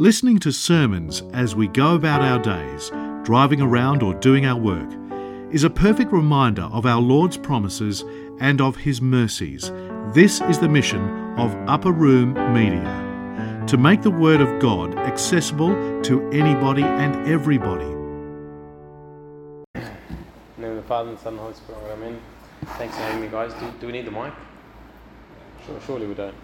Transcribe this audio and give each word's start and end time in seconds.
Listening 0.00 0.38
to 0.38 0.52
sermons 0.52 1.24
as 1.32 1.56
we 1.56 1.66
go 1.66 1.96
about 1.96 2.22
our 2.22 2.38
days, 2.38 2.90
driving 3.24 3.60
around 3.60 4.00
or 4.00 4.14
doing 4.14 4.46
our 4.46 4.56
work, 4.56 4.88
is 5.52 5.64
a 5.64 5.70
perfect 5.70 6.12
reminder 6.12 6.62
of 6.70 6.86
our 6.86 7.00
Lord's 7.00 7.36
promises 7.36 8.04
and 8.38 8.60
of 8.60 8.76
His 8.76 9.02
mercies. 9.02 9.72
This 10.14 10.40
is 10.42 10.60
the 10.60 10.68
mission 10.68 11.00
of 11.36 11.52
Upper 11.68 11.90
Room 11.90 12.34
Media 12.54 13.64
to 13.66 13.76
make 13.76 14.02
the 14.02 14.10
Word 14.12 14.40
of 14.40 14.60
God 14.60 14.96
accessible 14.96 15.74
to 16.02 16.30
anybody 16.30 16.84
and 16.84 17.28
everybody. 17.28 17.84
In 19.74 19.82
the 20.58 20.62
name 20.62 20.70
of 20.70 20.76
the 20.76 20.82
Father 20.82 21.10
and 21.10 21.18
Son 21.18 21.32
and 21.32 21.42
Holy 21.42 21.54
Spirit. 21.54 21.82
Amen. 21.90 22.20
Thanks 22.76 22.94
for 22.94 23.02
having 23.02 23.20
me, 23.20 23.26
guys. 23.26 23.52
Do, 23.54 23.68
do 23.80 23.86
we 23.88 23.92
need 23.94 24.06
the 24.06 24.12
mic? 24.12 24.32
Sure, 25.66 25.80
surely 25.84 26.06
we 26.06 26.14
don't. 26.14 26.36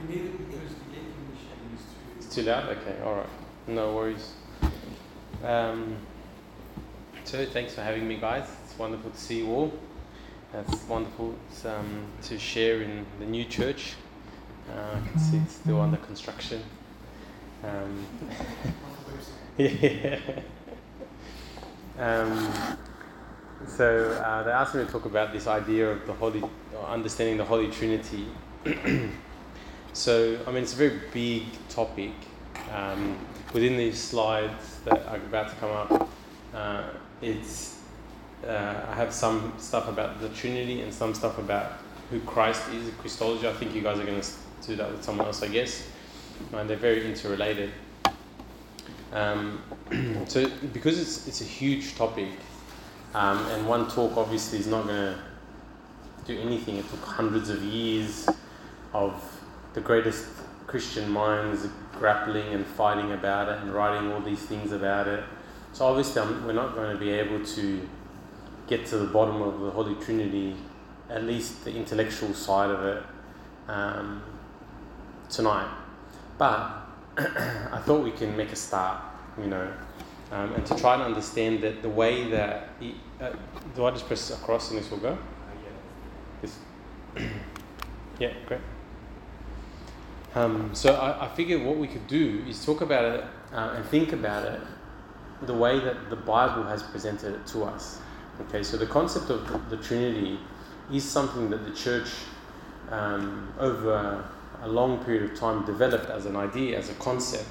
We 0.00 0.14
need 0.14 0.26
it 0.26 0.38
because 0.38 0.50
the 0.52 0.54
air 0.54 0.68
conditioning 0.68 1.07
too 2.38 2.44
loud? 2.44 2.68
Okay, 2.68 2.94
alright. 3.02 3.26
No 3.66 3.94
worries. 3.94 4.32
Um, 5.44 5.96
so, 7.24 7.44
thanks 7.46 7.74
for 7.74 7.82
having 7.82 8.06
me, 8.06 8.16
guys. 8.16 8.48
It's 8.64 8.78
wonderful 8.78 9.10
to 9.10 9.16
see 9.16 9.38
you 9.38 9.50
all. 9.50 9.72
It's 10.54 10.84
wonderful 10.84 11.34
um, 11.66 12.04
to 12.22 12.38
share 12.38 12.80
in 12.82 13.04
the 13.18 13.26
new 13.26 13.44
church. 13.44 13.94
Uh, 14.70 14.98
I 14.98 15.08
can 15.08 15.18
see 15.18 15.38
it's 15.38 15.56
still 15.56 15.80
under 15.80 15.96
construction. 15.96 16.62
Um, 17.64 18.06
yeah. 19.58 20.20
Um, 21.98 22.52
so 23.66 24.12
uh, 24.24 24.44
they 24.44 24.52
asked 24.52 24.76
me 24.76 24.84
to 24.84 24.90
talk 24.90 25.06
about 25.06 25.32
this 25.32 25.48
idea 25.48 25.90
of 25.90 26.06
the 26.06 26.12
holy, 26.12 26.42
understanding 26.86 27.36
the 27.36 27.44
Holy 27.44 27.68
Trinity. 27.68 28.26
so 29.92 30.38
I 30.46 30.52
mean, 30.52 30.62
it's 30.62 30.74
a 30.74 30.76
very 30.76 31.00
big 31.12 31.42
topic. 31.68 32.12
Um, 32.72 33.18
within 33.52 33.76
these 33.76 34.02
slides 34.02 34.78
that 34.84 35.06
are 35.06 35.16
about 35.16 35.48
to 35.50 35.54
come 35.56 35.70
up, 35.70 36.10
uh, 36.54 36.90
it's 37.22 37.78
uh, 38.46 38.86
I 38.88 38.94
have 38.94 39.12
some 39.12 39.52
stuff 39.58 39.88
about 39.88 40.20
the 40.20 40.28
Trinity 40.30 40.82
and 40.82 40.92
some 40.92 41.14
stuff 41.14 41.38
about 41.38 41.72
who 42.10 42.20
Christ 42.20 42.62
is, 42.72 42.90
Christology. 43.00 43.48
I 43.48 43.52
think 43.52 43.74
you 43.74 43.82
guys 43.82 43.98
are 43.98 44.04
going 44.04 44.20
to 44.20 44.28
do 44.66 44.76
that 44.76 44.90
with 44.90 45.02
someone 45.02 45.26
else, 45.26 45.42
I 45.42 45.48
guess. 45.48 45.86
And 46.52 46.70
they're 46.70 46.76
very 46.76 47.04
interrelated. 47.04 47.70
Um, 49.12 49.62
so 50.28 50.48
because 50.72 51.00
it's 51.00 51.26
it's 51.26 51.40
a 51.40 51.44
huge 51.44 51.96
topic, 51.96 52.28
um, 53.14 53.38
and 53.46 53.66
one 53.66 53.88
talk 53.88 54.16
obviously 54.16 54.58
is 54.58 54.66
not 54.66 54.86
going 54.86 55.14
to 55.14 55.18
do 56.26 56.38
anything. 56.40 56.76
It 56.76 56.88
took 56.90 57.04
hundreds 57.04 57.48
of 57.50 57.62
years 57.62 58.28
of 58.92 59.40
the 59.74 59.80
greatest 59.80 60.26
Christian 60.66 61.10
minds 61.10 61.66
grappling 61.98 62.54
and 62.54 62.66
fighting 62.66 63.12
about 63.12 63.48
it 63.48 63.62
and 63.62 63.72
writing 63.72 64.12
all 64.12 64.20
these 64.20 64.40
things 64.40 64.72
about 64.72 65.08
it. 65.08 65.24
So 65.72 65.86
obviously, 65.86 66.22
I'm, 66.22 66.46
we're 66.46 66.52
not 66.52 66.74
going 66.74 66.92
to 66.92 66.98
be 66.98 67.10
able 67.10 67.44
to 67.44 67.88
get 68.66 68.86
to 68.86 68.98
the 68.98 69.06
bottom 69.06 69.42
of 69.42 69.60
the 69.60 69.70
Holy 69.70 69.94
Trinity, 69.96 70.56
at 71.10 71.24
least 71.24 71.64
the 71.64 71.74
intellectual 71.74 72.34
side 72.34 72.70
of 72.70 72.84
it, 72.84 73.02
um, 73.68 74.22
tonight. 75.30 75.70
But 76.36 76.86
I 77.18 77.80
thought 77.84 78.02
we 78.02 78.12
can 78.12 78.36
make 78.36 78.52
a 78.52 78.56
start, 78.56 79.02
you 79.38 79.46
know, 79.46 79.72
um, 80.30 80.52
and 80.54 80.66
to 80.66 80.76
try 80.76 80.94
and 80.94 81.02
understand 81.02 81.62
that 81.62 81.82
the 81.82 81.88
way 81.88 82.30
that. 82.30 82.70
He, 82.80 82.94
uh, 83.20 83.32
do 83.74 83.84
I 83.84 83.90
just 83.90 84.06
press 84.06 84.30
across 84.30 84.70
and 84.70 84.78
this 84.78 84.90
will 84.90 84.98
go? 84.98 85.18
This. 86.42 86.58
yeah, 88.18 88.32
great. 88.46 88.60
Um, 90.38 90.72
so 90.72 90.94
I, 90.94 91.24
I 91.24 91.28
figured 91.30 91.64
what 91.64 91.78
we 91.78 91.88
could 91.88 92.06
do 92.06 92.44
is 92.46 92.64
talk 92.64 92.80
about 92.80 93.04
it 93.04 93.24
uh, 93.52 93.74
and 93.74 93.84
think 93.86 94.12
about 94.12 94.44
it 94.44 94.60
the 95.42 95.54
way 95.54 95.80
that 95.80 96.10
the 96.10 96.16
Bible 96.16 96.62
has 96.62 96.80
presented 96.80 97.34
it 97.34 97.44
to 97.48 97.64
us. 97.64 98.00
Okay, 98.42 98.62
so 98.62 98.76
the 98.76 98.86
concept 98.86 99.30
of 99.30 99.68
the 99.68 99.76
Trinity 99.78 100.38
is 100.92 101.02
something 101.02 101.50
that 101.50 101.64
the 101.64 101.72
church, 101.72 102.10
um, 102.88 103.52
over 103.58 104.24
a 104.62 104.68
long 104.68 105.04
period 105.04 105.28
of 105.28 105.36
time, 105.36 105.66
developed 105.66 106.08
as 106.08 106.24
an 106.24 106.36
idea, 106.36 106.78
as 106.78 106.88
a 106.88 106.94
concept, 106.94 107.48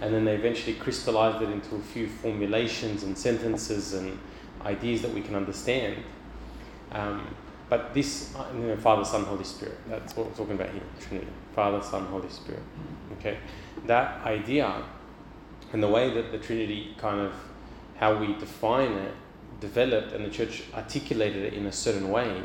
and 0.00 0.14
then 0.14 0.24
they 0.24 0.34
eventually 0.34 0.76
crystallized 0.76 1.42
it 1.42 1.50
into 1.50 1.76
a 1.76 1.80
few 1.80 2.08
formulations 2.08 3.02
and 3.02 3.18
sentences 3.18 3.92
and 3.92 4.18
ideas 4.64 5.02
that 5.02 5.12
we 5.12 5.20
can 5.20 5.34
understand. 5.34 6.02
Um, 6.90 7.36
but 7.68 7.94
this, 7.94 8.34
uh, 8.36 8.46
you 8.54 8.66
know, 8.66 8.76
Father, 8.76 9.04
Son, 9.04 9.24
Holy 9.24 9.44
Spirit, 9.44 9.78
that's 9.88 10.14
what 10.16 10.26
we're 10.26 10.34
talking 10.34 10.54
about 10.54 10.70
here, 10.70 10.82
Trinity. 11.00 11.30
Father, 11.54 11.82
Son, 11.82 12.04
Holy 12.06 12.28
Spirit. 12.28 12.62
Okay? 13.18 13.38
That 13.86 14.24
idea 14.24 14.82
and 15.72 15.82
the 15.82 15.88
way 15.88 16.12
that 16.14 16.30
the 16.30 16.38
Trinity 16.38 16.94
kind 16.98 17.20
of, 17.20 17.32
how 17.96 18.16
we 18.16 18.34
define 18.34 18.92
it, 18.92 19.14
developed 19.60 20.12
and 20.12 20.24
the 20.24 20.30
church 20.30 20.64
articulated 20.74 21.44
it 21.44 21.54
in 21.54 21.66
a 21.66 21.72
certain 21.72 22.10
way. 22.10 22.42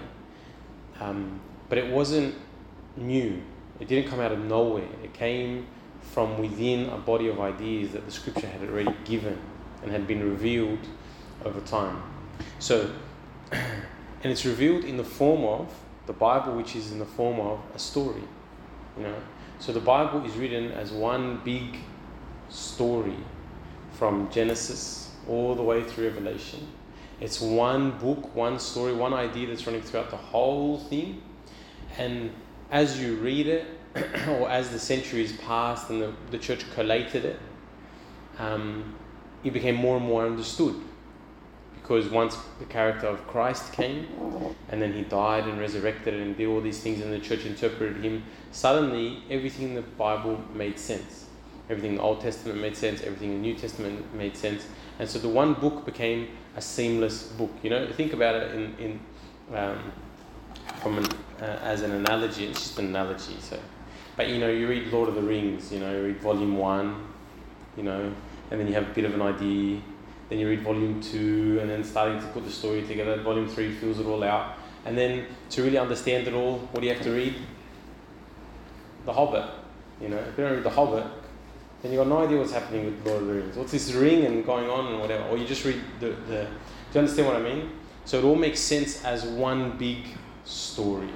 Um, 0.99 1.39
but 1.67 1.77
it 1.77 1.91
wasn't 1.91 2.35
new. 2.97 3.41
It 3.79 3.87
didn't 3.87 4.09
come 4.09 4.19
out 4.19 4.31
of 4.31 4.39
nowhere. 4.39 4.87
It 5.03 5.13
came 5.13 5.67
from 6.01 6.39
within 6.39 6.89
a 6.89 6.97
body 6.97 7.27
of 7.27 7.39
ideas 7.39 7.91
that 7.91 8.05
the 8.05 8.11
scripture 8.11 8.47
had 8.47 8.67
already 8.67 8.95
given 9.05 9.37
and 9.83 9.91
had 9.91 10.07
been 10.07 10.27
revealed 10.27 10.79
over 11.45 11.59
time. 11.61 12.01
So, 12.59 12.89
and 14.23 14.31
it's 14.31 14.45
revealed 14.45 14.83
in 14.83 14.97
the 14.97 15.03
form 15.03 15.43
of 15.43 15.73
the 16.05 16.13
Bible, 16.13 16.55
which 16.55 16.75
is 16.75 16.91
in 16.91 16.99
the 16.99 17.05
form 17.05 17.39
of 17.39 17.59
a 17.73 17.79
story. 17.79 18.23
You 18.97 19.03
know, 19.03 19.15
so 19.59 19.71
the 19.71 19.79
Bible 19.79 20.25
is 20.25 20.35
written 20.35 20.71
as 20.71 20.91
one 20.91 21.41
big 21.43 21.77
story 22.49 23.17
from 23.93 24.29
Genesis 24.31 25.11
all 25.27 25.55
the 25.55 25.61
way 25.61 25.83
through 25.83 26.05
Revelation. 26.05 26.67
It's 27.21 27.41
one 27.41 27.97
book, 27.97 28.33
one 28.33 28.59
story, 28.59 28.93
one 28.93 29.13
idea 29.13 29.47
that's 29.47 29.65
running 29.65 29.81
throughout 29.81 30.09
the 30.09 30.17
whole 30.17 30.79
thing. 30.79 31.21
And 31.97 32.31
as 32.71 32.99
you 32.99 33.15
read 33.15 33.47
it, 33.47 33.67
or 34.27 34.49
as 34.49 34.69
the 34.69 34.79
centuries 34.79 35.33
passed 35.37 35.89
and 35.89 36.01
the, 36.01 36.13
the 36.31 36.37
church 36.37 36.63
collated 36.73 37.25
it, 37.25 37.39
um, 38.37 38.95
it 39.43 39.51
became 39.51 39.75
more 39.75 39.97
and 39.97 40.05
more 40.05 40.25
understood. 40.25 40.75
Because 41.89 42.07
once 42.11 42.37
the 42.59 42.65
character 42.65 43.07
of 43.07 43.25
Christ 43.25 43.73
came, 43.73 44.05
and 44.69 44.79
then 44.79 44.93
he 44.93 45.01
died 45.01 45.45
and 45.45 45.59
resurrected 45.59 46.13
and 46.13 46.37
did 46.37 46.47
all 46.47 46.61
these 46.61 46.79
things, 46.81 47.01
and 47.01 47.11
the 47.11 47.17
church 47.17 47.45
interpreted 47.45 48.03
him, 48.03 48.21
suddenly 48.51 49.23
everything 49.31 49.69
in 49.69 49.73
the 49.73 49.81
Bible 49.81 50.39
made 50.53 50.77
sense. 50.77 51.25
Everything 51.67 51.93
in 51.93 51.97
the 51.97 52.03
Old 52.03 52.21
Testament 52.21 52.61
made 52.61 52.77
sense, 52.77 53.01
everything 53.01 53.31
in 53.31 53.41
the 53.41 53.47
New 53.47 53.55
Testament 53.55 54.13
made 54.13 54.37
sense. 54.37 54.67
And 54.99 55.09
so 55.09 55.17
the 55.17 55.29
one 55.29 55.55
book 55.55 55.83
became 55.83 56.27
a 56.55 56.61
seamless 56.61 57.23
book. 57.23 57.49
You 57.63 57.71
know, 57.71 57.91
think 57.91 58.13
about 58.13 58.35
it 58.35 58.53
in, 58.53 58.75
in 58.77 58.99
um, 59.57 59.91
from 60.83 60.99
an, 60.99 61.07
uh, 61.41 61.59
as 61.63 61.81
an 61.81 61.93
analogy. 61.93 62.45
It's 62.45 62.61
just 62.61 62.77
an 62.77 62.85
analogy. 62.85 63.37
So, 63.39 63.59
but 64.15 64.27
you 64.29 64.37
know, 64.37 64.49
you 64.49 64.67
read 64.67 64.93
Lord 64.93 65.09
of 65.09 65.15
the 65.15 65.23
Rings. 65.23 65.71
You 65.71 65.79
know, 65.79 65.91
you 65.91 66.03
read 66.05 66.21
Volume 66.21 66.55
One. 66.55 67.07
You 67.75 67.81
know, 67.81 68.13
and 68.51 68.59
then 68.59 68.67
you 68.67 68.75
have 68.75 68.91
a 68.91 68.93
bit 68.93 69.05
of 69.05 69.15
an 69.15 69.23
idea. 69.23 69.81
Then 70.29 70.39
you 70.39 70.47
read 70.47 70.61
Volume 70.61 71.01
Two, 71.01 71.57
and 71.59 71.69
then 71.69 71.83
starting 71.83 72.19
to 72.19 72.27
put 72.27 72.45
the 72.45 72.51
story 72.51 72.83
together. 72.83 73.21
Volume 73.21 73.47
Three 73.47 73.73
fills 73.73 73.99
it 73.99 74.05
all 74.05 74.23
out. 74.23 74.57
And 74.85 74.97
then 74.97 75.25
to 75.49 75.63
really 75.63 75.77
understand 75.77 76.27
it 76.27 76.33
all, 76.33 76.59
what 76.71 76.81
do 76.81 76.87
you 76.87 76.93
have 76.93 77.03
to 77.03 77.11
read? 77.11 77.35
The 79.05 79.13
Hobbit. 79.13 79.49
You 80.01 80.09
know, 80.09 80.17
if 80.17 80.37
you 80.37 80.43
don't 80.43 80.53
read 80.53 80.63
The 80.63 80.69
Hobbit, 80.69 81.05
then 81.81 81.91
you've 81.91 81.99
got 81.99 82.07
no 82.07 82.23
idea 82.23 82.37
what's 82.37 82.53
happening 82.53 82.85
with 82.85 83.03
the 83.03 83.09
Lord 83.09 83.21
of 83.23 83.27
the 83.27 83.33
Rings. 83.33 83.57
What's 83.57 83.71
this 83.71 83.91
ring 83.93 84.25
and 84.25 84.45
going 84.45 84.69
on 84.69 84.93
and 84.93 84.99
whatever? 84.99 85.23
Or 85.25 85.37
you 85.37 85.45
just 85.45 85.65
read 85.65 85.81
the, 85.99 86.07
the. 86.07 86.45
Do 86.45 86.93
you 86.93 86.99
understand 86.99 87.27
what 87.27 87.37
I 87.37 87.41
mean? 87.41 87.71
So 88.05 88.19
it 88.19 88.23
all 88.23 88.35
makes 88.35 88.59
sense 88.59 89.03
as 89.03 89.25
one 89.25 89.77
big 89.77 90.05
story. 90.45 91.09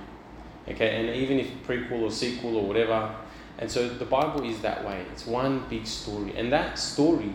Okay, 0.68 0.96
and 0.96 1.16
even 1.16 1.40
if 1.40 1.48
prequel 1.68 2.04
or 2.04 2.12
sequel 2.12 2.56
or 2.58 2.68
whatever. 2.68 3.16
And 3.58 3.70
so 3.70 3.88
the 3.88 4.06
Bible 4.06 4.44
is 4.44 4.62
that 4.62 4.86
way. 4.86 5.06
It's 5.12 5.26
one 5.26 5.66
big 5.70 5.86
story. 5.86 6.36
And 6.36 6.52
that 6.52 6.80
story 6.80 7.32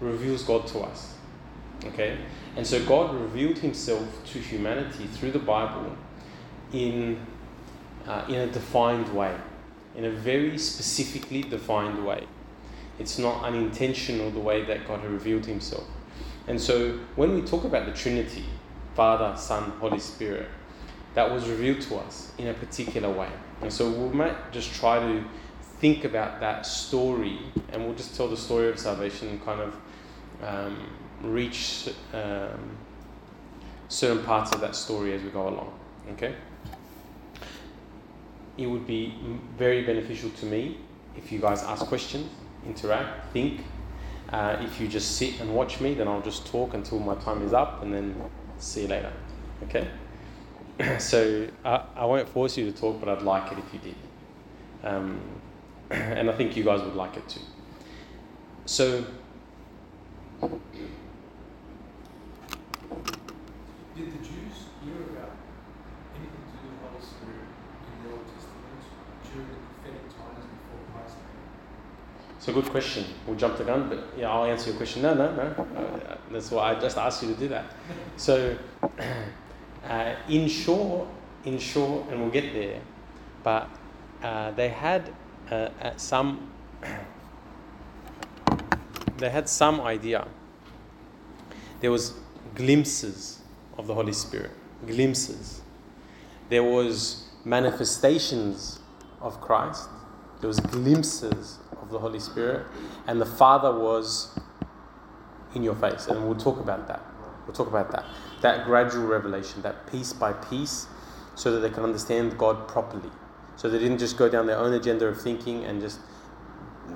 reveals 0.00 0.42
God 0.42 0.66
to 0.68 0.80
us. 0.80 1.14
Okay? 1.84 2.18
And 2.56 2.66
so 2.66 2.84
God 2.84 3.14
revealed 3.14 3.58
himself 3.58 4.02
to 4.32 4.38
humanity 4.38 5.06
through 5.06 5.32
the 5.32 5.38
Bible 5.38 5.96
in, 6.72 7.20
uh, 8.06 8.24
in 8.28 8.34
a 8.36 8.46
defined 8.48 9.14
way, 9.14 9.34
in 9.96 10.04
a 10.04 10.10
very 10.10 10.58
specifically 10.58 11.42
defined 11.42 12.04
way. 12.04 12.26
It's 12.98 13.18
not 13.18 13.44
unintentional 13.44 14.30
the 14.30 14.40
way 14.40 14.64
that 14.64 14.86
God 14.88 15.04
revealed 15.04 15.46
himself. 15.46 15.86
And 16.48 16.60
so 16.60 16.98
when 17.14 17.34
we 17.34 17.42
talk 17.42 17.64
about 17.64 17.86
the 17.86 17.92
Trinity, 17.92 18.44
Father, 18.96 19.36
Son, 19.38 19.70
Holy 19.78 20.00
Spirit, 20.00 20.48
that 21.14 21.30
was 21.30 21.48
revealed 21.48 21.80
to 21.82 21.96
us 21.96 22.32
in 22.38 22.48
a 22.48 22.54
particular 22.54 23.10
way. 23.10 23.28
And 23.60 23.72
so 23.72 23.90
we 23.90 24.14
might 24.14 24.52
just 24.52 24.72
try 24.72 24.98
to 24.98 25.24
think 25.80 26.04
about 26.04 26.40
that 26.40 26.66
story 26.66 27.38
and 27.70 27.84
we'll 27.84 27.94
just 27.94 28.16
tell 28.16 28.28
the 28.28 28.36
story 28.36 28.68
of 28.68 28.78
salvation 28.78 29.40
kind 29.44 29.60
of 29.60 29.76
um, 30.42 30.90
reach 31.22 31.88
um, 32.12 32.76
certain 33.88 34.22
parts 34.24 34.52
of 34.52 34.60
that 34.60 34.74
story 34.76 35.14
as 35.14 35.22
we 35.22 35.30
go 35.30 35.48
along. 35.48 35.72
Okay? 36.12 36.34
It 38.56 38.66
would 38.66 38.86
be 38.86 39.14
very 39.56 39.84
beneficial 39.84 40.30
to 40.30 40.46
me 40.46 40.78
if 41.16 41.30
you 41.32 41.38
guys 41.38 41.62
ask 41.62 41.86
questions 41.86 42.28
interact, 42.66 43.32
think. 43.32 43.62
Uh, 44.30 44.56
if 44.60 44.78
you 44.78 44.88
just 44.88 45.16
sit 45.16 45.40
and 45.40 45.54
watch 45.54 45.80
me, 45.80 45.94
then 45.94 46.06
I'll 46.06 46.20
just 46.20 46.46
talk 46.46 46.74
until 46.74 46.98
my 46.98 47.14
time 47.14 47.42
is 47.42 47.54
up 47.54 47.82
and 47.82 47.94
then 47.94 48.14
see 48.58 48.82
you 48.82 48.88
later. 48.88 49.12
Okay? 49.64 49.88
so 50.98 51.48
I, 51.64 51.82
I 51.96 52.04
won't 52.04 52.28
force 52.28 52.56
you 52.58 52.70
to 52.70 52.78
talk, 52.78 53.00
but 53.00 53.08
I'd 53.08 53.22
like 53.22 53.50
it 53.52 53.58
if 53.58 53.72
you 53.72 53.80
did. 53.80 53.94
Um, 54.84 55.20
and 55.90 56.30
I 56.30 56.36
think 56.36 56.56
you 56.56 56.64
guys 56.64 56.82
would 56.82 56.94
like 56.94 57.16
it 57.16 57.26
too. 57.28 57.40
So, 58.66 59.04
Did 60.40 60.50
the 63.96 64.18
Jews 64.18 64.70
hear 64.84 65.02
about 65.10 65.34
anything 66.14 66.44
to 66.46 66.54
do 66.54 66.68
with 66.70 66.78
the 66.78 66.88
Holy 66.88 67.02
Spirit 67.02 67.48
in 67.90 67.96
the 68.04 68.10
Old 68.14 68.26
Testament 68.32 68.80
during 69.26 69.48
the 69.48 69.58
prophetic 69.58 70.06
times 70.14 70.46
before 70.46 70.78
Christ 70.94 71.16
came? 71.16 71.42
it's 72.36 72.46
a 72.46 72.52
good 72.52 72.70
question. 72.70 73.04
We'll 73.26 73.36
jump 73.36 73.58
the 73.58 73.64
gun, 73.64 73.88
but 73.88 73.98
yeah, 74.16 74.30
I'll 74.30 74.44
answer 74.44 74.70
your 74.70 74.76
question. 74.76 75.02
No, 75.02 75.14
no, 75.14 75.34
no. 75.34 75.42
Uh, 75.76 76.16
that's 76.30 76.52
why 76.52 76.70
I 76.70 76.78
just 76.78 76.96
asked 76.96 77.20
you 77.24 77.34
to 77.34 77.40
do 77.40 77.48
that. 77.48 77.64
So, 78.16 78.56
uh, 79.88 80.14
in 80.28 80.48
short, 80.48 81.08
in 81.44 81.58
short, 81.58 82.08
and 82.10 82.20
we'll 82.20 82.30
get 82.30 82.52
there, 82.52 82.80
but 83.42 83.68
uh, 84.22 84.52
they 84.52 84.68
had 84.68 85.12
uh, 85.50 85.70
some 85.96 86.52
they 89.18 89.30
had 89.30 89.48
some 89.48 89.80
idea. 89.80 90.26
There 91.80 91.90
was 91.90 92.14
glimpses 92.54 93.40
of 93.76 93.86
the 93.86 93.94
Holy 93.94 94.12
Spirit, 94.12 94.50
glimpses. 94.86 95.60
There 96.48 96.64
was 96.64 97.28
manifestations 97.44 98.80
of 99.20 99.40
Christ. 99.40 99.88
There 100.40 100.48
was 100.48 100.60
glimpses 100.60 101.58
of 101.80 101.90
the 101.90 101.98
Holy 101.98 102.20
Spirit, 102.20 102.66
and 103.06 103.20
the 103.20 103.26
Father 103.26 103.76
was 103.76 104.38
in 105.54 105.62
your 105.62 105.74
face. 105.74 106.06
And 106.06 106.24
we'll 106.24 106.38
talk 106.38 106.58
about 106.60 106.86
that. 106.88 107.02
We'll 107.46 107.54
talk 107.54 107.68
about 107.68 107.90
that. 107.92 108.04
That 108.42 108.66
gradual 108.66 109.06
revelation, 109.06 109.62
that 109.62 109.90
piece 109.90 110.12
by 110.12 110.32
piece, 110.32 110.86
so 111.34 111.52
that 111.52 111.60
they 111.60 111.70
can 111.70 111.82
understand 111.82 112.36
God 112.36 112.68
properly. 112.68 113.10
So 113.56 113.68
they 113.68 113.78
didn't 113.78 113.98
just 113.98 114.16
go 114.16 114.28
down 114.28 114.46
their 114.46 114.58
own 114.58 114.72
agenda 114.74 115.06
of 115.06 115.20
thinking 115.20 115.64
and 115.64 115.80
just, 115.80 115.98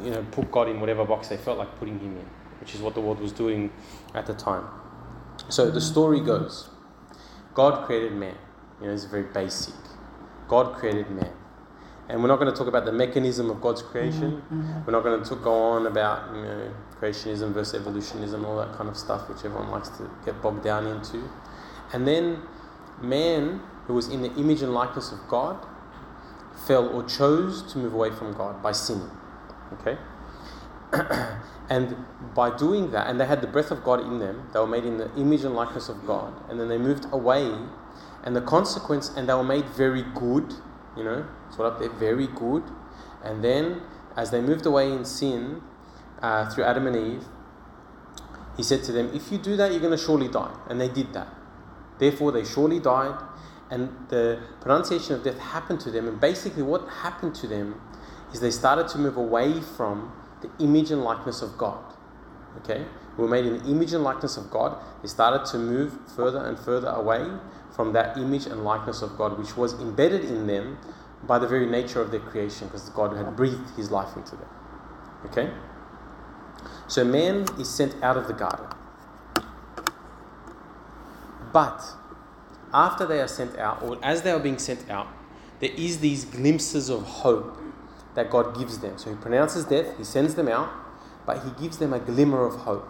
you 0.01 0.11
know, 0.11 0.25
put 0.31 0.51
God 0.51 0.69
in 0.69 0.81
whatever 0.81 1.05
box 1.05 1.29
they 1.29 1.37
felt 1.37 1.59
like 1.59 1.77
putting 1.79 1.99
Him 1.99 2.17
in, 2.17 2.27
which 2.61 2.75
is 2.75 2.81
what 2.81 2.95
the 2.95 3.01
world 3.01 3.21
was 3.21 3.33
doing 3.33 3.73
at 4.15 4.27
the 4.27 4.35
time. 4.35 4.65
So 5.49 5.71
the 5.71 5.81
story 5.81 6.21
goes 6.21 6.71
God 7.55 7.87
created 7.87 8.13
man. 8.13 8.37
You 8.81 8.89
know, 8.89 8.95
it's 8.95 9.05
very 9.05 9.25
basic. 9.25 9.75
God 10.49 10.75
created 10.75 11.11
man. 11.11 11.33
And 12.09 12.21
we're 12.21 12.29
not 12.29 12.39
going 12.39 12.51
to 12.51 12.57
talk 12.57 12.67
about 12.67 12.85
the 12.85 12.93
mechanism 12.93 13.49
of 13.49 13.61
God's 13.61 13.81
creation. 13.81 14.33
Mm-hmm, 14.33 14.61
mm-hmm. 14.61 14.85
We're 14.85 14.93
not 14.93 15.03
going 15.03 15.23
to 15.23 15.37
go 15.37 15.55
on 15.55 15.87
about 15.87 16.35
you 16.35 16.43
know, 16.43 16.75
creationism 17.01 17.53
versus 17.53 17.81
evolutionism, 17.81 18.45
all 18.45 18.57
that 18.59 18.77
kind 18.77 18.89
of 18.91 18.97
stuff, 18.97 19.29
which 19.29 19.45
everyone 19.45 19.71
likes 19.71 19.89
to 19.91 20.11
get 20.25 20.43
bogged 20.43 20.65
down 20.65 20.87
into. 20.87 21.29
And 21.93 22.07
then 22.07 22.43
man, 23.01 23.61
who 23.87 23.95
was 23.95 24.09
in 24.09 24.23
the 24.23 24.33
image 24.35 24.63
and 24.63 24.75
likeness 24.75 25.13
of 25.13 25.27
God, 25.29 25.65
fell 26.67 26.89
or 26.89 27.03
chose 27.05 27.63
to 27.73 27.79
move 27.79 27.95
away 27.95 28.11
from 28.11 28.33
God 28.33 28.63
by 28.63 28.73
sinning. 28.73 29.11
Okay? 29.81 29.99
and 31.71 31.97
by 32.35 32.55
doing 32.57 32.91
that, 32.91 33.07
and 33.07 33.21
they 33.21 33.27
had 33.27 33.41
the 33.41 33.47
breath 33.47 33.71
of 33.71 33.83
God 33.83 34.01
in 34.01 34.19
them, 34.19 34.49
they 34.53 34.59
were 34.59 34.67
made 34.67 34.85
in 34.85 34.99
the 34.99 35.13
image 35.17 35.45
and 35.45 35.55
likeness 35.55 35.89
of 35.89 36.07
God, 36.07 36.35
and 36.51 36.61
then 36.61 36.69
they 36.69 36.79
moved 36.79 37.07
away, 37.13 37.51
and 38.25 38.37
the 38.37 38.43
consequence, 38.43 39.11
and 39.17 39.29
they 39.29 39.35
were 39.35 39.45
made 39.45 39.69
very 39.71 40.03
good, 40.15 40.55
you 40.97 41.05
know, 41.05 41.27
up 41.59 41.79
there, 41.79 41.91
very 41.91 42.27
good. 42.27 42.63
And 43.23 43.45
then, 43.45 43.83
as 44.17 44.31
they 44.31 44.41
moved 44.41 44.67
away 44.67 44.91
in 44.91 45.05
sin 45.05 45.63
uh, 46.21 46.49
through 46.51 46.65
Adam 46.65 46.87
and 46.87 46.97
Eve, 46.97 47.25
he 48.57 48.63
said 48.63 48.83
to 48.85 48.93
them, 48.93 49.11
If 49.15 49.33
you 49.33 49.39
do 49.39 49.57
that, 49.57 49.71
you're 49.71 49.81
going 49.81 49.97
to 49.97 50.03
surely 50.03 50.29
die. 50.29 50.55
And 50.69 50.81
they 50.81 50.89
did 50.89 51.13
that. 51.15 51.29
Therefore, 51.99 52.33
they 52.33 52.45
surely 52.45 52.81
died, 52.81 53.19
and 53.71 53.91
the 54.09 54.41
pronunciation 54.61 55.15
of 55.15 55.25
death 55.25 55.39
happened 55.39 55.81
to 55.81 55.91
them. 55.91 56.09
And 56.09 56.21
basically, 56.21 56.63
what 56.63 56.89
happened 56.89 57.35
to 57.37 57.47
them 57.47 57.81
is 58.33 58.41
they 58.41 58.51
started 58.51 58.89
to 58.89 58.99
move 58.99 59.17
away 59.17 59.61
from 59.61 60.13
the 60.41 60.51
image 60.63 60.91
and 60.91 61.03
likeness 61.03 61.43
of 61.43 61.57
God. 61.57 61.83
Okay? 62.59 62.85
We 63.17 63.25
were 63.25 63.31
made 63.31 63.47
in 63.47 63.59
the 63.59 63.71
image 63.71 63.93
and 63.93 64.03
likeness 64.03 64.37
of 64.37 64.51
God. 64.51 64.83
They 65.03 65.09
started 65.09 65.45
to 65.53 65.59
move 65.59 65.99
further 66.17 66.45
and 66.45 66.59
further 66.59 66.89
away 66.89 67.27
from 67.75 67.93
that 67.93 68.17
image 68.17 68.47
and 68.47 68.65
likeness 68.65 69.03
of 69.03 69.17
God, 69.17 69.39
which 69.39 69.57
was 69.57 69.75
embedded 69.81 70.25
in 70.25 70.47
them 70.47 70.79
by 71.25 71.39
the 71.39 71.47
very 71.47 71.67
nature 71.67 72.01
of 72.01 72.11
their 72.11 72.21
creation, 72.21 72.67
because 72.67 72.89
God 72.91 73.17
had 73.17 73.37
breathed 73.37 73.71
his 73.77 73.91
life 73.91 74.17
into 74.17 74.37
them. 74.37 74.49
Okay? 75.27 75.51
So 76.89 77.05
man 77.05 77.47
is 77.59 77.73
sent 77.73 78.03
out 78.03 78.17
of 78.17 78.27
the 78.27 78.35
garden. 78.35 78.67
But 81.53 81.83
after 82.73 83.07
they 83.07 83.21
are 83.21 83.29
sent 83.29 83.59
out, 83.59 83.83
or 83.83 83.99
as 84.03 84.23
they 84.23 84.31
are 84.31 84.41
being 84.41 84.59
sent 84.59 84.91
out, 84.91 85.09
there 85.61 85.71
is 85.77 85.99
these 85.99 86.25
glimpses 86.25 86.89
of 86.89 87.03
hope 87.03 87.62
that 88.15 88.31
God 88.31 88.57
gives 88.59 88.79
them. 88.79 88.99
So 88.99 89.11
he 89.11 89.17
pronounces 89.17 89.65
death, 89.65 89.97
he 89.99 90.05
sends 90.05 90.35
them 90.35 90.49
out, 90.49 90.71
but 91.27 91.43
he 91.45 91.51
gives 91.63 91.79
them 91.79 91.93
a 91.93 91.99
glimmer 91.99 92.45
of 92.45 92.57
hope. 92.57 92.89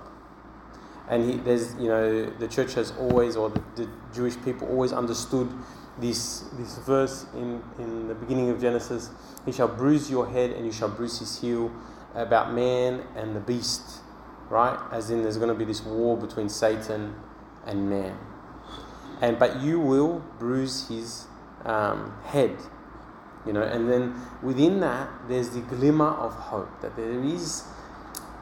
And 1.08 1.30
he, 1.30 1.36
there's, 1.38 1.74
you 1.74 1.88
know, 1.88 2.26
the 2.26 2.48
church 2.48 2.74
has 2.74 2.92
always, 2.98 3.36
or 3.36 3.50
the, 3.50 3.62
the 3.76 3.88
Jewish 4.14 4.34
people 4.42 4.68
always 4.68 4.92
understood 4.92 5.50
this, 5.98 6.40
this 6.54 6.78
verse 6.78 7.26
in, 7.34 7.62
in 7.78 8.08
the 8.08 8.14
beginning 8.14 8.48
of 8.48 8.60
Genesis 8.60 9.10
He 9.44 9.52
shall 9.52 9.68
bruise 9.68 10.10
your 10.10 10.28
head 10.28 10.50
and 10.52 10.64
you 10.64 10.72
shall 10.72 10.88
bruise 10.88 11.18
his 11.18 11.40
heel 11.40 11.70
about 12.14 12.52
man 12.52 13.02
and 13.16 13.34
the 13.36 13.40
beast, 13.40 14.00
right? 14.48 14.78
As 14.90 15.10
in, 15.10 15.22
there's 15.22 15.36
going 15.36 15.48
to 15.48 15.54
be 15.54 15.64
this 15.64 15.82
war 15.82 16.16
between 16.16 16.48
Satan 16.48 17.14
and 17.66 17.88
man. 17.88 18.16
And 19.20 19.38
but 19.38 19.60
you 19.60 19.80
will 19.80 20.24
bruise 20.38 20.88
his 20.88 21.26
um, 21.64 22.12
head, 22.24 22.56
you 23.46 23.52
know. 23.52 23.62
And 23.62 23.90
then 23.90 24.14
within 24.42 24.80
that, 24.80 25.08
there's 25.28 25.50
the 25.50 25.60
glimmer 25.60 26.08
of 26.08 26.34
hope 26.34 26.80
that 26.80 26.96
there 26.96 27.22
is 27.22 27.64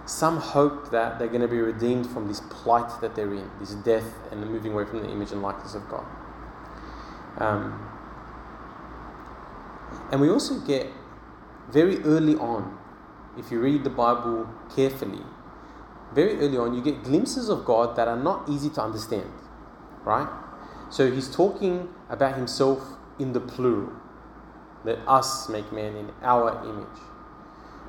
some 0.06 0.38
hope 0.38 0.90
that 0.90 1.18
they're 1.18 1.28
going 1.28 1.40
to 1.40 1.48
be 1.48 1.60
redeemed 1.60 2.08
from 2.08 2.26
this 2.26 2.40
plight 2.50 3.00
that 3.00 3.14
they're 3.14 3.32
in, 3.32 3.48
this 3.60 3.74
death 3.74 4.12
and 4.30 4.42
the 4.42 4.46
moving 4.46 4.72
away 4.72 4.84
from 4.84 5.02
the 5.02 5.10
image 5.10 5.30
and 5.30 5.40
likeness 5.40 5.74
of 5.74 5.88
God. 5.88 6.04
Um, 7.38 7.88
and 10.10 10.20
we 10.20 10.28
also 10.28 10.58
get 10.60 10.88
very 11.70 12.02
early 12.02 12.34
on, 12.36 12.76
if 13.38 13.52
you 13.52 13.60
read 13.60 13.84
the 13.84 13.90
Bible 13.90 14.48
carefully, 14.74 15.22
very 16.12 16.40
early 16.40 16.58
on, 16.58 16.74
you 16.74 16.82
get 16.82 17.04
glimpses 17.04 17.48
of 17.48 17.64
God 17.64 17.94
that 17.94 18.08
are 18.08 18.16
not 18.16 18.48
easy 18.48 18.68
to 18.70 18.82
understand, 18.82 19.30
right? 20.04 20.28
So 20.90 21.10
he's 21.10 21.32
talking 21.32 21.88
about 22.08 22.34
himself 22.34 22.82
in 23.20 23.32
the 23.32 23.40
plural. 23.40 23.92
Let 24.84 24.98
us 25.06 25.48
make 25.48 25.70
man 25.72 25.96
in 25.96 26.10
our 26.22 26.62
image. 26.64 27.00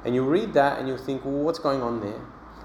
And 0.04 0.16
you 0.16 0.24
read 0.24 0.54
that 0.54 0.80
and 0.80 0.88
you 0.88 0.98
think, 0.98 1.24
well, 1.24 1.36
what's 1.36 1.60
going 1.60 1.82
on 1.82 2.02
there? 2.02 2.20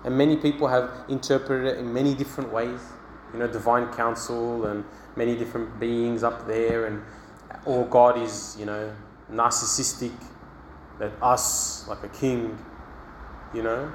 And 0.04 0.16
many 0.16 0.36
people 0.36 0.68
have 0.68 0.90
interpreted 1.08 1.66
it 1.66 1.78
in 1.78 1.92
many 1.92 2.14
different 2.14 2.52
ways. 2.52 2.80
You 3.32 3.40
know, 3.40 3.46
divine 3.48 3.92
counsel 3.92 4.66
and 4.66 4.84
many 5.16 5.36
different 5.36 5.80
beings 5.80 6.22
up 6.22 6.46
there, 6.46 6.86
and 6.86 7.02
or 7.64 7.84
God 7.86 8.18
is, 8.18 8.56
you 8.58 8.64
know, 8.64 8.94
narcissistic, 9.30 10.12
that 10.98 11.12
us 11.20 11.86
like 11.88 12.02
a 12.04 12.08
king, 12.08 12.58
you 13.52 13.62
know. 13.62 13.92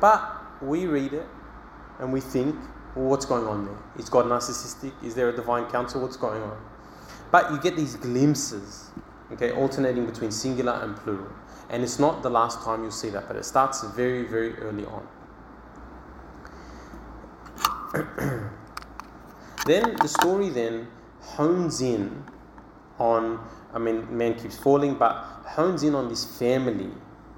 But 0.00 0.22
we 0.62 0.86
read 0.86 1.12
it 1.12 1.26
and 1.98 2.12
we 2.12 2.20
think, 2.20 2.56
well, 2.96 3.06
what's 3.06 3.26
going 3.26 3.46
on 3.46 3.66
there? 3.66 3.78
Is 3.98 4.08
God 4.08 4.24
narcissistic? 4.26 4.92
Is 5.04 5.14
there 5.14 5.28
a 5.28 5.36
divine 5.36 5.66
counsel? 5.66 6.00
What's 6.00 6.16
going 6.16 6.42
on? 6.42 6.58
But 7.30 7.52
you 7.52 7.60
get 7.60 7.76
these 7.76 7.96
glimpses, 7.96 8.90
okay, 9.32 9.52
alternating 9.52 10.06
between 10.06 10.30
singular 10.30 10.72
and 10.82 10.96
plural. 10.96 11.28
And 11.68 11.82
it's 11.82 11.98
not 11.98 12.22
the 12.22 12.30
last 12.30 12.62
time 12.62 12.82
you'll 12.82 12.90
see 12.90 13.10
that, 13.10 13.28
but 13.28 13.36
it 13.36 13.44
starts 13.44 13.82
very, 13.94 14.24
very 14.24 14.54
early 14.56 14.84
on. 14.86 15.06
then 19.66 19.96
the 19.96 20.08
story 20.08 20.48
then 20.48 20.88
hones 21.20 21.80
in 21.80 22.24
on, 22.98 23.40
I 23.72 23.78
mean, 23.78 24.16
man 24.16 24.34
keeps 24.34 24.58
falling, 24.58 24.94
but 24.94 25.14
hones 25.44 25.82
in 25.82 25.94
on 25.94 26.08
this 26.08 26.24
family 26.38 26.90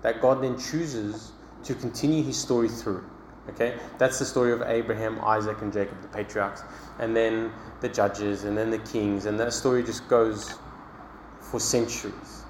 that 0.02 0.20
God 0.20 0.42
then 0.42 0.58
chooses 0.58 1.32
to 1.64 1.74
continue 1.74 2.22
his 2.22 2.36
story 2.36 2.68
through. 2.68 3.04
Okay, 3.48 3.76
that's 3.98 4.20
the 4.20 4.24
story 4.24 4.52
of 4.52 4.62
Abraham, 4.62 5.20
Isaac, 5.20 5.62
and 5.62 5.72
Jacob, 5.72 6.00
the 6.00 6.08
patriarchs, 6.08 6.62
and 7.00 7.16
then 7.16 7.50
the 7.80 7.88
judges, 7.88 8.44
and 8.44 8.56
then 8.56 8.70
the 8.70 8.78
kings, 8.78 9.26
and 9.26 9.38
that 9.40 9.52
story 9.52 9.82
just 9.82 10.06
goes 10.08 10.54
for 11.52 11.60
centuries. 11.60 12.42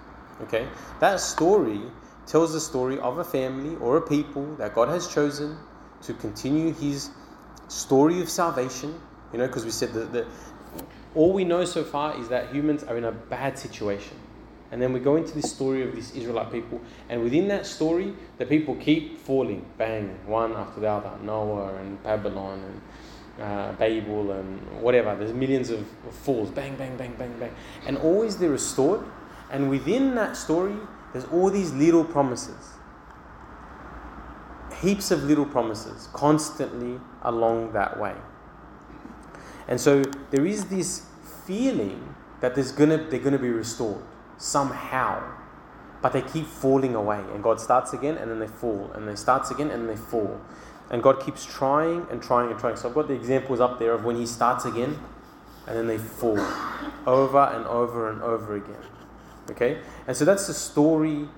Okay, 0.43 0.67
that 1.01 1.21
story 1.21 1.81
tells 2.27 2.53
the 2.53 2.61
story 2.61 2.99
of 3.01 3.19
a 3.19 3.25
family 3.25 3.77
or 3.77 3.97
a 3.97 4.01
people 4.01 4.55
that 4.57 4.75
God 4.75 4.89
has 4.89 5.13
chosen 5.13 5.57
to 6.03 6.15
continue 6.15 6.73
His 6.73 7.11
story 7.69 8.21
of 8.21 8.31
salvation. 8.31 8.99
You 9.33 9.39
know, 9.39 9.47
because 9.47 9.65
we 9.65 9.71
said 9.73 9.93
that, 9.95 10.13
that 10.13 10.27
all 11.15 11.33
we 11.33 11.45
know 11.45 11.65
so 11.65 11.83
far 11.83 12.19
is 12.19 12.29
that 12.29 12.55
humans 12.55 12.85
are 12.85 12.97
in 12.97 13.05
a 13.05 13.13
bad 13.13 13.59
situation. 13.59 14.17
And 14.71 14.81
then 14.81 14.93
we 14.93 15.01
go 15.01 15.17
into 15.17 15.35
this 15.35 15.51
story 15.51 15.87
of 15.87 15.95
these 15.95 16.15
Israelite 16.15 16.51
people, 16.51 16.81
and 17.11 17.23
within 17.23 17.49
that 17.49 17.67
story, 17.67 18.15
the 18.39 18.47
people 18.47 18.75
keep 18.77 19.19
falling, 19.19 19.67
bang, 19.77 20.17
one 20.27 20.53
after 20.53 20.81
the 20.81 20.89
other 20.89 21.13
Noah 21.23 21.75
and 21.75 22.03
Babylon 22.03 22.61
and 22.61 22.81
uh, 23.41 23.73
Babel 23.73 24.33
and 24.33 24.83
whatever. 24.83 25.15
There's 25.17 25.33
millions 25.33 25.71
of, 25.71 25.81
of 25.81 26.15
falls, 26.15 26.51
bang, 26.51 26.77
bang, 26.77 26.97
bang, 26.97 27.15
bang, 27.19 27.39
bang. 27.39 27.55
And 27.87 27.97
always 27.99 28.37
they're 28.37 28.51
restored. 28.51 29.05
And 29.51 29.71
within 29.71 30.15
that 30.15 30.37
story, 30.37 30.77
there's 31.13 31.25
all 31.27 31.51
these 31.51 31.73
little 31.73 32.05
promises. 32.05 32.71
Heaps 34.81 35.11
of 35.11 35.25
little 35.25 35.47
promises 35.47 36.09
constantly 36.13 36.99
along 37.23 37.73
that 37.73 37.99
way. 38.01 38.15
And 39.69 39.81
so 39.81 40.03
there 40.31 40.47
is 40.47 40.67
this 40.67 41.07
feeling 41.47 42.15
that 42.41 42.55
there's 42.55 42.73
gonna, 42.73 42.99
they're 43.09 43.21
going 43.21 43.33
to 43.33 43.39
be 43.39 43.51
restored 43.51 44.03
somehow. 44.39 45.23
But 46.01 46.13
they 46.13 46.23
keep 46.23 46.47
falling 46.47 46.97
away. 46.97 47.21
And 47.33 47.43
God 47.43 47.61
starts 47.61 47.93
again 47.93 48.19
and 48.19 48.31
then 48.31 48.41
they 48.41 48.49
fall. 48.49 48.91
And 48.95 49.07
they 49.07 49.15
starts 49.15 49.53
again 49.53 49.71
and 49.71 49.89
they 49.89 49.97
fall. 49.97 50.41
And 50.91 51.03
God 51.03 51.25
keeps 51.25 51.45
trying 51.45 52.07
and 52.11 52.23
trying 52.23 52.51
and 52.51 52.59
trying. 52.59 52.77
So 52.77 52.89
I've 52.89 52.95
got 52.95 53.09
the 53.09 53.15
examples 53.15 53.61
up 53.61 53.79
there 53.79 53.93
of 53.93 54.05
when 54.05 54.17
He 54.17 54.27
starts 54.27 54.65
again 54.65 54.99
and 55.67 55.77
then 55.77 55.87
they 55.87 55.99
fall 55.99 56.39
over 57.07 57.39
and 57.39 57.67
over 57.67 58.11
and 58.11 58.23
over 58.23 58.57
again. 58.57 58.83
Okay? 59.51 59.79
And 60.07 60.17
so 60.17 60.25
that's 60.25 60.47
the 60.47 60.55
story 60.55 61.29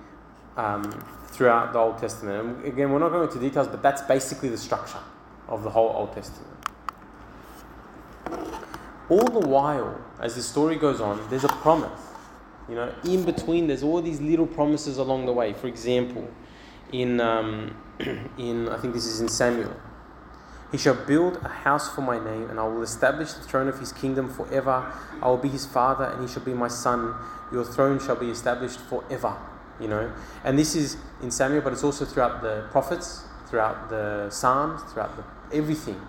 um, 0.57 0.83
throughout 1.27 1.73
the 1.73 1.79
Old 1.79 1.97
Testament. 1.97 2.57
And 2.57 2.65
again, 2.65 2.91
we're 2.91 2.99
not 2.99 3.09
going 3.09 3.27
into 3.27 3.39
details, 3.39 3.67
but 3.67 3.81
that's 3.81 4.01
basically 4.01 4.49
the 4.49 4.57
structure 4.57 4.99
of 5.47 5.63
the 5.63 5.69
whole 5.69 5.89
Old 5.89 6.13
Testament. 6.13 6.51
All 9.09 9.27
the 9.27 9.47
while, 9.47 10.01
as 10.19 10.35
the 10.35 10.41
story 10.41 10.77
goes 10.77 10.99
on, 10.99 11.21
there's 11.29 11.43
a 11.43 11.49
promise. 11.49 12.01
You 12.67 12.75
know, 12.75 12.93
in 13.03 13.23
between, 13.23 13.67
there's 13.67 13.83
all 13.83 14.01
these 14.01 14.19
little 14.19 14.47
promises 14.47 14.97
along 14.97 15.27
the 15.27 15.33
way. 15.33 15.53
For 15.53 15.67
example, 15.67 16.27
in, 16.91 17.21
um, 17.21 17.77
in 18.37 18.69
I 18.69 18.77
think 18.77 18.93
this 18.93 19.05
is 19.05 19.21
in 19.21 19.29
Samuel, 19.29 19.75
he 20.71 20.77
shall 20.77 20.95
build 20.95 21.37
a 21.43 21.47
house 21.47 21.93
for 21.93 22.01
my 22.01 22.17
name, 22.17 22.49
and 22.49 22.59
I 22.59 22.63
will 22.67 22.81
establish 22.81 23.33
the 23.33 23.41
throne 23.41 23.67
of 23.67 23.79
his 23.79 23.93
kingdom 23.93 24.29
forever. 24.29 24.91
I 25.21 25.27
will 25.27 25.37
be 25.37 25.47
his 25.47 25.65
father, 25.65 26.05
and 26.05 26.27
he 26.27 26.33
shall 26.33 26.43
be 26.43 26.53
my 26.53 26.67
son. 26.67 27.15
Your 27.51 27.63
throne 27.63 27.99
shall 27.99 28.15
be 28.15 28.29
established 28.29 28.79
forever. 28.81 29.37
You 29.79 29.87
know, 29.89 30.11
and 30.43 30.57
this 30.57 30.75
is 30.75 30.97
in 31.21 31.31
Samuel, 31.31 31.61
but 31.61 31.73
it's 31.73 31.83
also 31.83 32.05
throughout 32.05 32.41
the 32.41 32.67
prophets, 32.71 33.23
throughout 33.49 33.89
the 33.89 34.29
Psalms, 34.29 34.81
throughout 34.91 35.15
the, 35.15 35.55
everything. 35.55 36.01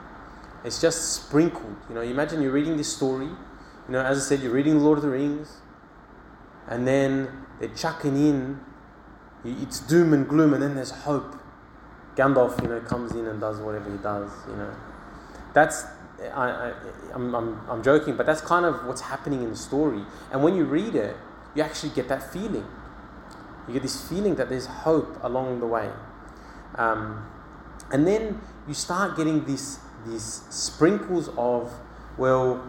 It's 0.65 0.81
just 0.81 1.13
sprinkled. 1.15 1.77
You 1.89 1.95
know, 1.95 2.01
imagine 2.01 2.43
you're 2.43 2.53
reading 2.53 2.77
this 2.77 2.93
story. 2.95 3.27
You 3.27 3.93
know, 3.93 4.01
as 4.01 4.19
I 4.19 4.21
said, 4.21 4.41
you're 4.43 4.53
reading 4.53 4.81
Lord 4.81 4.99
of 4.99 5.05
the 5.05 5.11
Rings, 5.11 5.59
and 6.67 6.87
then 6.89 7.29
they're 7.61 7.69
chucking 7.69 8.17
in. 8.17 8.61
It's 9.45 9.79
doom 9.79 10.13
and 10.13 10.29
gloom, 10.29 10.55
and 10.55 10.63
then 10.63 10.75
there's 10.75 10.91
hope. 10.91 11.36
Gandalf, 12.17 12.61
you 12.63 12.69
know, 12.69 12.81
comes 12.81 13.13
in 13.13 13.27
and 13.27 13.41
does 13.41 13.59
whatever 13.59 13.91
he 13.91 13.99
does. 13.99 14.31
You 14.49 14.57
know, 14.57 14.75
that's 15.53 15.85
I, 16.35 16.49
I, 16.51 16.73
I'm, 17.15 17.35
I'm, 17.35 17.71
I'm 17.71 17.83
joking, 17.83 18.17
but 18.17 18.27
that's 18.27 18.41
kind 18.41 18.65
of 18.65 18.87
what's 18.87 19.03
happening 19.03 19.43
in 19.43 19.51
the 19.51 19.57
story. 19.57 20.03
And 20.33 20.43
when 20.43 20.57
you 20.57 20.65
read 20.65 20.95
it, 20.95 21.17
you 21.55 21.63
actually 21.63 21.93
get 21.93 22.09
that 22.09 22.33
feeling. 22.33 22.67
You 23.67 23.75
get 23.75 23.83
this 23.83 24.09
feeling 24.09 24.37
that 24.37 24.49
there's 24.49 24.67
hope 24.67 25.19
along 25.23 25.61
the 25.61 25.67
way. 25.67 25.91
Um, 26.77 27.27
and 27.93 28.07
then 28.07 28.41
you 28.67 28.75
start 28.75 29.17
getting 29.17 29.45
this, 29.45 29.79
these 30.07 30.43
sprinkles 30.51 31.29
of, 31.37 31.73
well, 32.17 32.65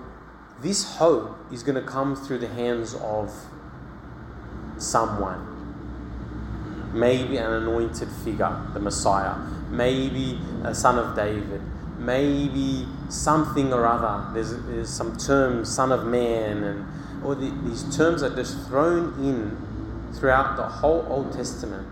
this 0.62 0.96
hope 0.98 1.38
is 1.52 1.64
going 1.64 1.76
to 1.76 1.88
come 1.88 2.16
through 2.16 2.40
the 2.40 2.48
hands 2.48 2.96
of 2.96 3.34
someone. 4.78 5.57
Maybe 6.94 7.38
an 7.38 7.52
anointed 7.52 8.10
figure, 8.24 8.62
the 8.74 8.80
Messiah. 8.80 9.36
Maybe 9.70 10.40
a 10.64 10.74
son 10.74 10.98
of 10.98 11.16
David. 11.16 11.62
Maybe 11.98 12.88
something 13.10 13.74
or 13.74 13.86
other. 13.86 14.34
There's, 14.34 14.56
there's 14.66 14.90
some 14.90 15.18
terms, 15.18 15.74
son 15.74 15.92
of 15.92 16.06
man, 16.06 16.64
and 16.64 16.86
all 17.24 17.36
the, 17.36 17.52
these 17.68 17.96
terms 17.96 18.24
are 18.24 18.34
just 18.36 18.68
thrown 18.68 19.14
in 19.24 20.14
throughout 20.14 20.56
the 20.56 20.64
whole 20.64 21.06
Old 21.10 21.34
Testament. 21.34 21.88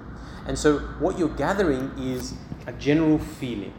And 0.47 0.57
so 0.57 0.79
what 0.99 1.17
you're 1.17 1.29
gathering 1.29 1.91
is 1.97 2.33
a 2.67 2.73
general 2.73 3.17
feeling. 3.17 3.73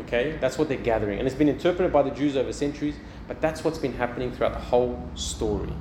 Okay? 0.00 0.38
That's 0.40 0.58
what 0.58 0.68
they're 0.68 0.76
gathering. 0.76 1.18
And 1.18 1.26
it's 1.26 1.36
been 1.36 1.48
interpreted 1.48 1.92
by 1.92 2.02
the 2.02 2.10
Jews 2.10 2.36
over 2.36 2.52
centuries, 2.52 2.94
but 3.26 3.40
that's 3.40 3.64
what's 3.64 3.78
been 3.78 3.94
happening 3.94 4.32
throughout 4.32 4.52
the 4.52 4.60
whole 4.60 5.08
story. 5.14 5.72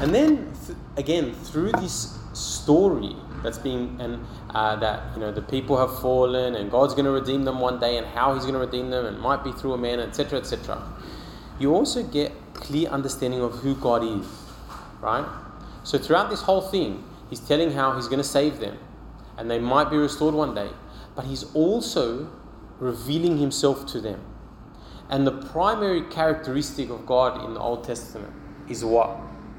And 0.00 0.14
then, 0.14 0.54
again, 0.96 1.32
through 1.32 1.72
this 1.72 2.18
story 2.32 3.16
that's 3.42 3.58
being, 3.58 3.96
and 4.00 4.24
uh, 4.50 4.76
that, 4.76 5.14
you 5.14 5.20
know, 5.20 5.32
the 5.32 5.42
people 5.42 5.76
have 5.76 6.00
fallen 6.00 6.54
and 6.54 6.70
God's 6.70 6.94
going 6.94 7.04
to 7.04 7.10
redeem 7.10 7.44
them 7.44 7.60
one 7.60 7.78
day 7.78 7.96
and 7.96 8.06
how 8.06 8.34
He's 8.34 8.42
going 8.42 8.54
to 8.54 8.60
redeem 8.60 8.90
them 8.90 9.06
and 9.06 9.18
might 9.18 9.44
be 9.44 9.52
through 9.52 9.74
a 9.74 9.78
man, 9.78 10.00
etc., 10.00 10.38
etc., 10.38 10.82
you 11.58 11.74
also 11.74 12.02
get 12.02 12.32
clear 12.54 12.88
understanding 12.88 13.40
of 13.40 13.52
who 13.54 13.74
God 13.74 14.04
is, 14.04 14.26
right? 15.00 15.26
So 15.84 15.98
throughout 15.98 16.30
this 16.30 16.42
whole 16.42 16.60
thing, 16.60 17.04
He's 17.30 17.40
telling 17.40 17.72
how 17.72 17.96
He's 17.96 18.06
going 18.06 18.18
to 18.18 18.24
save 18.24 18.58
them 18.58 18.78
and 19.36 19.50
they 19.50 19.58
might 19.58 19.90
be 19.90 19.96
restored 19.96 20.34
one 20.34 20.54
day, 20.54 20.70
but 21.14 21.24
He's 21.24 21.44
also 21.54 22.30
revealing 22.78 23.38
Himself 23.38 23.86
to 23.92 24.00
them. 24.00 24.20
And 25.10 25.26
the 25.26 25.32
primary 25.32 26.02
characteristic 26.02 26.90
of 26.90 27.06
God 27.06 27.44
in 27.44 27.54
the 27.54 27.60
Old 27.60 27.84
Testament 27.84 28.32
is 28.68 28.84
what? 28.84 29.18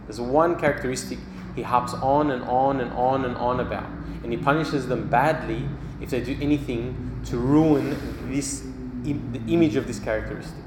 There's 0.10 0.20
one 0.20 0.60
characteristic 0.60 1.20
he 1.56 1.62
harps 1.62 1.94
on 1.94 2.32
and 2.32 2.42
on 2.46 2.82
and 2.82 2.92
on 2.94 3.26
and 3.26 3.38
on 3.38 3.60
about. 3.60 3.88
And 4.24 4.32
he 4.32 4.40
punishes 4.40 4.88
them 4.88 5.08
badly 5.08 5.70
if 6.02 6.10
they 6.10 6.20
do 6.20 6.36
anything 6.42 7.22
to 7.26 7.38
ruin 7.38 7.96
this 8.28 8.66
the 9.04 9.40
image 9.48 9.76
of 9.76 9.86
this 9.86 10.00
characteristic. 10.00 10.64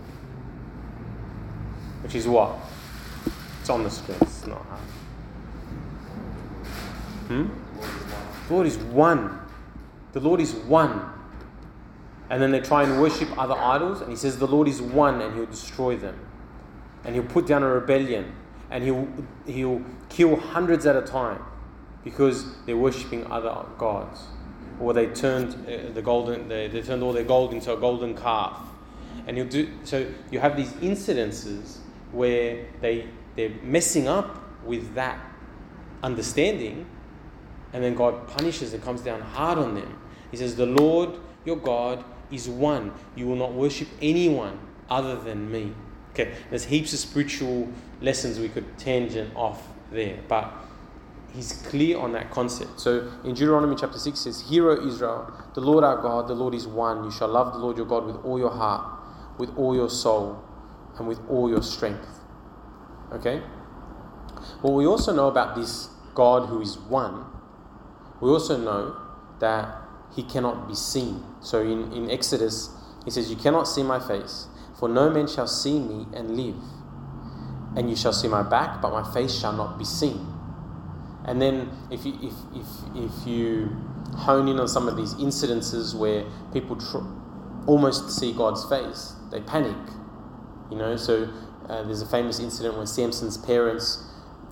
Which 2.05 2.15
is 2.15 2.29
what? 2.29 2.57
It's 3.61 3.69
on 3.69 3.83
the 3.83 3.91
screen, 3.91 4.19
it's 4.21 4.47
not 4.47 4.65
hard. 4.65 4.81
Hmm? 7.27 7.49
The 8.47 8.55
Lord 8.55 8.67
is 8.69 8.77
one. 8.77 9.41
The 10.13 10.21
Lord 10.21 10.41
is 10.41 10.55
one. 10.55 11.05
And 12.31 12.41
then 12.41 12.53
they 12.53 12.61
try 12.61 12.85
and 12.85 13.01
worship 13.01 13.29
other 13.37 13.55
idols, 13.55 14.03
and 14.03 14.11
he 14.11 14.17
says 14.17 14.39
the 14.39 14.47
Lord 14.47 14.69
is 14.69 14.81
one 14.81 15.21
and 15.21 15.35
he'll 15.35 15.47
destroy 15.47 15.97
them. 15.97 16.17
And 17.05 17.17
he'll 17.17 17.25
put 17.25 17.49
down 17.49 17.65
a 17.65 17.69
rebellion 17.69 18.37
and 18.73 18.83
he'll, 18.83 19.07
he'll 19.47 19.83
kill 20.09 20.35
hundreds 20.35 20.87
at 20.87 20.97
a 20.97 21.03
time 21.03 21.41
because 22.03 22.57
they're 22.65 22.77
worshipping 22.77 23.31
other 23.31 23.67
gods. 23.77 24.23
Or 24.81 24.95
they 24.95 25.07
turned 25.09 25.55
uh, 25.69 25.93
the 25.93 26.01
golden, 26.01 26.49
they, 26.49 26.69
they 26.69 26.81
turned 26.81 27.03
all 27.03 27.13
their 27.13 27.23
gold 27.23 27.53
into 27.53 27.73
a 27.73 27.77
golden 27.77 28.17
calf. 28.17 28.59
And 29.27 29.37
he'll 29.37 29.47
do 29.47 29.71
so. 29.85 30.11
You 30.33 30.41
have 30.41 30.57
these 30.57 30.73
incidences 30.73 31.77
where 32.11 32.67
they 32.81 33.07
they're 33.37 33.53
messing 33.63 34.09
up 34.09 34.43
with 34.65 34.95
that 34.95 35.19
understanding, 36.03 36.87
and 37.73 37.85
then 37.85 37.95
God 37.95 38.27
punishes 38.27 38.73
and 38.73 38.83
comes 38.83 39.01
down 39.03 39.21
hard 39.21 39.59
on 39.59 39.77
them. 39.77 39.97
He 40.33 40.37
says, 40.39 40.57
"The 40.57 40.67
Lord 40.67 41.11
your 41.45 41.57
God 41.57 42.05
is 42.33 42.49
one. 42.49 42.93
You 43.15 43.29
will 43.29 43.37
not 43.37 43.53
worship 43.53 43.87
anyone 44.01 44.59
other 44.91 45.15
than 45.15 45.53
me." 45.53 45.73
Okay, 46.13 46.35
there's 46.51 46.65
heaps 46.65 46.93
of 46.93 46.99
spiritual 46.99 47.69
lessons 48.01 48.39
we 48.39 48.49
could 48.49 48.79
tangent 48.79 49.35
off 49.35 49.63
there, 49.91 50.19
but 50.29 50.53
he's 51.35 51.53
clear 51.69 51.99
on 51.99 52.13
that 52.13 52.31
concept. 52.31 52.81
So 52.81 53.11
in 53.25 53.35
Deuteronomy 53.35 53.77
chapter 53.79 53.99
6 53.99 54.19
says, 54.19 54.43
Hear, 54.43 54.71
O 54.71 54.87
Israel, 54.87 55.33
the 55.55 55.61
Lord 55.61 55.85
our 55.85 56.01
God, 56.01 56.29
the 56.29 56.35
Lord 56.35 56.55
is 56.55 56.67
one. 56.67 57.05
You 57.05 57.11
shall 57.11 57.29
love 57.29 57.53
the 57.55 57.59
Lord 57.59 57.77
your 57.77 57.87
God 57.87 58.05
with 58.05 58.17
all 58.25 58.39
your 58.39 58.51
heart, 58.51 59.01
with 59.39 59.57
all 59.57 59.75
your 59.75 59.89
soul, 59.89 60.43
and 60.99 61.09
with 61.09 61.21
all 61.29 61.49
your 61.49 61.63
strength. 61.63 62.09
Okay? 63.13 63.43
Well, 64.63 64.75
we 64.75 64.87
also 64.87 65.15
know 65.15 65.29
about 65.29 65.57
this 65.57 65.89
God 66.15 66.49
who 66.49 66.61
is 66.61 66.79
one, 66.79 67.25
we 68.21 68.31
also 68.31 68.57
know 68.57 68.97
that 69.41 69.75
he 70.15 70.23
cannot 70.23 70.69
be 70.69 70.75
seen. 70.75 71.25
So 71.41 71.61
in, 71.63 71.91
in 71.93 72.11
Exodus, 72.11 72.71
he 73.05 73.11
says, 73.11 73.31
You 73.31 73.37
cannot 73.37 73.65
see 73.65 73.83
my 73.83 73.99
face, 73.99 74.47
for 74.83 74.89
no 74.89 75.09
man 75.09 75.29
shall 75.29 75.47
see 75.47 75.79
me 75.79 76.09
and 76.13 76.37
live. 76.37 76.61
And 77.77 77.89
you 77.89 77.95
shall 77.95 78.13
see 78.13 78.27
my 78.27 78.43
back, 78.43 78.83
but 78.83 78.91
my 78.91 79.15
face 79.15 79.33
shall 79.33 79.53
not 79.53 79.79
be 79.79 79.85
seen. 79.85 80.27
And 81.25 81.41
then 81.41 81.71
if 81.89 82.05
you, 82.05 82.19
if, 82.21 82.35
if, 82.53 82.67
if 82.97 83.25
you 83.25 83.77
hone 84.17 84.49
in 84.49 84.59
on 84.59 84.67
some 84.67 84.89
of 84.89 84.97
these 84.97 85.15
incidences 85.15 85.95
where 85.95 86.25
people 86.53 86.75
tr- 86.75 87.07
almost 87.65 88.11
see 88.11 88.33
God's 88.33 88.65
face, 88.65 89.13
they 89.31 89.41
panic. 89.41 89.77
You 90.69 90.79
know, 90.79 90.97
so 90.97 91.33
uh, 91.69 91.85
there's 91.85 92.03
a 92.03 92.07
famous 92.07 92.41
incident 92.41 92.77
when 92.77 92.89
Samson's 92.89 93.39
parents, 93.39 94.05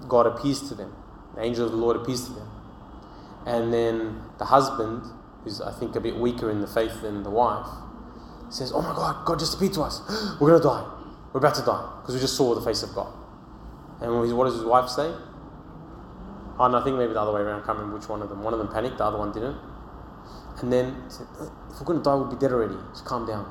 God 0.07 0.29
appears 0.29 0.69
to 0.69 0.77
them. 0.77 0.95
The 1.35 1.43
angel 1.43 1.67
of 1.67 1.73
the 1.73 1.77
Lord 1.77 1.97
appears 1.97 2.27
to 2.27 2.35
them. 2.35 2.49
And 3.47 3.75
then 3.75 4.23
the 4.39 4.45
husband, 4.45 5.03
who's 5.43 5.61
I 5.61 5.73
think 5.73 5.97
a 5.97 6.01
bit 6.01 6.15
weaker 6.15 6.53
in 6.53 6.61
the 6.61 6.69
faith 6.69 7.03
than 7.03 7.25
the 7.25 7.31
wife, 7.31 7.67
says, 8.50 8.73
Oh 8.73 8.83
my 8.83 8.95
God, 8.95 9.25
God 9.25 9.38
just 9.38 9.54
appeared 9.54 9.73
to 9.75 9.83
us. 9.83 10.02
We're 10.40 10.50
going 10.50 10.61
to 10.61 10.69
die. 10.69 10.85
We're 11.33 11.38
about 11.38 11.54
to 11.54 11.62
die 11.62 11.99
because 12.00 12.14
we 12.14 12.21
just 12.21 12.37
saw 12.37 12.54
the 12.54 12.61
face 12.61 12.83
of 12.83 12.95
God. 12.95 13.12
And 14.00 14.37
what 14.37 14.45
does 14.45 14.54
his 14.54 14.64
wife 14.64 14.88
say? 14.88 15.14
Oh, 16.59 16.69
no, 16.69 16.78
I 16.78 16.85
think 16.85 16.97
maybe 16.97 17.12
the 17.12 17.21
other 17.21 17.33
way 17.33 17.40
around. 17.40 17.62
I 17.62 17.66
can't 17.66 17.78
remember 17.78 17.99
which 17.99 18.09
one 18.09 18.23
of 18.23 18.28
them. 18.28 18.42
One 18.42 18.52
of 18.52 18.59
them 18.59 18.69
panicked, 18.69 18.99
the 18.99 19.04
other 19.04 19.19
one 19.19 19.33
didn't. 19.33 19.57
And 20.61 20.73
then 20.73 21.02
he 21.04 21.11
said, 21.11 21.26
uh, 21.40 21.45
if 21.71 21.80
we're 21.80 21.87
going 21.87 21.99
to 22.00 22.04
die, 22.04 22.14
we'll 22.14 22.26
be 22.26 22.37
dead 22.37 22.52
already. 22.52 22.76
Just 22.90 23.04
calm 23.04 23.26
down. 23.26 23.50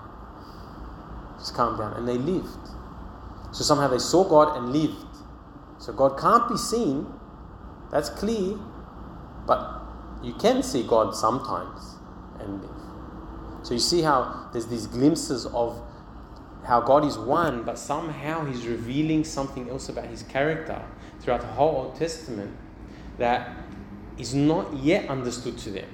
Just 1.39 1.55
calm 1.55 1.77
down. 1.77 1.93
And 1.93 2.07
they 2.07 2.17
lived. 2.17 2.49
So 3.51 3.63
somehow 3.63 3.87
they 3.87 3.97
saw 3.97 4.23
God 4.23 4.57
and 4.57 4.73
lived. 4.73 5.17
So 5.79 5.93
God 5.93 6.19
can't 6.19 6.47
be 6.49 6.57
seen. 6.57 7.07
That's 7.91 8.09
clear. 8.09 8.57
But 9.47 9.81
you 10.21 10.33
can 10.33 10.61
see 10.61 10.83
God 10.83 11.15
sometimes 11.15 11.95
and. 12.39 12.78
So 13.63 13.73
you 13.73 13.79
see 13.79 14.01
how 14.01 14.49
there's 14.51 14.67
these 14.67 14.87
glimpses 14.87 15.45
of 15.45 15.81
how 16.65 16.81
God 16.81 17.05
is 17.05 17.17
one, 17.17 17.63
but 17.63 17.77
somehow 17.77 18.45
He's 18.45 18.67
revealing 18.67 19.23
something 19.23 19.69
else 19.69 19.89
about 19.89 20.05
His 20.05 20.23
character 20.23 20.81
throughout 21.19 21.41
the 21.41 21.47
whole 21.47 21.75
Old 21.75 21.95
Testament 21.95 22.55
that 23.17 23.55
is 24.17 24.33
not 24.33 24.73
yet 24.77 25.09
understood 25.09 25.57
to 25.59 25.71
them. 25.71 25.89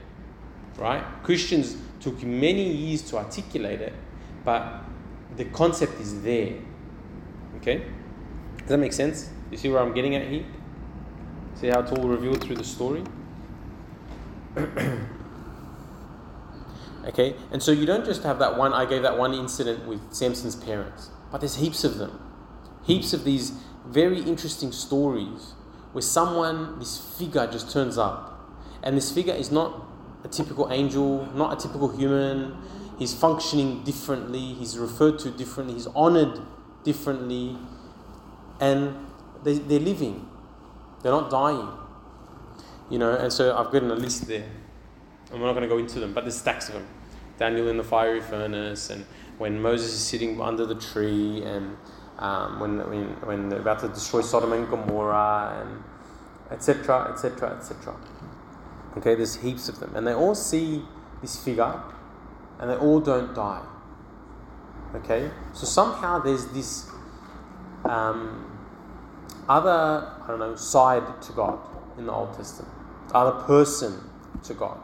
Right? 0.78 1.04
Christians 1.24 1.78
took 2.02 2.22
many 2.24 2.70
years 2.72 3.02
to 3.04 3.18
articulate 3.18 3.82
it, 3.82 3.94
but 4.44 4.82
the 5.38 5.46
concept 5.46 6.00
is 6.02 6.22
there. 6.22 6.56
Okay? 7.58 7.86
Does 8.58 8.68
that 8.68 8.78
make 8.78 8.94
sense? 8.94 9.30
You 9.52 9.58
see 9.58 9.70
where 9.70 9.82
I'm 9.82 9.94
getting 9.94 10.16
at 10.16 10.28
here? 10.28 10.46
See 11.56 11.68
how 11.68 11.80
it's 11.80 11.92
all 11.92 12.08
revealed 12.08 12.44
through 12.44 12.58
the 12.58 12.64
story? 12.64 13.04
okay? 17.06 17.36
And 17.52 17.62
so 17.62 17.72
you 17.72 17.86
don't 17.86 18.06
just 18.06 18.24
have 18.24 18.40
that 18.40 18.58
one, 18.58 18.74
I 18.74 18.86
gave 18.86 19.02
that 19.04 19.18
one 19.18 19.34
incident 19.34 19.88
with 19.88 20.14
Samson's 20.14 20.56
parents, 20.56 21.10
but 21.32 21.42
there's 21.42 21.56
heaps 21.56 21.84
of 21.84 21.98
them. 21.98 22.20
Heaps 22.86 23.14
of 23.14 23.24
these 23.24 23.52
very 23.86 24.22
interesting 24.22 24.72
stories 24.72 25.54
where 25.92 26.02
someone, 26.02 26.78
this 26.80 26.98
figure 27.18 27.48
just 27.48 27.72
turns 27.72 27.98
up. 27.98 28.32
And 28.84 28.98
this 28.98 29.12
figure 29.12 29.34
is 29.34 29.52
not 29.52 29.86
a 30.24 30.28
typical 30.28 30.72
angel, 30.72 31.26
not 31.34 31.54
a 31.54 31.68
typical 31.68 31.96
human. 31.96 32.58
He's 33.00 33.14
functioning 33.14 33.84
differently, 33.84 34.54
he's 34.54 34.78
referred 34.78 35.20
to 35.20 35.32
differently, 35.32 35.76
he's 35.76 35.88
honored 35.88 36.40
differently, 36.84 37.58
and 38.60 38.96
they, 39.44 39.58
they're 39.58 39.80
living. 39.80 40.28
They're 41.02 41.12
not 41.12 41.30
dying. 41.30 41.70
You 42.90 43.00
know, 43.00 43.16
and 43.16 43.32
so 43.32 43.56
I've 43.56 43.72
gotten 43.72 43.92
a 43.92 43.96
list 43.96 44.28
there. 44.28 44.50
And 45.36 45.42
we're 45.42 45.50
not 45.50 45.54
going 45.56 45.68
to 45.68 45.76
go 45.76 45.80
into 45.80 46.00
them, 46.00 46.14
but 46.14 46.24
there's 46.24 46.38
stacks 46.38 46.70
of 46.70 46.76
them. 46.76 46.88
Daniel 47.38 47.68
in 47.68 47.76
the 47.76 47.84
fiery 47.84 48.22
furnace, 48.22 48.90
and 48.90 49.06
when 49.38 49.62
Moses 49.62 49.92
is 49.92 50.00
sitting 50.00 50.40
under 50.40 50.66
the 50.66 50.76
tree, 50.76 51.44
and 51.44 51.76
um, 52.20 52.62
when, 52.62 52.78
when, 52.90 53.08
when 53.28 53.50
they're 53.50 53.60
about 53.60 53.80
to 53.80 53.90
destroy 53.90 54.22
Sodom 54.22 54.54
and 54.54 54.70
Gomorrah, 54.70 55.58
and 55.60 55.84
etc., 56.52 57.12
etc., 57.12 57.58
etc. 57.58 57.94
Okay, 58.96 59.14
there's 59.16 59.36
heaps 59.36 59.68
of 59.68 59.82
them. 59.82 59.94
And 59.94 60.08
they 60.08 60.14
all 60.14 60.36
see 60.36 60.82
this 61.22 61.36
figure, 61.44 61.82
and 62.62 62.70
they 62.70 62.78
all 62.78 63.02
don't 63.02 63.36
die. 63.36 63.66
Okay? 64.96 65.30
So 65.52 65.66
somehow 65.66 66.20
there's 66.20 66.46
this 66.48 66.90
um, 67.84 68.58
other, 69.50 70.14
I 70.24 70.28
don't 70.30 70.40
know, 70.40 70.56
side 70.56 71.22
to 71.24 71.34
God 71.34 71.60
in 71.98 72.06
the 72.06 72.14
Old 72.14 72.38
Testament, 72.38 72.72
other 73.14 73.44
person 73.44 74.00
to 74.44 74.54
God 74.54 74.80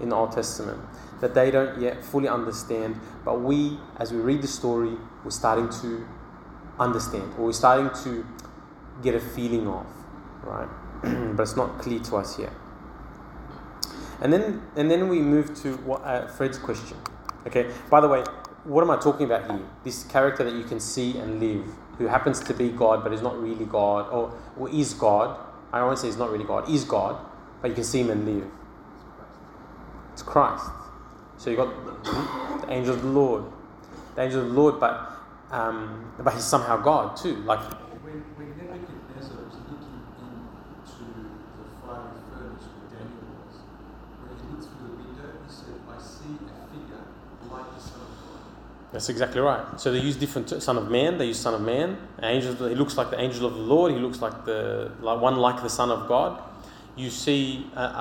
in 0.00 0.10
the 0.10 0.16
Old 0.16 0.32
Testament 0.32 0.80
that 1.20 1.34
they 1.34 1.50
don't 1.50 1.80
yet 1.80 2.04
fully 2.04 2.28
understand. 2.28 3.00
But 3.24 3.40
we, 3.40 3.78
as 3.98 4.12
we 4.12 4.20
read 4.20 4.42
the 4.42 4.48
story, 4.48 4.96
we're 5.24 5.30
starting 5.30 5.68
to 5.82 6.06
understand, 6.78 7.34
or 7.38 7.46
we're 7.46 7.52
starting 7.52 7.90
to 8.04 8.26
get 9.02 9.14
a 9.14 9.20
feeling 9.20 9.66
of, 9.66 9.86
right? 10.42 10.68
but 11.36 11.42
it's 11.42 11.56
not 11.56 11.78
clear 11.78 12.00
to 12.00 12.16
us 12.16 12.38
yet. 12.38 12.52
And 14.20 14.32
then, 14.32 14.62
and 14.76 14.90
then 14.90 15.08
we 15.08 15.20
move 15.20 15.54
to 15.62 15.76
what, 15.78 16.02
uh, 16.04 16.26
Fred's 16.26 16.58
question. 16.58 16.96
Okay. 17.46 17.70
By 17.88 18.00
the 18.00 18.08
way, 18.08 18.24
what 18.64 18.82
am 18.82 18.90
I 18.90 18.96
talking 18.96 19.26
about 19.26 19.50
here? 19.50 19.64
This 19.84 20.04
character 20.04 20.44
that 20.44 20.54
you 20.54 20.64
can 20.64 20.80
see 20.80 21.16
and 21.18 21.40
live, 21.40 21.64
who 21.98 22.06
happens 22.06 22.40
to 22.40 22.54
be 22.54 22.68
God 22.70 23.02
but 23.02 23.12
is 23.12 23.22
not 23.22 23.40
really 23.40 23.64
God, 23.64 24.08
or, 24.12 24.32
or 24.58 24.68
is 24.70 24.94
God. 24.94 25.38
I 25.72 25.82
won't 25.82 25.98
say 25.98 26.08
he's 26.08 26.16
not 26.16 26.30
really 26.30 26.44
God. 26.44 26.68
Is 26.68 26.84
God, 26.84 27.24
but 27.60 27.68
you 27.68 27.74
can 27.74 27.84
see 27.84 28.00
him 28.00 28.10
and 28.10 28.24
live. 28.26 28.50
It's 30.18 30.26
Christ. 30.26 30.64
So 31.36 31.48
you've 31.48 31.60
got 31.60 32.02
the 32.02 32.72
angel 32.72 32.94
of 32.94 33.02
the 33.02 33.08
Lord, 33.08 33.44
the 34.16 34.22
angel 34.22 34.40
of 34.40 34.48
the 34.48 34.52
Lord, 34.52 34.80
but 34.80 35.12
um, 35.52 36.12
but 36.18 36.34
he's 36.34 36.42
somehow 36.42 36.76
God 36.78 37.16
too. 37.16 37.36
Like 37.44 37.60
When, 38.02 38.24
when 38.34 38.48
Nebuchadnezzar 38.58 39.38
was 39.46 39.54
looking 39.70 40.02
into 40.74 41.06
the 41.54 41.70
fiery 41.86 42.18
furnace 42.34 42.66
where 42.66 42.98
Daniel 42.98 43.30
was, 43.30 43.62
when 44.18 44.34
he 44.42 44.58
looked 44.58 44.66
through 44.66 44.90
the 44.90 44.94
window, 45.06 45.30
he 45.38 45.52
said, 45.54 45.78
I 45.86 46.02
see 46.02 46.34
a 46.34 46.66
figure 46.66 47.04
like 47.54 47.76
the 47.76 47.80
Son 47.80 48.00
of 48.02 48.10
God. 48.18 48.42
That's 48.90 49.08
exactly 49.08 49.40
right. 49.40 49.80
So 49.80 49.92
they 49.92 50.00
use 50.00 50.16
different 50.16 50.48
t- 50.48 50.58
son 50.58 50.78
of 50.78 50.90
man. 50.90 51.18
They 51.18 51.26
use 51.26 51.38
son 51.38 51.54
of 51.54 51.60
man. 51.60 51.96
Angel. 52.24 52.56
He 52.66 52.74
looks 52.74 52.96
like 52.96 53.10
the 53.10 53.20
angel 53.20 53.46
of 53.46 53.54
the 53.54 53.60
Lord. 53.60 53.92
He 53.92 53.98
looks 54.00 54.20
like 54.20 54.44
the 54.44 54.90
like 55.00 55.20
one 55.20 55.36
like 55.36 55.62
the 55.62 55.70
son 55.70 55.92
of 55.92 56.08
God. 56.08 56.42
You 56.98 57.10
see, 57.10 57.70
uh, 57.76 57.92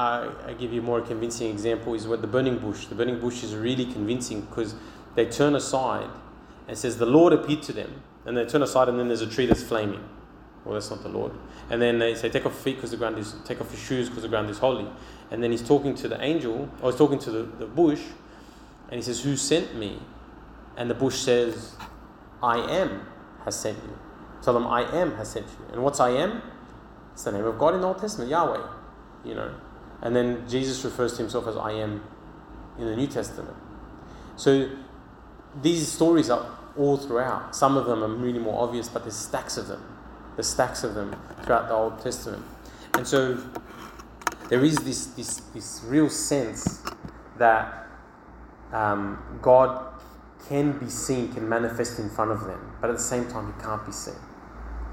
I, 0.43 0.49
I 0.49 0.53
give 0.53 0.73
you 0.73 0.81
a 0.81 0.83
more 0.83 1.01
convincing 1.01 1.51
example 1.51 1.93
is 1.93 2.07
what 2.07 2.21
the 2.21 2.27
burning 2.27 2.57
bush. 2.57 2.87
The 2.87 2.95
burning 2.95 3.19
bush 3.19 3.43
is 3.43 3.53
really 3.53 3.85
convincing 3.85 4.41
because 4.41 4.73
they 5.13 5.27
turn 5.27 5.53
aside 5.53 6.09
and 6.67 6.75
says 6.75 6.97
the 6.97 7.05
Lord 7.05 7.31
appeared 7.31 7.61
to 7.63 7.73
them, 7.73 8.01
and 8.25 8.35
they 8.35 8.43
turn 8.45 8.63
aside 8.63 8.89
and 8.89 8.97
then 8.97 9.07
there's 9.07 9.21
a 9.21 9.29
tree 9.29 9.45
that's 9.45 9.61
flaming. 9.61 10.03
Well, 10.65 10.73
that's 10.73 10.89
not 10.89 11.03
the 11.03 11.09
Lord. 11.09 11.31
And 11.69 11.79
then 11.79 11.99
they 11.99 12.15
say, 12.15 12.27
take 12.29 12.47
off 12.47 12.53
your 12.53 12.61
feet 12.61 12.75
because 12.77 12.89
the 12.89 12.97
ground 12.97 13.19
is, 13.19 13.35
take 13.45 13.61
off 13.61 13.71
your 13.71 13.79
shoes 13.79 14.09
because 14.09 14.23
the 14.23 14.29
ground 14.29 14.49
is 14.49 14.57
holy. 14.57 14.87
And 15.29 15.43
then 15.43 15.51
he's 15.51 15.61
talking 15.61 15.93
to 15.93 16.07
the 16.07 16.19
angel, 16.19 16.67
or 16.81 16.89
he's 16.89 16.97
talking 16.97 17.19
to 17.19 17.29
the, 17.29 17.43
the 17.43 17.67
bush, 17.67 18.01
and 18.89 18.95
he 18.95 19.03
says, 19.03 19.21
who 19.21 19.37
sent 19.37 19.75
me? 19.75 19.99
And 20.75 20.89
the 20.89 20.95
bush 20.95 21.17
says, 21.17 21.75
I 22.41 22.57
am 22.57 23.05
has 23.45 23.59
sent 23.59 23.77
you. 23.77 23.95
Tell 24.41 24.55
them, 24.55 24.65
I 24.65 24.81
am 24.91 25.15
has 25.17 25.29
sent 25.29 25.45
you. 25.45 25.65
And 25.73 25.83
what's 25.83 25.99
I 25.99 26.09
am? 26.09 26.41
It's 27.13 27.25
the 27.25 27.31
name 27.31 27.45
of 27.45 27.59
God 27.59 27.75
in 27.75 27.81
the 27.81 27.87
Old 27.87 27.99
Testament, 27.99 28.31
Yahweh. 28.31 28.76
You 29.25 29.35
know. 29.35 29.53
And 30.01 30.15
then 30.15 30.47
Jesus 30.47 30.83
refers 30.85 31.13
to 31.13 31.23
himself 31.23 31.47
as 31.47 31.57
I 31.57 31.71
am 31.71 32.03
in 32.77 32.85
the 32.85 32.95
New 32.95 33.07
Testament. 33.07 33.55
So 34.35 34.69
these 35.61 35.91
stories 35.91 36.29
are 36.29 36.45
all 36.77 36.97
throughout. 36.97 37.55
Some 37.55 37.77
of 37.77 37.87
them 37.87 38.03
are 38.03 38.07
really 38.07 38.39
more 38.39 38.61
obvious, 38.61 38.87
but 38.89 39.03
there's 39.03 39.15
stacks 39.15 39.57
of 39.57 39.67
them. 39.67 39.83
There's 40.35 40.47
stacks 40.47 40.83
of 40.83 40.93
them 40.93 41.15
throughout 41.43 41.67
the 41.67 41.73
Old 41.73 41.99
Testament. 41.99 42.45
And 42.93 43.07
so 43.07 43.39
there 44.49 44.63
is 44.63 44.77
this, 44.77 45.07
this, 45.07 45.37
this 45.53 45.81
real 45.85 46.09
sense 46.09 46.83
that 47.37 47.87
um, 48.71 49.39
God 49.41 49.85
can 50.47 50.77
be 50.77 50.89
seen, 50.89 51.33
can 51.33 51.47
manifest 51.47 51.99
in 51.99 52.09
front 52.09 52.31
of 52.31 52.45
them, 52.45 52.75
but 52.79 52.89
at 52.89 52.95
the 52.95 53.01
same 53.01 53.27
time, 53.27 53.53
he 53.53 53.61
can't 53.61 53.85
be 53.85 53.91
seen. 53.91 54.15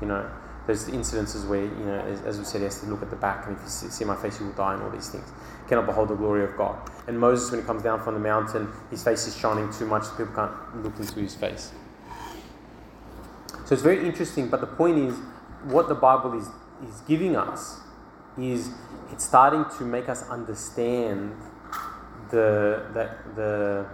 You 0.01 0.09
know, 0.09 0.31
there's 0.67 0.89
incidences 0.89 1.47
where, 1.47 1.63
you 1.63 1.85
know, 1.85 2.01
as, 2.01 2.23
as 2.23 2.39
we 2.39 2.45
said, 2.45 2.69
to 2.71 2.87
look 2.87 3.03
at 3.03 3.11
the 3.11 3.17
back, 3.17 3.47
and 3.47 3.57
if 3.57 3.63
you 3.63 3.69
see, 3.69 3.89
see 3.89 4.05
my 4.05 4.17
face, 4.17 4.41
you 4.41 4.47
will 4.47 4.55
die, 4.55 4.75
and 4.75 4.83
all 4.83 4.91
these 4.91 5.11
things. 5.11 5.31
Cannot 5.69 5.87
behold 5.87 6.09
the 6.09 6.15
glory 6.15 6.45
of 6.45 6.57
God. 6.57 6.79
And 7.07 7.19
Moses, 7.19 7.51
when 7.51 7.61
he 7.61 7.67
comes 7.67 7.83
down 7.83 8.03
from 8.03 8.15
the 8.15 8.21
mountain, 8.21 8.69
his 8.91 9.03
face 9.05 9.27
is 9.27 9.37
shining 9.37 9.71
too 9.73 9.87
much, 9.87 10.05
so 10.05 10.11
people 10.17 10.35
can't 10.35 10.83
look 10.83 10.99
into 10.99 11.21
his 11.21 11.35
face. 11.35 11.73
So 13.67 13.75
it's 13.75 13.83
very 13.83 14.07
interesting, 14.07 14.49
but 14.49 14.61
the 14.61 14.67
point 14.67 14.99
is, 14.99 15.15
what 15.65 15.89
the 15.89 15.95
Bible 15.95 16.39
is, 16.39 16.49
is 16.89 17.01
giving 17.03 17.37
us 17.37 17.81
is 18.39 18.71
it's 19.13 19.25
starting 19.25 19.65
to 19.79 19.85
make 19.85 20.09
us 20.09 20.29
understand 20.29 21.35
the, 22.31 22.85
the, 22.93 23.11
the, 23.37 23.87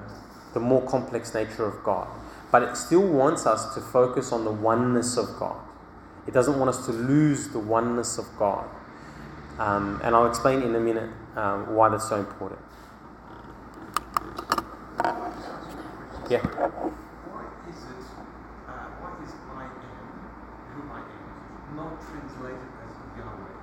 the 0.54 0.61
more 0.61 0.83
complex 0.83 1.35
nature 1.35 1.64
of 1.64 1.83
God. 1.85 2.09
But 2.50 2.62
it 2.62 2.76
still 2.76 3.06
wants 3.06 3.46
us 3.46 3.74
to 3.74 3.80
focus 3.80 4.33
on 4.33 4.44
the 4.44 4.50
oneness 4.50 5.16
of 5.16 5.38
God. 5.38 5.61
It 6.26 6.35
doesn't 6.35 6.59
want 6.59 6.68
us 6.68 6.87
to 6.87 6.92
lose 6.92 7.48
the 7.48 7.59
oneness 7.59 8.18
of 8.18 8.26
God. 8.38 8.68
Um, 9.59 10.00
and 10.04 10.14
I'll 10.14 10.26
explain 10.26 10.62
in 10.62 10.74
a 10.74 10.80
minute 10.80 11.11
um, 11.37 11.74
why 11.74 11.88
that's 11.88 12.09
so 12.09 12.16
important. 12.16 12.61
Yeah. 16.30 16.46
Why 16.46 17.42
is 17.66 17.76
it, 17.76 18.06
uh, 18.70 18.87
why 19.02 19.18
is 19.26 19.35
I 19.50 19.66
am, 19.66 20.06
who 20.70 20.80
I 20.94 21.02
am, 21.02 21.74
not 21.74 21.98
translated 22.06 22.70
as 22.87 22.94
Yahweh? 23.18 23.59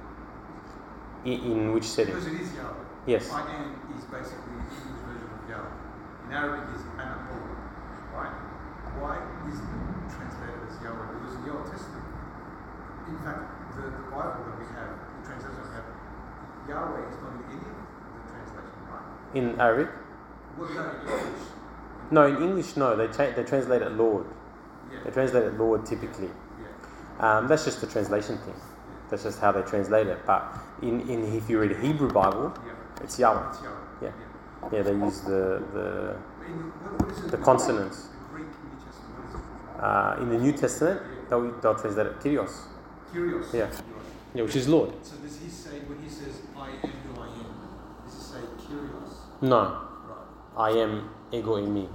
In, 1.24 1.52
in 1.52 1.72
which 1.74 1.86
setting? 1.86 2.14
Because 2.14 2.28
it 2.28 2.42
is 2.42 2.52
Yahweh. 2.54 2.84
Yes. 3.08 3.32
I 3.32 3.40
am 3.56 3.80
is 3.98 4.04
basically 4.12 4.60
the 4.60 4.68
English 4.68 5.00
version 5.08 5.32
of 5.32 5.50
Yahweh. 5.50 6.28
In 6.28 6.34
Arabic 6.36 6.76
is 6.76 6.84
Anahor, 7.00 7.56
right? 8.12 8.36
Why 9.00 9.16
isn't 9.48 9.64
it 9.64 10.12
translated 10.12 10.60
as 10.68 10.76
Yahweh? 10.84 11.08
Because 11.16 11.40
in 11.40 11.48
the 11.48 11.52
Old 11.56 11.72
Testament, 11.72 11.97
in 13.10 13.18
fact, 13.24 13.76
the, 13.76 13.82
the 13.84 14.04
Bible 14.12 14.44
that 14.48 14.60
we 14.60 14.66
have, 14.76 14.92
the 15.22 15.28
translation 15.28 15.62
we 15.64 15.72
have, 15.76 15.88
Yahweh 16.70 17.10
is 17.10 17.18
not 17.22 17.32
in 17.34 17.44
any 17.48 17.56
of 17.56 17.78
the 18.18 18.24
translation, 18.34 18.80
right? 18.92 19.36
In 19.36 19.60
Arabic? 19.62 19.90
Well, 20.58 20.70
no, 20.74 20.82
in 20.82 21.08
English. 21.08 21.48
No, 22.12 22.26
in 22.28 22.38
English, 22.44 22.78
no. 22.78 22.96
They, 22.96 23.08
tra- 23.08 23.34
they 23.36 23.44
translate 23.44 23.82
it 23.82 23.92
Lord. 23.92 24.26
Yeah. 24.92 25.00
They 25.06 25.12
translate 25.12 25.44
it 25.44 25.54
Lord 25.58 25.86
typically. 25.86 26.30
yeah. 26.60 27.38
Um, 27.38 27.48
that's 27.48 27.66
just 27.66 27.82
the 27.82 27.88
translation 27.88 28.38
thing. 28.40 28.56
That's 29.10 29.24
just 29.24 29.40
how 29.40 29.52
they 29.52 29.62
translate 29.62 30.08
it. 30.08 30.26
But 30.26 30.54
in, 30.82 31.02
in 31.10 31.24
if 31.36 31.50
you 31.50 31.60
read 31.60 31.72
a 31.72 31.80
Hebrew 31.80 32.12
Bible, 32.12 32.54
Yeah. 32.66 32.74
it's 33.04 33.18
Yahweh. 33.20 33.50
It's 33.50 33.62
Yahweh. 33.62 33.76
Yeah. 34.02 34.12
Yeah, 34.72 34.82
they 34.82 34.92
use 34.92 35.22
the, 35.22 35.64
the 35.74 36.16
In, 36.46 36.72
what, 36.72 37.08
what? 37.08 37.32
The 37.32 37.38
consonants. 37.38 38.08
Greek 38.34 38.48
New 38.48 38.80
Testament. 38.84 39.16
What 39.16 39.30
is 39.30 39.36
it? 39.36 39.84
uh, 39.84 40.22
in 40.22 40.30
the 40.30 40.38
New 40.38 40.52
Testament, 40.54 41.02
they'll, 41.30 41.52
they'll 41.62 41.76
translate 41.76 42.08
it 42.08 42.20
Kyrios. 42.20 42.64
Kyrios. 43.14 43.54
Yeah. 43.54 43.70
Yeah, 44.34 44.44
which 44.44 44.56
is 44.56 44.68
Lord. 44.68 44.92
So 45.04 45.16
does 45.18 45.40
he 45.40 45.50
say 45.50 45.80
when 45.88 46.00
he 46.02 46.10
says 46.10 46.42
I 46.58 46.70
am 46.70 46.76
who 47.06 47.22
I 47.22 47.28
am? 47.28 48.06
Does 48.06 48.14
he 48.16 48.22
say 48.22 48.40
Kyrios? 48.68 49.42
No, 49.42 49.60
Right. 49.60 50.26
I 50.58 50.70
am 50.72 51.10
ego 51.32 51.56
eimi. 51.58 51.88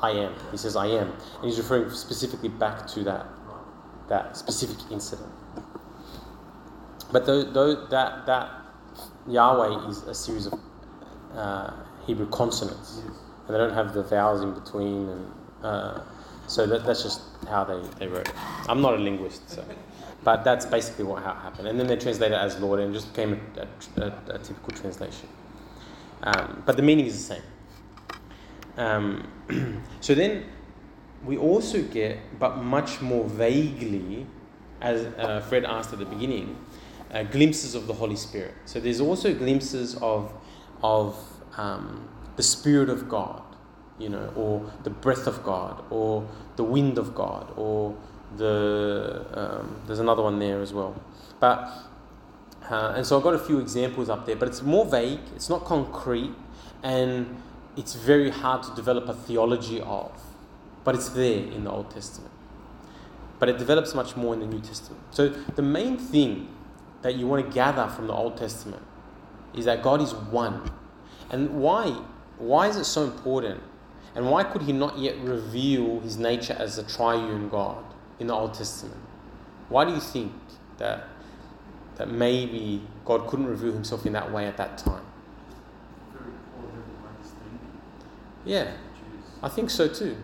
I 0.00 0.10
am. 0.10 0.32
He 0.50 0.56
says 0.56 0.76
I 0.76 0.86
am, 0.86 1.08
and 1.36 1.44
he's 1.44 1.58
referring 1.58 1.90
specifically 1.90 2.48
back 2.48 2.86
to 2.88 3.04
that 3.04 3.26
Right. 3.26 4.08
that 4.08 4.36
specific 4.36 4.78
incident. 4.90 5.30
But 7.12 7.26
though, 7.26 7.42
though 7.42 7.86
that 7.88 8.26
that 8.26 8.50
Yahweh 9.26 9.88
is 9.88 10.02
a 10.02 10.14
series 10.14 10.46
of 10.46 10.54
uh, 11.34 11.72
Hebrew 12.06 12.28
consonants, 12.28 13.00
Yes. 13.04 13.16
and 13.46 13.54
they 13.54 13.58
don't 13.58 13.72
have 13.74 13.94
the 13.94 14.02
vowels 14.02 14.42
in 14.42 14.52
between, 14.54 15.08
and 15.08 15.32
uh, 15.62 16.00
so 16.46 16.66
that, 16.66 16.84
that's 16.84 17.02
just 17.02 17.20
how 17.48 17.64
they, 17.64 17.80
they 17.98 18.06
wrote 18.08 18.28
it. 18.28 18.34
I'm 18.68 18.80
not 18.80 18.94
a 18.94 18.98
linguist, 18.98 19.48
so, 19.50 19.64
but 20.28 20.44
that's 20.44 20.66
basically 20.66 21.06
what 21.06 21.22
happened. 21.22 21.66
And 21.68 21.80
then 21.80 21.86
they 21.86 21.96
translated 21.96 22.36
it 22.36 22.38
as 22.38 22.60
Lord, 22.60 22.80
and 22.80 22.92
just 22.92 23.14
became 23.14 23.40
a, 23.56 23.62
a, 23.62 24.08
a, 24.08 24.34
a 24.34 24.38
typical 24.38 24.74
translation. 24.76 25.26
Um, 26.22 26.62
but 26.66 26.76
the 26.76 26.82
meaning 26.82 27.06
is 27.06 27.14
the 27.16 27.34
same. 27.34 27.42
Um, 28.76 29.82
so 30.02 30.14
then 30.14 30.44
we 31.24 31.38
also 31.38 31.80
get, 31.80 32.18
but 32.38 32.58
much 32.58 33.00
more 33.00 33.24
vaguely, 33.24 34.26
as 34.82 35.06
uh, 35.16 35.40
Fred 35.48 35.64
asked 35.64 35.94
at 35.94 35.98
the 35.98 36.04
beginning, 36.04 36.58
uh, 37.10 37.22
glimpses 37.22 37.74
of 37.74 37.86
the 37.86 37.94
Holy 37.94 38.16
Spirit. 38.16 38.52
So 38.66 38.80
there's 38.80 39.00
also 39.00 39.32
glimpses 39.32 39.94
of 40.02 40.30
of 40.82 41.18
um, 41.56 42.06
the 42.36 42.42
Spirit 42.42 42.90
of 42.90 43.08
God, 43.08 43.42
you 43.98 44.10
know, 44.10 44.30
or 44.36 44.70
the 44.82 44.90
breath 44.90 45.26
of 45.26 45.42
God, 45.42 45.82
or 45.88 46.28
the 46.56 46.64
wind 46.64 46.98
of 46.98 47.14
God, 47.14 47.50
or 47.56 47.96
the 48.36 49.24
um, 49.32 49.80
there's 49.86 50.00
another 50.00 50.22
one 50.22 50.38
there 50.38 50.60
as 50.60 50.72
well. 50.72 51.00
But 51.40 51.70
uh, 52.68 52.94
and 52.96 53.06
so 53.06 53.16
I've 53.16 53.22
got 53.22 53.34
a 53.34 53.38
few 53.38 53.58
examples 53.58 54.08
up 54.08 54.26
there, 54.26 54.36
but 54.36 54.48
it's 54.48 54.62
more 54.62 54.84
vague. 54.84 55.20
It's 55.34 55.48
not 55.48 55.64
concrete, 55.64 56.34
and 56.82 57.40
it's 57.76 57.94
very 57.94 58.30
hard 58.30 58.62
to 58.64 58.74
develop 58.74 59.08
a 59.08 59.14
theology 59.14 59.80
of. 59.80 60.12
But 60.84 60.94
it's 60.94 61.08
there 61.10 61.44
in 61.44 61.64
the 61.64 61.70
Old 61.70 61.90
Testament. 61.90 62.32
But 63.38 63.48
it 63.48 63.58
develops 63.58 63.94
much 63.94 64.16
more 64.16 64.34
in 64.34 64.40
the 64.40 64.46
New 64.46 64.60
Testament. 64.60 65.02
So 65.10 65.28
the 65.28 65.62
main 65.62 65.96
thing 65.96 66.48
that 67.02 67.14
you 67.14 67.26
want 67.26 67.46
to 67.46 67.52
gather 67.52 67.86
from 67.88 68.06
the 68.06 68.12
Old 68.12 68.36
Testament 68.36 68.82
is 69.54 69.64
that 69.66 69.82
God 69.82 70.00
is 70.00 70.14
one. 70.14 70.70
And 71.30 71.60
why? 71.60 71.90
Why 72.38 72.68
is 72.68 72.76
it 72.76 72.84
so 72.84 73.04
important? 73.04 73.62
And 74.14 74.30
why 74.30 74.44
could 74.44 74.62
He 74.62 74.72
not 74.72 74.98
yet 74.98 75.16
reveal 75.18 76.00
His 76.00 76.18
nature 76.18 76.56
as 76.58 76.78
a 76.78 76.82
triune 76.82 77.48
God 77.48 77.84
in 78.20 78.26
the 78.26 78.34
Old 78.34 78.54
Testament? 78.54 79.00
Why 79.68 79.84
do 79.84 79.92
you 79.92 80.00
think 80.00 80.32
that 80.78 81.04
that 81.96 82.10
maybe 82.10 82.80
God 83.04 83.26
couldn't 83.26 83.46
reveal 83.46 83.72
Himself 83.72 84.06
in 84.06 84.12
that 84.12 84.30
way 84.32 84.46
at 84.46 84.56
that 84.56 84.78
time? 84.78 85.02
Very 86.12 86.30
poor 86.54 86.66
level 86.66 86.80
of 86.80 87.16
understanding. 87.16 87.58
Yeah, 88.44 88.70
I 89.42 89.48
think 89.48 89.68
so 89.70 89.88
too. 89.88 90.16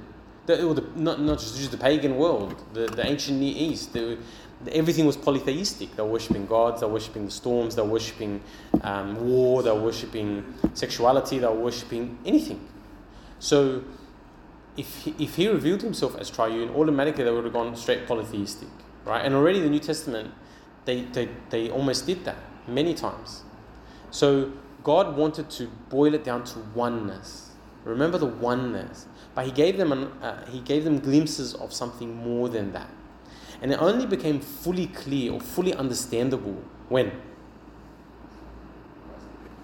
The, 0.47 0.63
or 0.65 0.75
the, 0.75 0.85
not, 0.95 1.21
not 1.21 1.39
just, 1.39 1.57
just 1.57 1.71
the 1.71 1.79
pagan 1.79 2.17
world, 2.17 2.63
the, 2.75 2.87
the 2.87 3.05
ancient 3.07 3.41
Near 3.41 3.55
East, 3.57 3.93
the, 3.95 4.19
the- 4.63 4.77
everything 4.77 5.05
was 5.07 5.17
polytheistic. 5.17 5.97
They 5.97 6.03
were 6.03 6.11
worshipping 6.11 6.47
gods, 6.47 6.81
they 6.81 6.87
were 6.87 6.93
worshipping 6.93 7.25
the 7.25 7.31
storms, 7.31 7.75
they 7.75 7.83
were 7.83 7.89
worshipping 7.89 8.43
um, 8.83 9.27
war, 9.27 9.63
they 9.63 9.71
were 9.71 9.81
worshipping 9.81 10.45
sexuality, 10.75 11.39
they 11.39 11.47
were 11.47 11.55
worshipping 11.55 12.19
anything. 12.27 12.61
So 13.39 13.83
if 14.77 15.03
he, 15.03 15.15
if 15.19 15.37
he 15.37 15.49
revealed 15.49 15.83
himself 15.83 16.17
as 16.17 16.31
triune, 16.31 16.71
automatically 16.71 17.25
they 17.25 17.31
would 17.31 17.45
have 17.45 17.53
gone 17.53 17.77
straight 17.77 18.07
polytheistic, 18.07 18.69
right? 19.05 19.25
And 19.25 19.35
already 19.35 19.61
the 19.61 19.71
New 19.71 19.79
Testament, 19.81 20.33
they, 20.85 21.03
they, 21.03 21.29
they 21.51 21.71
almost 21.71 22.07
did 22.07 22.25
that 22.25 22.37
many 22.67 22.95
times. 22.95 23.43
So 24.11 24.53
God 24.83 25.17
wanted 25.17 25.51
to 25.51 25.69
boil 25.89 26.15
it 26.15 26.25
down 26.25 26.45
to 26.45 26.59
oneness. 26.75 27.51
Remember 27.85 28.19
the 28.19 28.27
oneness, 28.27 29.07
but 29.35 29.45
He 29.45 29.53
gave 29.53 29.77
them 29.77 29.93
an, 29.93 30.05
uh, 30.23 30.47
He 30.47 30.61
gave 30.61 30.85
them 30.85 30.99
glimpses 30.99 31.55
of 31.55 31.73
something 31.73 32.17
more 32.17 32.49
than 32.49 32.73
that, 32.73 32.89
and 33.61 33.73
it 33.73 33.81
only 33.81 34.07
became 34.07 34.41
fully 34.41 34.87
clear 34.87 35.33
or 35.33 35.41
fully 35.41 35.75
understandable 35.75 36.63
when, 36.89 37.13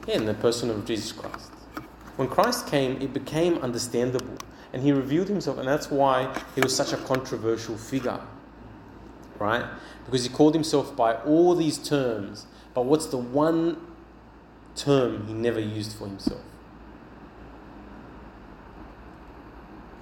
yeah, 0.06 0.16
in 0.16 0.26
the 0.26 0.34
person 0.34 0.70
of 0.70 0.84
Jesus 0.84 1.12
Christ. 1.12 1.50
When 2.16 2.28
Christ 2.28 2.66
came, 2.66 3.00
it 3.00 3.14
became 3.14 3.56
understandable, 3.58 4.36
and 4.72 4.82
He 4.82 4.92
revealed 4.92 5.28
Himself, 5.28 5.58
and 5.58 5.68
that's 5.68 5.90
why 5.90 6.36
He 6.54 6.60
was 6.60 6.74
such 6.74 6.92
a 6.92 6.96
controversial 6.96 7.76
figure, 7.76 8.20
right? 9.38 9.64
Because 10.04 10.24
He 10.24 10.30
called 10.30 10.54
Himself 10.54 10.96
by 10.96 11.14
all 11.16 11.54
these 11.54 11.78
terms, 11.78 12.46
but 12.74 12.84
what's 12.84 13.06
the 13.06 13.18
one 13.18 13.76
term 14.76 15.26
He 15.26 15.34
never 15.34 15.60
used 15.60 15.96
for 15.96 16.06
Himself? 16.06 16.40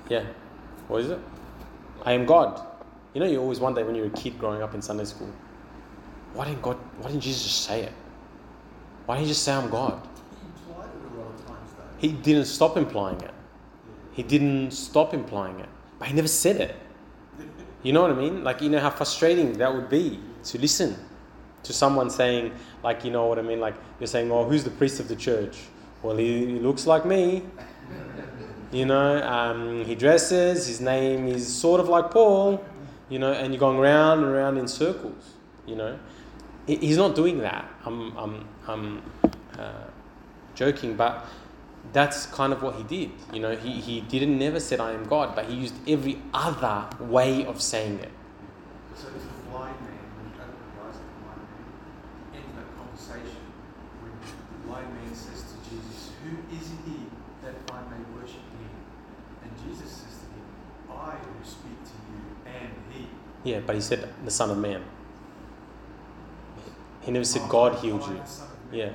Yeah. 0.08 0.24
What 0.88 1.02
is 1.02 1.10
it? 1.10 1.18
I 2.04 2.12
am 2.12 2.24
God. 2.24 2.64
You 3.12 3.20
know, 3.20 3.26
you 3.26 3.40
always 3.40 3.60
wonder 3.60 3.84
when 3.84 3.94
you're 3.94 4.06
a 4.06 4.10
kid 4.10 4.38
growing 4.38 4.62
up 4.62 4.74
in 4.74 4.82
Sunday 4.82 5.04
school, 5.04 5.30
why 6.34 6.46
didn't 6.46 6.62
God, 6.62 6.76
why 6.98 7.08
didn't 7.08 7.22
Jesus 7.22 7.42
just 7.42 7.64
say 7.64 7.82
it? 7.82 7.92
Why 9.06 9.16
didn't 9.16 9.26
he 9.26 9.32
just 9.32 9.42
say 9.42 9.52
I'm 9.52 9.70
God? 9.70 10.00
He 10.30 10.46
implied 10.46 10.88
it 10.88 11.12
a 11.12 11.20
lot 11.20 11.34
of 11.34 11.46
times 11.46 11.70
though. 11.76 11.84
He 11.98 12.12
didn't 12.12 12.44
stop 12.44 12.76
implying 12.76 13.20
it. 13.20 13.34
He 14.18 14.24
didn't 14.24 14.72
stop 14.72 15.14
implying 15.14 15.60
it. 15.60 15.68
But 16.00 16.08
he 16.08 16.14
never 16.14 16.26
said 16.26 16.56
it. 16.60 16.74
You 17.84 17.92
know 17.92 18.02
what 18.02 18.10
I 18.10 18.14
mean? 18.14 18.42
Like, 18.42 18.60
you 18.60 18.68
know 18.68 18.80
how 18.80 18.90
frustrating 18.90 19.52
that 19.58 19.72
would 19.72 19.88
be 19.88 20.18
to 20.42 20.58
listen 20.58 20.96
to 21.62 21.72
someone 21.72 22.10
saying, 22.10 22.50
like, 22.82 23.04
you 23.04 23.12
know 23.12 23.26
what 23.28 23.38
I 23.38 23.42
mean? 23.42 23.60
Like, 23.60 23.76
you're 24.00 24.08
saying, 24.08 24.32
oh, 24.32 24.42
who's 24.44 24.64
the 24.64 24.70
priest 24.72 24.98
of 24.98 25.06
the 25.06 25.14
church? 25.14 25.56
Well, 26.02 26.16
he, 26.16 26.46
he 26.46 26.58
looks 26.58 26.84
like 26.84 27.06
me. 27.06 27.44
You 28.72 28.86
know, 28.86 29.22
um, 29.22 29.84
he 29.84 29.94
dresses, 29.94 30.66
his 30.66 30.80
name 30.80 31.28
is 31.28 31.46
sort 31.46 31.78
of 31.80 31.88
like 31.88 32.10
Paul, 32.10 32.60
you 33.08 33.20
know, 33.20 33.32
and 33.32 33.54
you're 33.54 33.60
going 33.60 33.78
round 33.78 34.24
and 34.24 34.32
round 34.32 34.58
in 34.58 34.66
circles, 34.66 35.34
you 35.64 35.76
know. 35.76 35.96
He- 36.66 36.78
He's 36.78 36.96
not 36.96 37.14
doing 37.14 37.38
that. 37.38 37.70
I'm, 37.86 38.16
I'm, 38.18 38.48
I'm 38.66 39.02
uh, 39.56 39.84
joking, 40.56 40.96
but 40.96 41.24
that's 41.92 42.26
kind 42.26 42.52
of 42.52 42.62
what 42.62 42.74
he 42.76 42.82
did. 42.82 43.10
You 43.32 43.40
know, 43.40 43.56
he, 43.56 43.80
he 43.80 44.00
didn't 44.00 44.38
never 44.38 44.60
said 44.60 44.80
I 44.80 44.92
am 44.92 45.06
God, 45.06 45.34
but 45.34 45.46
he 45.46 45.54
used 45.54 45.74
every 45.88 46.20
other 46.34 46.88
way 47.00 47.46
of 47.46 47.60
saying 47.62 47.98
it. 48.00 48.10
So 48.94 49.08
to 49.08 49.14
the 49.14 49.20
blind 49.50 49.80
man, 49.80 49.98
when 50.16 50.32
he 50.32 50.40
opened 50.40 50.58
the 50.74 50.82
eyes 50.84 50.96
of 50.96 51.06
the 51.06 51.16
blind 51.24 51.42
man, 51.48 52.42
end 52.42 52.50
that 52.56 52.68
conversation 52.76 53.42
when 54.02 54.12
the 54.20 54.68
blind 54.68 54.92
man 54.94 55.14
says 55.14 55.44
to 55.48 55.56
Jesus, 55.70 56.12
Who 56.24 56.36
is 56.54 56.68
he 56.84 57.06
that 57.42 57.54
I 57.72 57.80
may 57.88 58.02
worship 58.14 58.44
him? 58.58 58.74
And 59.42 59.50
Jesus 59.64 59.90
says 59.90 60.18
to 60.20 60.26
him, 60.28 60.46
I 60.90 61.16
who 61.16 61.44
speak 61.44 61.78
to 61.84 61.96
you 62.12 62.52
am 62.52 62.70
he. 62.92 63.06
Yeah, 63.44 63.60
but 63.60 63.74
he 63.74 63.80
said 63.80 64.08
the 64.24 64.30
Son 64.30 64.50
of 64.50 64.58
Man. 64.58 64.84
He 67.00 67.12
never 67.12 67.24
said 67.24 67.48
God 67.48 67.76
healed 67.76 68.06
you. 68.06 68.20
Yeah. 68.72 68.90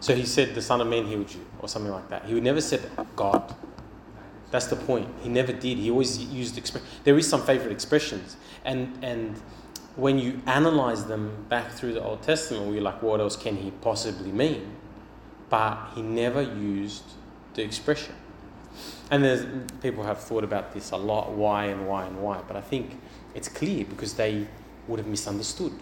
So 0.00 0.14
he 0.14 0.26
said 0.26 0.54
the 0.54 0.62
Son 0.62 0.80
of 0.80 0.86
Man 0.86 1.06
healed 1.06 1.32
you, 1.32 1.44
or 1.60 1.68
something 1.68 1.92
like 1.92 2.08
that. 2.10 2.26
He 2.26 2.34
would 2.34 2.42
never 2.42 2.60
said 2.60 2.90
God. 3.16 3.54
That's 4.50 4.66
the 4.66 4.76
point. 4.76 5.08
He 5.22 5.28
never 5.28 5.52
did. 5.52 5.78
He 5.78 5.90
always 5.90 6.18
used 6.18 6.58
express. 6.58 6.84
There 7.04 7.16
is 7.18 7.28
some 7.28 7.42
favorite 7.42 7.72
expressions, 7.72 8.36
and 8.64 8.98
and 9.02 9.40
when 9.96 10.18
you 10.18 10.40
analyze 10.46 11.04
them 11.04 11.46
back 11.48 11.70
through 11.70 11.94
the 11.94 12.02
Old 12.02 12.22
Testament, 12.22 12.66
we're 12.66 12.80
like, 12.80 13.02
what 13.02 13.20
else 13.20 13.36
can 13.36 13.56
he 13.56 13.70
possibly 13.70 14.32
mean? 14.32 14.76
But 15.48 15.92
he 15.94 16.02
never 16.02 16.42
used 16.42 17.04
the 17.54 17.62
expression. 17.62 18.14
And 19.10 19.22
there's 19.22 19.46
people 19.80 20.02
have 20.02 20.18
thought 20.18 20.42
about 20.42 20.74
this 20.74 20.90
a 20.90 20.96
lot, 20.96 21.30
why 21.32 21.66
and 21.66 21.86
why 21.86 22.06
and 22.06 22.20
why. 22.20 22.40
But 22.46 22.56
I 22.56 22.60
think 22.60 22.98
it's 23.34 23.48
clear 23.48 23.84
because 23.84 24.14
they 24.14 24.46
would 24.88 24.98
have 24.98 25.06
misunderstood. 25.06 25.72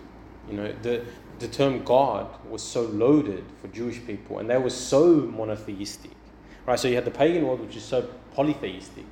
You 0.48 0.57
know, 0.57 0.74
the 0.83 1.05
the 1.42 1.48
term 1.48 1.85
God 1.85 2.28
was 2.48 2.62
so 2.62 2.83
loaded 2.83 3.44
for 3.61 3.68
Jewish 3.68 4.05
people, 4.07 4.38
and 4.38 4.48
they 4.48 4.57
were 4.57 4.70
so 4.70 5.14
monotheistic. 5.14 6.12
Right, 6.64 6.78
so 6.78 6.88
you 6.88 6.94
had 6.94 7.05
the 7.05 7.11
pagan 7.11 7.46
world, 7.46 7.61
which 7.61 7.76
is 7.76 7.85
so 7.85 8.09
polytheistic, 8.35 9.05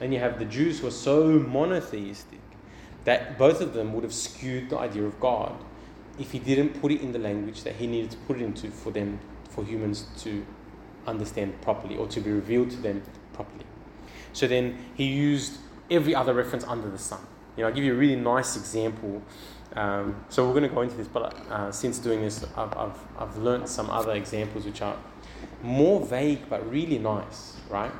and 0.00 0.14
you 0.14 0.20
have 0.20 0.38
the 0.38 0.44
Jews 0.44 0.80
who 0.80 0.86
are 0.86 0.92
so 0.92 1.38
monotheistic 1.38 2.40
that 3.04 3.38
both 3.38 3.60
of 3.60 3.72
them 3.74 3.92
would 3.92 4.04
have 4.04 4.14
skewed 4.14 4.70
the 4.70 4.78
idea 4.78 5.04
of 5.04 5.18
God 5.20 5.52
if 6.18 6.32
he 6.32 6.38
didn't 6.38 6.80
put 6.80 6.92
it 6.92 7.00
in 7.00 7.12
the 7.12 7.18
language 7.18 7.62
that 7.64 7.76
he 7.76 7.86
needed 7.86 8.10
to 8.12 8.16
put 8.18 8.36
it 8.36 8.42
into 8.42 8.70
for 8.70 8.90
them, 8.90 9.20
for 9.50 9.64
humans 9.64 10.06
to 10.18 10.44
understand 11.06 11.60
properly 11.62 11.96
or 11.96 12.06
to 12.08 12.20
be 12.20 12.30
revealed 12.30 12.70
to 12.70 12.76
them 12.76 13.02
properly. 13.32 13.64
So 14.32 14.46
then 14.46 14.78
he 14.94 15.04
used 15.04 15.58
every 15.90 16.14
other 16.14 16.34
reference 16.34 16.64
under 16.64 16.90
the 16.90 16.98
sun. 16.98 17.20
You 17.56 17.62
know, 17.62 17.68
I'll 17.68 17.74
give 17.74 17.84
you 17.84 17.94
a 17.94 17.96
really 17.96 18.16
nice 18.16 18.56
example. 18.56 19.22
Um, 19.76 20.24
so 20.30 20.46
we're 20.46 20.54
going 20.54 20.68
to 20.68 20.74
go 20.74 20.80
into 20.80 20.96
this, 20.96 21.06
but 21.06 21.36
uh, 21.50 21.70
since 21.70 21.98
doing 21.98 22.22
this, 22.22 22.42
I've, 22.56 22.76
I've, 22.76 22.98
I've 23.18 23.36
learned 23.36 23.68
some 23.68 23.90
other 23.90 24.12
examples 24.12 24.64
which 24.64 24.80
are 24.80 24.96
more 25.62 26.04
vague 26.04 26.48
but 26.48 26.68
really 26.70 26.98
nice, 26.98 27.58
right? 27.68 27.92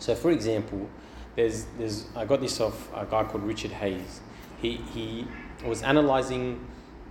So, 0.00 0.16
for 0.16 0.32
example, 0.32 0.88
there's, 1.36 1.66
there's, 1.78 2.06
I 2.16 2.24
got 2.24 2.40
this 2.40 2.60
off 2.60 2.92
a 2.94 3.06
guy 3.06 3.22
called 3.22 3.44
Richard 3.44 3.70
Hays. 3.70 4.20
He, 4.60 4.72
he 4.92 5.28
was 5.64 5.82
analyzing 5.82 6.66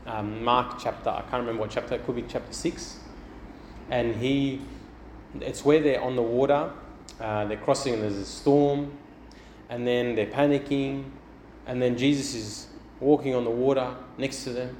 um, 0.06 0.44
Mark 0.44 0.78
chapter, 0.78 1.10
I 1.10 1.22
can't 1.22 1.42
remember 1.42 1.62
what 1.62 1.72
chapter, 1.72 1.96
it 1.96 2.06
could 2.06 2.16
be 2.16 2.24
chapter 2.24 2.52
6. 2.52 3.00
And 3.90 4.16
he, 4.18 4.62
it's 5.40 5.64
where 5.64 5.80
they're 5.80 6.02
on 6.02 6.18
the 6.18 6.22
water, 6.22 6.72
uh, 7.22 7.46
they're 7.46 7.58
crossing 7.58 7.94
and 7.94 8.04
there's 8.04 8.18
a 8.18 8.26
storm, 8.26 8.92
and 9.70 9.88
then 9.88 10.16
they're 10.16 10.26
panicking, 10.26 11.06
and 11.66 11.82
then 11.82 11.98
Jesus 11.98 12.36
is 12.36 12.68
walking 13.02 13.36
on 13.36 13.44
the 13.44 13.50
water 13.50 13.94
next 14.18 14.44
to 14.46 14.52
them. 14.52 14.78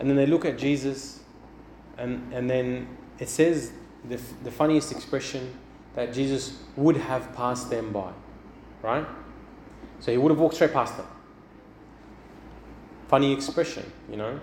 And 0.00 0.08
then 0.08 0.16
they 0.16 0.26
look 0.26 0.44
at 0.44 0.58
Jesus, 0.58 1.20
and, 1.96 2.32
and 2.32 2.50
then 2.50 2.88
it 3.18 3.28
says 3.28 3.72
the, 4.08 4.20
the 4.42 4.50
funniest 4.50 4.90
expression 4.90 5.54
that 5.94 6.12
Jesus 6.12 6.58
would 6.76 6.96
have 6.96 7.34
passed 7.34 7.70
them 7.70 7.92
by, 7.92 8.12
right? 8.82 9.06
So 10.00 10.12
he 10.12 10.18
would 10.18 10.30
have 10.30 10.38
walked 10.38 10.56
straight 10.56 10.72
past 10.72 10.96
them. 10.96 11.06
Funny 13.08 13.32
expression, 13.32 13.90
you 14.10 14.16
know. 14.16 14.40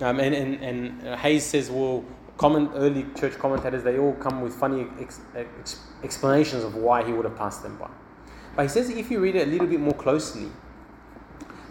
Um, 0.00 0.20
and, 0.20 0.34
and, 0.34 0.62
and 0.62 1.18
Hays 1.18 1.44
says, 1.44 1.70
well, 1.70 2.04
common 2.36 2.70
early 2.74 3.04
church 3.18 3.36
commentators, 3.38 3.82
they 3.82 3.98
all 3.98 4.12
come 4.14 4.40
with 4.40 4.54
funny 4.54 4.86
ex, 5.00 5.20
ex, 5.34 5.80
explanations 6.04 6.62
of 6.62 6.76
why 6.76 7.02
he 7.04 7.12
would 7.12 7.24
have 7.24 7.36
passed 7.36 7.64
them 7.64 7.76
by. 7.76 7.90
But 8.54 8.62
he 8.62 8.68
says 8.68 8.90
if 8.90 9.10
you 9.10 9.18
read 9.18 9.34
it 9.34 9.48
a 9.48 9.50
little 9.50 9.66
bit 9.66 9.80
more 9.80 9.94
closely, 9.94 10.48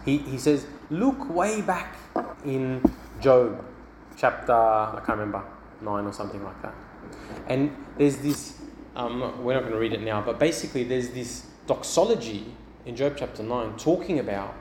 he, 0.08 0.20
he 0.20 0.38
says, 0.38 0.65
look 0.89 1.30
way 1.30 1.62
back 1.62 1.98
in 2.46 2.82
Job 3.20 3.63
chapter, 4.15 4.54
I 4.54 5.02
can't 5.06 5.20
remember, 5.20 5.43
9 5.82 6.06
or 6.06 6.13
something 6.13 6.41
like 6.43 6.62
that. 6.62 6.74
And 7.48 7.76
there's 7.98 8.15
this, 8.17 8.58
um, 8.96 9.43
we're 9.43 9.54
not 9.54 9.63
going 9.63 9.74
to 9.74 9.80
read 9.80 9.91
it 9.91 10.02
now, 10.02 10.22
but 10.22 10.39
basically 10.39 10.86
there's 10.86 11.10
this 11.10 11.46
doxology 11.67 12.54
in 12.86 12.96
Job 12.96 13.15
chapter 13.17 13.43
9 13.43 13.76
talking 13.76 14.17
about 14.20 14.56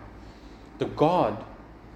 the 0.79 0.87
God 0.87 1.45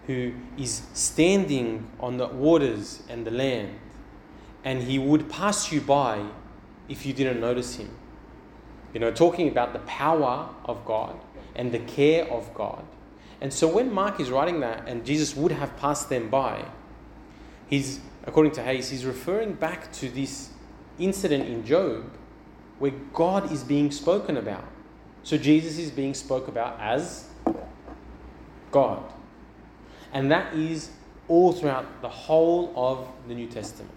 who 0.06 0.32
is 0.56 0.82
standing 0.94 1.90
on 1.98 2.18
the 2.18 2.28
waters 2.28 3.02
and 3.08 3.26
the 3.26 3.32
land, 3.32 3.74
and 4.62 4.84
he 4.84 4.96
would 4.96 5.28
pass 5.28 5.72
you 5.72 5.80
by 5.80 6.24
if 6.88 7.04
you 7.04 7.12
didn't 7.12 7.40
notice 7.40 7.74
him. 7.74 7.90
You 8.94 9.00
know, 9.00 9.10
talking 9.10 9.48
about 9.48 9.72
the 9.72 9.80
power 9.80 10.48
of 10.64 10.84
God 10.84 11.18
and 11.56 11.72
the 11.72 11.80
care 11.80 12.30
of 12.30 12.54
God. 12.54 12.84
And 13.40 13.53
so 13.53 13.66
when 13.68 13.92
Mark 13.92 14.20
is 14.20 14.31
writing 14.31 14.61
that, 14.61 14.87
and 14.87 15.05
Jesus 15.05 15.35
would 15.35 15.53
have 15.53 15.76
passed 15.76 16.09
them 16.09 16.29
by, 16.29 16.64
he's, 17.68 18.00
according 18.24 18.53
to 18.53 18.62
Hays, 18.62 18.90
he's 18.90 19.05
referring 19.05 19.55
back 19.55 19.92
to 19.94 20.09
this 20.11 20.50
incident 20.98 21.48
in 21.48 21.64
Job 21.64 22.11
where 22.79 22.92
God 23.12 23.50
is 23.50 23.64
being 23.64 23.90
spoken 23.90 24.37
about. 24.37 24.64
So 25.22 25.37
Jesus 25.37 25.79
is 25.79 25.90
being 25.90 26.14
spoke 26.14 26.48
about 26.48 26.79
as 26.81 27.29
God. 28.70 29.03
And 30.12 30.31
that 30.31 30.55
is 30.55 30.90
all 31.29 31.53
throughout 31.53 32.03
the 32.03 32.09
whole 32.09 32.72
of 32.74 33.07
the 33.29 33.35
New 33.35 33.46
Testament. 33.46 33.92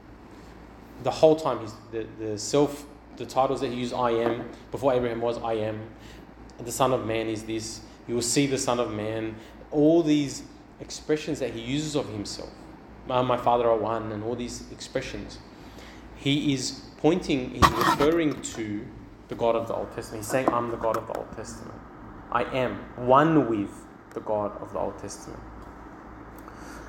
The 1.03 1.11
whole 1.11 1.35
time, 1.35 1.59
he's, 1.59 1.73
the, 1.91 2.05
the 2.19 2.37
self, 2.37 2.85
the 3.17 3.25
titles 3.25 3.61
that 3.61 3.69
he 3.69 3.75
used, 3.75 3.93
I 3.93 4.11
am, 4.11 4.49
before 4.71 4.93
Abraham 4.93 5.21
was, 5.21 5.37
I 5.39 5.53
am. 5.53 5.81
The 6.59 6.71
Son 6.71 6.93
of 6.93 7.05
Man 7.05 7.27
is 7.27 7.43
this. 7.43 7.81
You 8.07 8.15
will 8.15 8.21
see 8.21 8.47
the 8.47 8.57
Son 8.57 8.79
of 8.79 8.91
Man. 8.91 9.35
All 9.71 10.03
these 10.03 10.43
expressions 10.79 11.39
that 11.39 11.51
he 11.51 11.61
uses 11.61 11.95
of 11.95 12.09
himself. 12.09 12.49
My 13.07 13.37
Father 13.37 13.69
are 13.69 13.77
one, 13.77 14.11
and 14.11 14.23
all 14.23 14.35
these 14.35 14.71
expressions. 14.71 15.39
He 16.15 16.53
is 16.53 16.83
pointing, 16.97 17.49
he's 17.51 17.69
referring 17.71 18.41
to 18.41 18.85
the 19.27 19.35
God 19.35 19.55
of 19.55 19.67
the 19.67 19.75
Old 19.75 19.91
Testament. 19.93 20.23
He's 20.23 20.31
saying, 20.31 20.47
I'm 20.49 20.71
the 20.71 20.77
God 20.77 20.95
of 20.95 21.07
the 21.07 21.17
Old 21.17 21.31
Testament. 21.35 21.79
I 22.31 22.43
am 22.43 22.75
one 22.95 23.49
with 23.49 23.71
the 24.13 24.21
God 24.21 24.55
of 24.61 24.71
the 24.71 24.79
Old 24.79 24.97
Testament. 24.99 25.41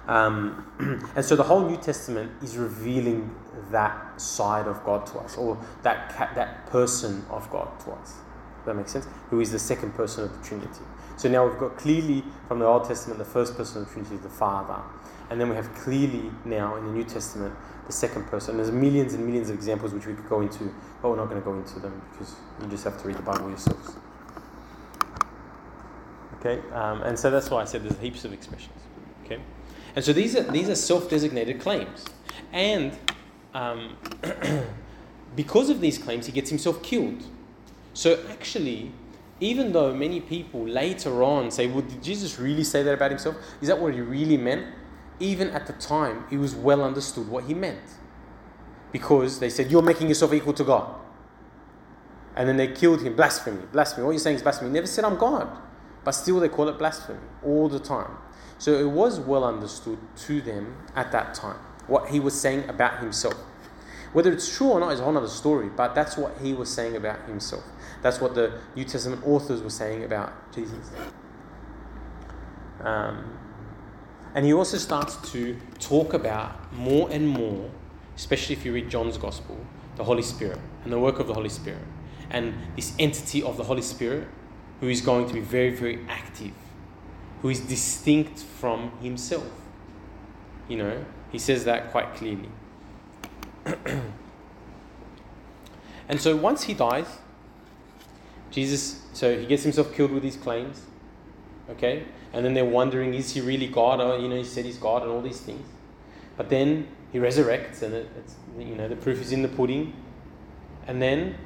Um, 0.06 0.66
and 1.16 1.24
so 1.24 1.34
the 1.34 1.42
whole 1.42 1.68
New 1.68 1.78
Testament 1.78 2.30
is 2.42 2.56
revealing 2.56 3.34
that 3.70 4.20
side 4.20 4.68
of 4.68 4.84
God 4.84 5.06
to 5.06 5.18
us, 5.18 5.36
or 5.36 5.58
that, 5.82 6.14
that 6.34 6.66
person 6.66 7.24
of 7.30 7.50
God 7.50 7.68
to 7.80 7.92
us. 7.92 8.12
Does 8.12 8.66
that 8.66 8.74
make 8.74 8.88
sense? 8.88 9.06
Who 9.30 9.40
is 9.40 9.50
the 9.50 9.58
second 9.58 9.94
person 9.94 10.24
of 10.24 10.32
the 10.32 10.46
Trinity. 10.46 10.80
So 11.16 11.28
now 11.28 11.46
we've 11.46 11.58
got 11.58 11.76
clearly 11.76 12.24
from 12.48 12.58
the 12.58 12.66
Old 12.66 12.84
Testament 12.84 13.18
the 13.18 13.24
first 13.24 13.56
person 13.56 13.82
of 13.82 13.88
the 13.88 13.92
Trinity 13.92 14.16
is 14.16 14.20
the 14.20 14.28
Father. 14.28 14.82
And 15.30 15.40
then 15.40 15.48
we 15.48 15.56
have 15.56 15.72
clearly 15.74 16.30
now 16.44 16.76
in 16.76 16.84
the 16.86 16.92
New 16.92 17.04
Testament 17.04 17.54
the 17.86 17.92
second 17.92 18.26
person. 18.26 18.56
There's 18.56 18.70
millions 18.70 19.14
and 19.14 19.24
millions 19.24 19.50
of 19.50 19.56
examples 19.56 19.92
which 19.92 20.06
we 20.06 20.14
could 20.14 20.28
go 20.28 20.40
into, 20.40 20.72
but 21.00 21.10
we're 21.10 21.16
not 21.16 21.28
going 21.28 21.40
to 21.40 21.44
go 21.44 21.54
into 21.54 21.78
them 21.80 22.00
because 22.12 22.34
you 22.60 22.68
just 22.68 22.84
have 22.84 23.00
to 23.00 23.08
read 23.08 23.16
the 23.16 23.22
Bible 23.22 23.48
yourselves. 23.48 23.96
Okay, 26.40 26.60
um, 26.72 27.02
and 27.02 27.18
so 27.18 27.30
that's 27.30 27.48
why 27.50 27.62
I 27.62 27.64
said 27.64 27.84
there's 27.84 27.98
heaps 27.98 28.24
of 28.24 28.32
expressions. 28.32 28.78
Okay, 29.24 29.40
and 29.96 30.04
so 30.04 30.12
these 30.12 30.36
are 30.36 30.42
these 30.42 30.68
are 30.68 30.74
self-designated 30.74 31.60
claims, 31.60 32.04
and 32.52 32.98
um, 33.54 33.96
because 35.36 35.70
of 35.70 35.80
these 35.80 35.96
claims, 35.96 36.26
he 36.26 36.32
gets 36.32 36.50
himself 36.50 36.82
killed. 36.82 37.22
So 37.94 38.22
actually, 38.28 38.92
even 39.40 39.72
though 39.72 39.94
many 39.94 40.20
people 40.20 40.66
later 40.66 41.22
on 41.22 41.50
say, 41.50 41.66
"Well, 41.66 41.82
did 41.82 42.02
Jesus 42.02 42.38
really 42.38 42.64
say 42.64 42.82
that 42.82 42.94
about 42.94 43.10
himself? 43.10 43.36
Is 43.60 43.68
that 43.68 43.80
what 43.80 43.94
he 43.94 44.00
really 44.00 44.36
meant?" 44.36 44.66
Even 45.20 45.50
at 45.50 45.66
the 45.66 45.72
time, 45.74 46.24
it 46.30 46.38
was 46.38 46.54
well 46.54 46.82
understood 46.82 47.28
what 47.28 47.44
he 47.44 47.54
meant, 47.54 47.98
because 48.92 49.38
they 49.38 49.48
said, 49.50 49.70
"You're 49.70 49.82
making 49.82 50.08
yourself 50.08 50.32
equal 50.32 50.54
to 50.54 50.64
God," 50.64 50.88
and 52.36 52.48
then 52.48 52.56
they 52.56 52.68
killed 52.68 53.02
him. 53.02 53.14
Blasphemy, 53.14 53.62
blasphemy. 53.72 54.04
What 54.06 54.12
you're 54.12 54.20
saying 54.20 54.36
is 54.36 54.42
blasphemy. 54.42 54.70
He 54.70 54.74
never 54.74 54.86
said, 54.86 55.04
"I'm 55.04 55.16
God." 55.16 55.48
But 56.04 56.12
still, 56.12 56.40
they 56.40 56.48
call 56.48 56.68
it 56.68 56.78
blasphemy 56.78 57.20
all 57.44 57.68
the 57.68 57.78
time. 57.78 58.18
So 58.58 58.72
it 58.74 58.88
was 58.88 59.18
well 59.18 59.44
understood 59.44 59.98
to 60.26 60.40
them 60.40 60.76
at 60.94 61.10
that 61.12 61.34
time 61.34 61.58
what 61.86 62.08
he 62.08 62.20
was 62.20 62.38
saying 62.38 62.68
about 62.68 63.00
himself. 63.00 63.34
Whether 64.12 64.32
it's 64.32 64.56
true 64.56 64.68
or 64.68 64.80
not 64.80 64.92
is 64.92 65.00
a 65.00 65.04
whole 65.04 65.16
other 65.16 65.26
story, 65.26 65.70
but 65.74 65.94
that's 65.94 66.16
what 66.16 66.38
he 66.40 66.54
was 66.54 66.68
saying 66.68 66.94
about 66.94 67.26
himself. 67.26 67.64
That's 68.04 68.20
what 68.20 68.34
the 68.34 68.52
New 68.76 68.84
Testament 68.84 69.26
authors 69.26 69.62
were 69.62 69.70
saying 69.70 70.04
about 70.04 70.52
Jesus. 70.52 70.90
Um, 72.82 73.38
and 74.34 74.44
he 74.44 74.52
also 74.52 74.76
starts 74.76 75.16
to 75.32 75.58
talk 75.78 76.12
about 76.12 76.70
more 76.74 77.08
and 77.10 77.26
more, 77.26 77.70
especially 78.14 78.56
if 78.56 78.66
you 78.66 78.74
read 78.74 78.90
John's 78.90 79.16
Gospel, 79.16 79.56
the 79.96 80.04
Holy 80.04 80.20
Spirit 80.20 80.58
and 80.84 80.92
the 80.92 80.98
work 80.98 81.18
of 81.18 81.28
the 81.28 81.32
Holy 81.32 81.48
Spirit 81.48 81.80
and 82.28 82.52
this 82.76 82.94
entity 82.98 83.42
of 83.42 83.56
the 83.56 83.64
Holy 83.64 83.80
Spirit 83.80 84.28
who 84.80 84.90
is 84.90 85.00
going 85.00 85.26
to 85.26 85.32
be 85.32 85.40
very, 85.40 85.70
very 85.70 86.04
active, 86.06 86.52
who 87.40 87.48
is 87.48 87.60
distinct 87.60 88.38
from 88.38 88.90
himself. 89.00 89.50
You 90.68 90.76
know, 90.76 91.06
he 91.32 91.38
says 91.38 91.64
that 91.64 91.90
quite 91.90 92.14
clearly. 92.16 92.50
and 96.06 96.20
so 96.20 96.36
once 96.36 96.64
he 96.64 96.74
dies, 96.74 97.06
Jesus, 98.54 99.02
so 99.12 99.36
he 99.36 99.46
gets 99.46 99.64
himself 99.64 99.92
killed 99.92 100.12
with 100.12 100.22
these 100.22 100.36
claims, 100.36 100.82
okay? 101.68 102.04
And 102.32 102.44
then 102.44 102.54
they're 102.54 102.64
wondering, 102.64 103.12
is 103.12 103.32
he 103.32 103.40
really 103.40 103.66
God? 103.66 104.00
Or, 104.00 104.16
you 104.16 104.28
know, 104.28 104.36
he 104.36 104.44
said 104.44 104.64
he's 104.64 104.78
God 104.78 105.02
and 105.02 105.10
all 105.10 105.20
these 105.20 105.40
things. 105.40 105.66
But 106.36 106.50
then 106.50 106.86
he 107.12 107.18
resurrects, 107.18 107.82
and 107.82 107.92
it, 107.94 108.08
it's, 108.16 108.36
you 108.56 108.76
know, 108.76 108.86
the 108.86 108.94
proof 108.94 109.20
is 109.20 109.32
in 109.32 109.42
the 109.42 109.48
pudding. 109.48 109.92
And 110.86 111.02
then 111.02 111.36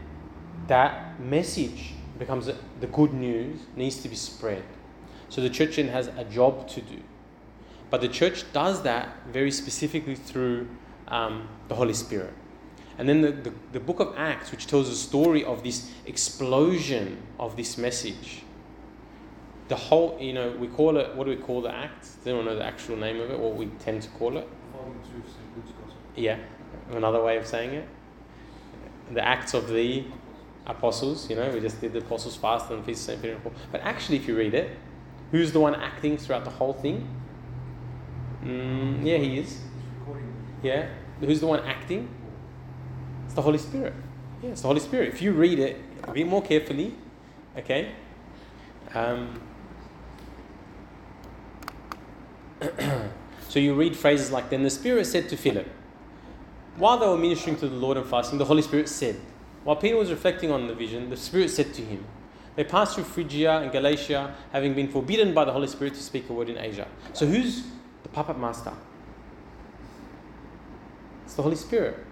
that 0.66 1.18
message 1.18 1.92
becomes 2.18 2.48
a, 2.48 2.56
the 2.80 2.88
good 2.88 3.14
news 3.14 3.60
needs 3.74 4.02
to 4.02 4.08
be 4.10 4.16
spread. 4.16 4.62
So 5.30 5.40
the 5.40 5.50
church 5.50 5.76
then 5.76 5.88
has 5.88 6.08
a 6.08 6.24
job 6.24 6.68
to 6.68 6.82
do. 6.82 7.00
But 7.88 8.02
the 8.02 8.08
church 8.08 8.44
does 8.52 8.82
that 8.82 9.08
very 9.32 9.50
specifically 9.50 10.14
through 10.14 10.68
um, 11.06 11.48
the 11.68 11.74
Holy 11.74 11.94
Spirit. 11.94 12.34
And 12.98 13.08
then 13.08 13.20
the, 13.20 13.30
the, 13.30 13.52
the, 13.72 13.80
book 13.80 14.00
of 14.00 14.12
Acts, 14.16 14.50
which 14.50 14.66
tells 14.66 14.90
the 14.90 14.96
story 14.96 15.44
of 15.44 15.62
this 15.62 15.92
explosion 16.04 17.22
of 17.38 17.56
this 17.56 17.78
message. 17.78 18.42
The 19.68 19.76
whole, 19.76 20.18
you 20.20 20.32
know, 20.32 20.50
we 20.58 20.66
call 20.66 20.96
it, 20.96 21.14
what 21.14 21.24
do 21.24 21.30
we 21.30 21.36
call 21.36 21.62
the 21.62 21.72
Acts? 21.72 22.14
Does 22.16 22.26
anyone 22.26 22.46
know 22.46 22.56
the 22.56 22.64
actual 22.64 22.96
name 22.96 23.20
of 23.20 23.30
it, 23.30 23.38
what 23.38 23.54
we 23.54 23.66
tend 23.78 24.02
to 24.02 24.08
call 24.10 24.36
it? 24.36 24.48
Yeah, 26.16 26.38
another 26.90 27.22
way 27.22 27.36
of 27.36 27.46
saying 27.46 27.74
it. 27.74 27.88
The 29.12 29.24
Acts 29.24 29.54
of 29.54 29.68
the 29.68 30.04
apostles, 30.66 31.30
you 31.30 31.36
know, 31.36 31.48
we 31.50 31.60
just 31.60 31.80
did 31.80 31.92
the 31.92 32.00
apostles 32.00 32.34
fast 32.34 32.70
and 32.70 32.84
feast 32.84 33.02
of 33.02 33.06
St. 33.06 33.22
Peter 33.22 33.34
and 33.34 33.42
Paul. 33.42 33.52
But 33.70 33.82
actually, 33.82 34.16
if 34.16 34.26
you 34.26 34.36
read 34.36 34.54
it, 34.54 34.76
who's 35.30 35.52
the 35.52 35.60
one 35.60 35.76
acting 35.76 36.16
throughout 36.18 36.44
the 36.44 36.50
whole 36.50 36.72
thing? 36.72 37.08
Mm, 38.42 39.04
yeah, 39.04 39.18
he 39.18 39.38
is. 39.38 39.60
Yeah, 40.62 40.88
who's 41.20 41.40
the 41.40 41.46
one 41.46 41.60
acting? 41.60 42.08
The 43.38 43.42
Holy 43.42 43.58
Spirit. 43.58 43.94
Yeah, 44.42 44.50
it's 44.50 44.62
the 44.62 44.66
Holy 44.66 44.80
Spirit. 44.80 45.10
If 45.10 45.22
you 45.22 45.30
read 45.30 45.60
it 45.60 45.76
a 46.02 46.10
bit 46.10 46.26
more 46.26 46.42
carefully, 46.42 46.92
okay, 47.56 47.92
um, 48.96 49.40
so 53.48 53.60
you 53.60 53.74
read 53.74 53.96
phrases 53.96 54.32
like, 54.32 54.50
Then 54.50 54.64
the 54.64 54.70
Spirit 54.70 55.04
said 55.04 55.28
to 55.28 55.36
Philip, 55.36 55.68
while 56.78 56.98
they 56.98 57.06
were 57.06 57.16
ministering 57.16 57.54
to 57.58 57.68
the 57.68 57.76
Lord 57.76 57.96
and 57.96 58.04
fasting, 58.04 58.38
the 58.38 58.44
Holy 58.44 58.62
Spirit 58.62 58.88
said, 58.88 59.14
While 59.62 59.76
Peter 59.76 59.96
was 59.96 60.10
reflecting 60.10 60.50
on 60.50 60.66
the 60.66 60.74
vision, 60.74 61.08
the 61.08 61.16
Spirit 61.16 61.50
said 61.50 61.72
to 61.74 61.82
him, 61.82 62.04
They 62.56 62.64
passed 62.64 62.96
through 62.96 63.04
Phrygia 63.04 63.60
and 63.60 63.70
Galatia, 63.70 64.34
having 64.50 64.74
been 64.74 64.88
forbidden 64.88 65.32
by 65.32 65.44
the 65.44 65.52
Holy 65.52 65.68
Spirit 65.68 65.94
to 65.94 66.02
speak 66.02 66.28
a 66.28 66.32
word 66.32 66.48
in 66.48 66.58
Asia. 66.58 66.88
So 67.12 67.24
who's 67.24 67.62
the 68.02 68.08
puppet 68.08 68.36
master? 68.36 68.72
It's 71.24 71.34
the 71.34 71.42
Holy 71.42 71.54
Spirit. 71.54 72.04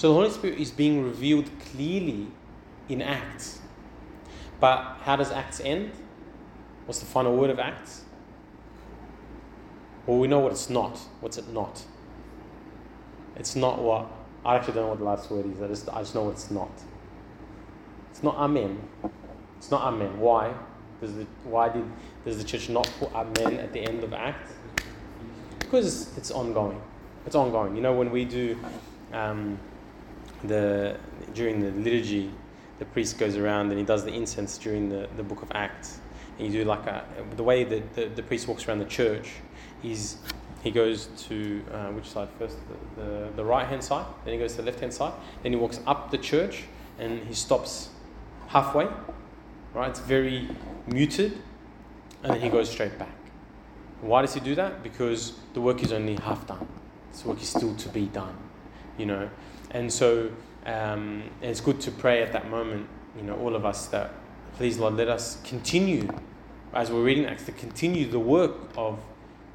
So 0.00 0.08
the 0.08 0.14
Holy 0.14 0.30
Spirit 0.30 0.58
is 0.58 0.70
being 0.70 1.04
revealed 1.04 1.50
clearly 1.60 2.28
in 2.88 3.02
Acts. 3.02 3.60
But 4.58 4.96
how 5.02 5.16
does 5.16 5.30
Acts 5.30 5.60
end? 5.60 5.92
What's 6.86 7.00
the 7.00 7.04
final 7.04 7.36
word 7.36 7.50
of 7.50 7.58
Acts? 7.58 8.04
Well, 10.06 10.16
we 10.16 10.26
know 10.26 10.38
what 10.38 10.52
it's 10.52 10.70
not. 10.70 10.96
What's 11.20 11.36
it 11.36 11.52
not? 11.52 11.84
It's 13.36 13.54
not 13.54 13.82
what 13.82 14.10
I 14.42 14.56
actually 14.56 14.72
don't 14.72 14.84
know 14.84 14.88
what 14.88 14.98
the 15.00 15.04
last 15.04 15.30
word 15.30 15.44
is. 15.44 15.60
I 15.60 15.68
just 15.68 15.86
I 15.90 15.98
just 15.98 16.14
know 16.14 16.22
what 16.22 16.30
it's 16.30 16.50
not. 16.50 16.72
It's 18.10 18.22
not 18.22 18.36
amen. 18.36 18.80
It's 19.58 19.70
not 19.70 19.82
amen. 19.82 20.18
Why? 20.18 20.54
Does 21.02 21.14
the 21.14 21.26
why 21.44 21.68
did 21.68 21.84
does 22.24 22.38
the 22.38 22.44
church 22.44 22.70
not 22.70 22.90
put 22.98 23.12
amen 23.12 23.60
at 23.60 23.74
the 23.74 23.80
end 23.80 24.02
of 24.02 24.14
Acts? 24.14 24.54
Because 25.58 26.16
it's 26.16 26.30
ongoing. 26.30 26.80
It's 27.26 27.36
ongoing. 27.36 27.76
You 27.76 27.82
know 27.82 27.92
when 27.92 28.10
we 28.10 28.24
do 28.24 28.58
um, 29.12 29.58
the 30.44 30.96
during 31.34 31.60
the 31.60 31.70
liturgy, 31.70 32.30
the 32.78 32.84
priest 32.86 33.18
goes 33.18 33.36
around 33.36 33.70
and 33.70 33.78
he 33.78 33.84
does 33.84 34.04
the 34.04 34.12
incense 34.12 34.58
during 34.58 34.88
the, 34.88 35.08
the 35.16 35.22
book 35.22 35.42
of 35.42 35.50
Acts. 35.54 36.00
And 36.38 36.46
you 36.46 36.62
do 36.62 36.64
like 36.64 36.86
a 36.86 37.04
the 37.36 37.42
way 37.42 37.64
that 37.64 37.94
the, 37.94 38.06
the 38.06 38.22
priest 38.22 38.48
walks 38.48 38.66
around 38.66 38.78
the 38.78 38.86
church 38.86 39.32
is 39.82 40.16
he 40.62 40.70
goes 40.70 41.08
to 41.16 41.62
uh, 41.72 41.86
which 41.88 42.08
side 42.08 42.28
first? 42.38 42.58
The, 42.96 43.02
the, 43.02 43.28
the 43.36 43.44
right 43.44 43.66
hand 43.66 43.82
side, 43.82 44.06
then 44.24 44.34
he 44.34 44.38
goes 44.38 44.52
to 44.52 44.58
the 44.58 44.66
left 44.66 44.80
hand 44.80 44.92
side, 44.92 45.12
then 45.42 45.52
he 45.52 45.58
walks 45.58 45.80
up 45.86 46.10
the 46.10 46.18
church 46.18 46.64
and 46.98 47.26
he 47.26 47.34
stops 47.34 47.90
halfway, 48.48 48.86
right? 49.74 49.88
It's 49.88 50.00
very 50.00 50.48
muted, 50.86 51.38
and 52.22 52.34
then 52.34 52.40
he 52.40 52.48
goes 52.50 52.70
straight 52.70 52.98
back. 52.98 53.16
Why 54.02 54.22
does 54.22 54.34
he 54.34 54.40
do 54.40 54.54
that? 54.54 54.82
Because 54.82 55.34
the 55.54 55.60
work 55.60 55.82
is 55.82 55.92
only 55.92 56.16
half 56.16 56.46
done, 56.46 56.66
this 57.10 57.24
work 57.24 57.40
is 57.40 57.48
still 57.48 57.74
to 57.76 57.88
be 57.88 58.06
done, 58.06 58.36
you 58.98 59.06
know, 59.06 59.30
and 59.70 59.92
so 59.92 60.30
um, 60.66 61.24
it's 61.42 61.60
good 61.60 61.80
to 61.82 61.90
pray 61.90 62.22
at 62.22 62.32
that 62.32 62.50
moment, 62.50 62.88
you 63.16 63.22
know, 63.22 63.36
all 63.36 63.54
of 63.54 63.64
us 63.64 63.86
that 63.88 64.12
please, 64.56 64.78
Lord, 64.78 64.94
let 64.94 65.08
us 65.08 65.40
continue 65.42 66.08
as 66.72 66.90
we're 66.90 67.02
reading 67.02 67.24
Acts 67.24 67.44
to 67.46 67.52
continue 67.52 68.06
the 68.06 68.18
work 68.18 68.52
of 68.76 68.98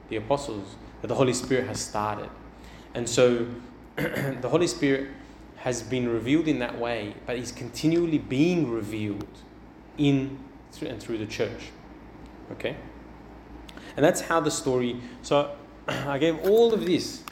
the 0.10 0.18
apostles 0.18 0.76
that 1.02 1.08
the 1.08 1.16
Holy 1.16 1.34
Spirit 1.34 1.68
has 1.68 1.80
started. 1.80 2.30
And 2.94 3.08
so 3.08 3.48
the 3.96 4.50
Holy 4.50 4.68
Spirit 4.68 5.10
has 5.58 5.82
been 5.82 6.10
revealed 6.10 6.48
in 6.48 6.60
that 6.60 6.78
way, 6.78 7.16
but 7.26 7.38
is 7.38 7.52
continually 7.52 8.18
being 8.18 8.72
revealed 8.72 9.28
in 9.98 10.38
and 10.82 11.02
through 11.02 11.18
the 11.18 11.26
church. 11.26 11.72
Okay? 12.52 12.76
And 13.96 14.04
that's 14.04 14.22
how 14.22 14.42
the 14.42 14.52
story. 14.52 15.00
So 15.22 15.56
I 15.88 16.18
gave 16.18 16.40
all 16.50 16.74
of 16.74 16.86
this 16.86 17.24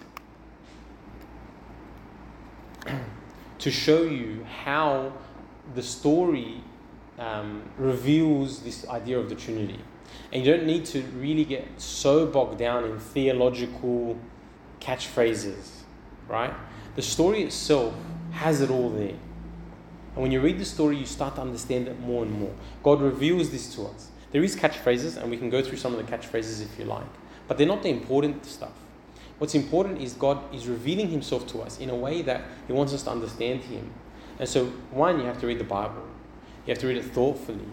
to 3.63 3.71
show 3.71 4.03
you 4.03 4.45
how 4.65 5.13
the 5.73 5.81
story 5.81 6.61
um, 7.17 7.61
reveals 7.77 8.61
this 8.61 8.85
idea 8.89 9.17
of 9.17 9.29
the 9.29 9.35
Trinity. 9.35 9.79
And 10.33 10.45
you 10.45 10.51
don't 10.51 10.65
need 10.65 10.83
to 10.87 11.01
really 11.15 11.45
get 11.45 11.65
so 11.79 12.25
bogged 12.25 12.59
down 12.59 12.83
in 12.83 12.99
theological 12.99 14.19
catchphrases, 14.81 15.69
right? 16.27 16.53
The 16.97 17.01
story 17.01 17.43
itself 17.43 17.93
has 18.31 18.59
it 18.59 18.69
all 18.69 18.89
there. 18.89 19.15
And 20.15 20.21
when 20.21 20.33
you 20.33 20.41
read 20.41 20.59
the 20.59 20.65
story, 20.65 20.97
you 20.97 21.05
start 21.05 21.35
to 21.35 21.41
understand 21.41 21.87
it 21.87 21.97
more 22.01 22.23
and 22.23 22.37
more. 22.37 22.53
God 22.83 23.01
reveals 23.01 23.49
this 23.49 23.73
to 23.75 23.83
us. 23.83 24.09
There 24.33 24.43
is 24.43 24.57
catchphrases, 24.57 25.15
and 25.15 25.31
we 25.31 25.37
can 25.37 25.49
go 25.49 25.63
through 25.63 25.77
some 25.77 25.95
of 25.95 26.05
the 26.05 26.11
catchphrases 26.11 26.61
if 26.61 26.77
you 26.77 26.83
like, 26.83 27.07
but 27.47 27.57
they're 27.57 27.65
not 27.65 27.81
the 27.81 27.89
important 27.89 28.45
stuff. 28.45 28.73
What's 29.43 29.55
important 29.55 30.01
is 30.01 30.13
God 30.13 30.41
is 30.55 30.69
revealing 30.69 31.09
Himself 31.09 31.45
to 31.47 31.63
us 31.63 31.77
in 31.77 31.89
a 31.89 31.95
way 31.95 32.21
that 32.21 32.45
He 32.65 32.71
wants 32.71 32.93
us 32.93 33.03
to 33.03 33.11
understand 33.11 33.59
Him. 33.59 33.91
And 34.39 34.47
so, 34.47 34.67
one, 34.89 35.19
you 35.19 35.25
have 35.25 35.37
to 35.41 35.47
read 35.47 35.59
the 35.59 35.65
Bible. 35.65 36.01
You 36.65 36.71
have 36.71 36.77
to 36.77 36.87
read 36.87 36.95
it 36.95 37.03
thoughtfully 37.03 37.67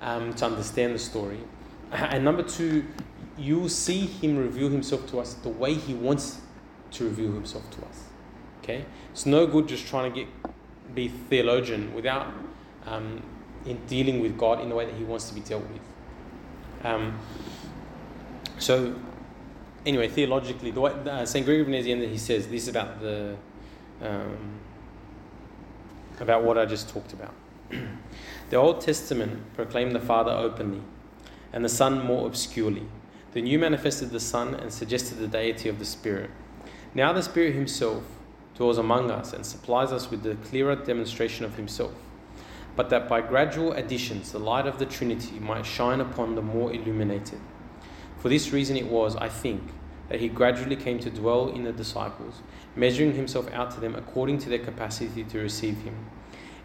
um, 0.00 0.34
to 0.34 0.46
understand 0.46 0.92
the 0.92 0.98
story. 0.98 1.38
And 1.92 2.24
number 2.24 2.42
two, 2.42 2.84
you'll 3.38 3.68
see 3.68 4.00
him 4.00 4.36
reveal 4.36 4.70
himself 4.70 5.08
to 5.10 5.20
us 5.20 5.34
the 5.34 5.50
way 5.50 5.74
he 5.74 5.94
wants 5.94 6.40
to 6.90 7.04
reveal 7.04 7.30
himself 7.30 7.70
to 7.70 7.86
us. 7.86 8.06
Okay? 8.64 8.84
It's 9.12 9.24
no 9.24 9.46
good 9.46 9.68
just 9.68 9.86
trying 9.86 10.12
to 10.12 10.18
get 10.18 10.28
be 10.96 11.06
theologian 11.06 11.94
without 11.94 12.26
um, 12.86 13.22
in 13.64 13.78
dealing 13.86 14.18
with 14.18 14.36
God 14.36 14.60
in 14.60 14.68
the 14.68 14.74
way 14.74 14.84
that 14.84 14.96
he 14.96 15.04
wants 15.04 15.28
to 15.28 15.34
be 15.36 15.42
dealt 15.42 15.62
with. 15.62 15.80
Um, 16.82 17.16
so, 18.58 18.96
anyway, 19.86 20.08
theologically, 20.08 20.70
the 20.70 20.80
way 20.80 20.92
uh, 20.92 21.24
Saint 21.24 21.46
Gregory 21.46 21.78
of 21.78 21.84
Nazianzus 21.84 22.10
he 22.10 22.18
says 22.18 22.48
this 22.48 22.68
about 22.68 23.00
the 23.00 23.36
um, 24.02 24.60
about 26.20 26.44
what 26.44 26.58
I 26.58 26.64
just 26.64 26.88
talked 26.88 27.12
about. 27.12 27.34
the 28.50 28.56
Old 28.56 28.80
Testament 28.80 29.54
proclaimed 29.54 29.94
the 29.94 30.00
Father 30.00 30.30
openly 30.30 30.82
and 31.52 31.64
the 31.64 31.68
Son 31.68 32.04
more 32.04 32.26
obscurely. 32.26 32.86
The 33.32 33.42
New 33.42 33.58
manifested 33.58 34.10
the 34.10 34.20
Son 34.20 34.54
and 34.54 34.72
suggested 34.72 35.18
the 35.18 35.28
deity 35.28 35.68
of 35.68 35.78
the 35.78 35.84
Spirit. 35.84 36.30
Now 36.94 37.12
the 37.12 37.22
Spirit 37.22 37.54
Himself 37.54 38.04
dwells 38.54 38.78
among 38.78 39.10
us 39.10 39.32
and 39.32 39.44
supplies 39.44 39.90
us 39.90 40.10
with 40.10 40.22
the 40.22 40.36
clearer 40.36 40.76
demonstration 40.76 41.44
of 41.44 41.56
Himself, 41.56 41.92
but 42.76 42.90
that 42.90 43.08
by 43.08 43.20
gradual 43.20 43.72
additions 43.72 44.30
the 44.30 44.38
light 44.38 44.66
of 44.66 44.78
the 44.78 44.86
Trinity 44.86 45.40
might 45.40 45.66
shine 45.66 46.00
upon 46.00 46.36
the 46.36 46.42
more 46.42 46.72
illuminated. 46.72 47.40
For 48.24 48.30
this 48.30 48.54
reason 48.54 48.78
it 48.78 48.86
was, 48.86 49.16
I 49.16 49.28
think, 49.28 49.60
that 50.08 50.18
He 50.18 50.30
gradually 50.30 50.76
came 50.76 50.98
to 51.00 51.10
dwell 51.10 51.50
in 51.50 51.64
the 51.64 51.72
disciples, 51.72 52.40
measuring 52.74 53.12
Himself 53.12 53.52
out 53.52 53.70
to 53.72 53.80
them 53.80 53.94
according 53.94 54.38
to 54.38 54.48
their 54.48 54.60
capacity 54.60 55.24
to 55.24 55.38
receive 55.40 55.82
Him. 55.82 55.94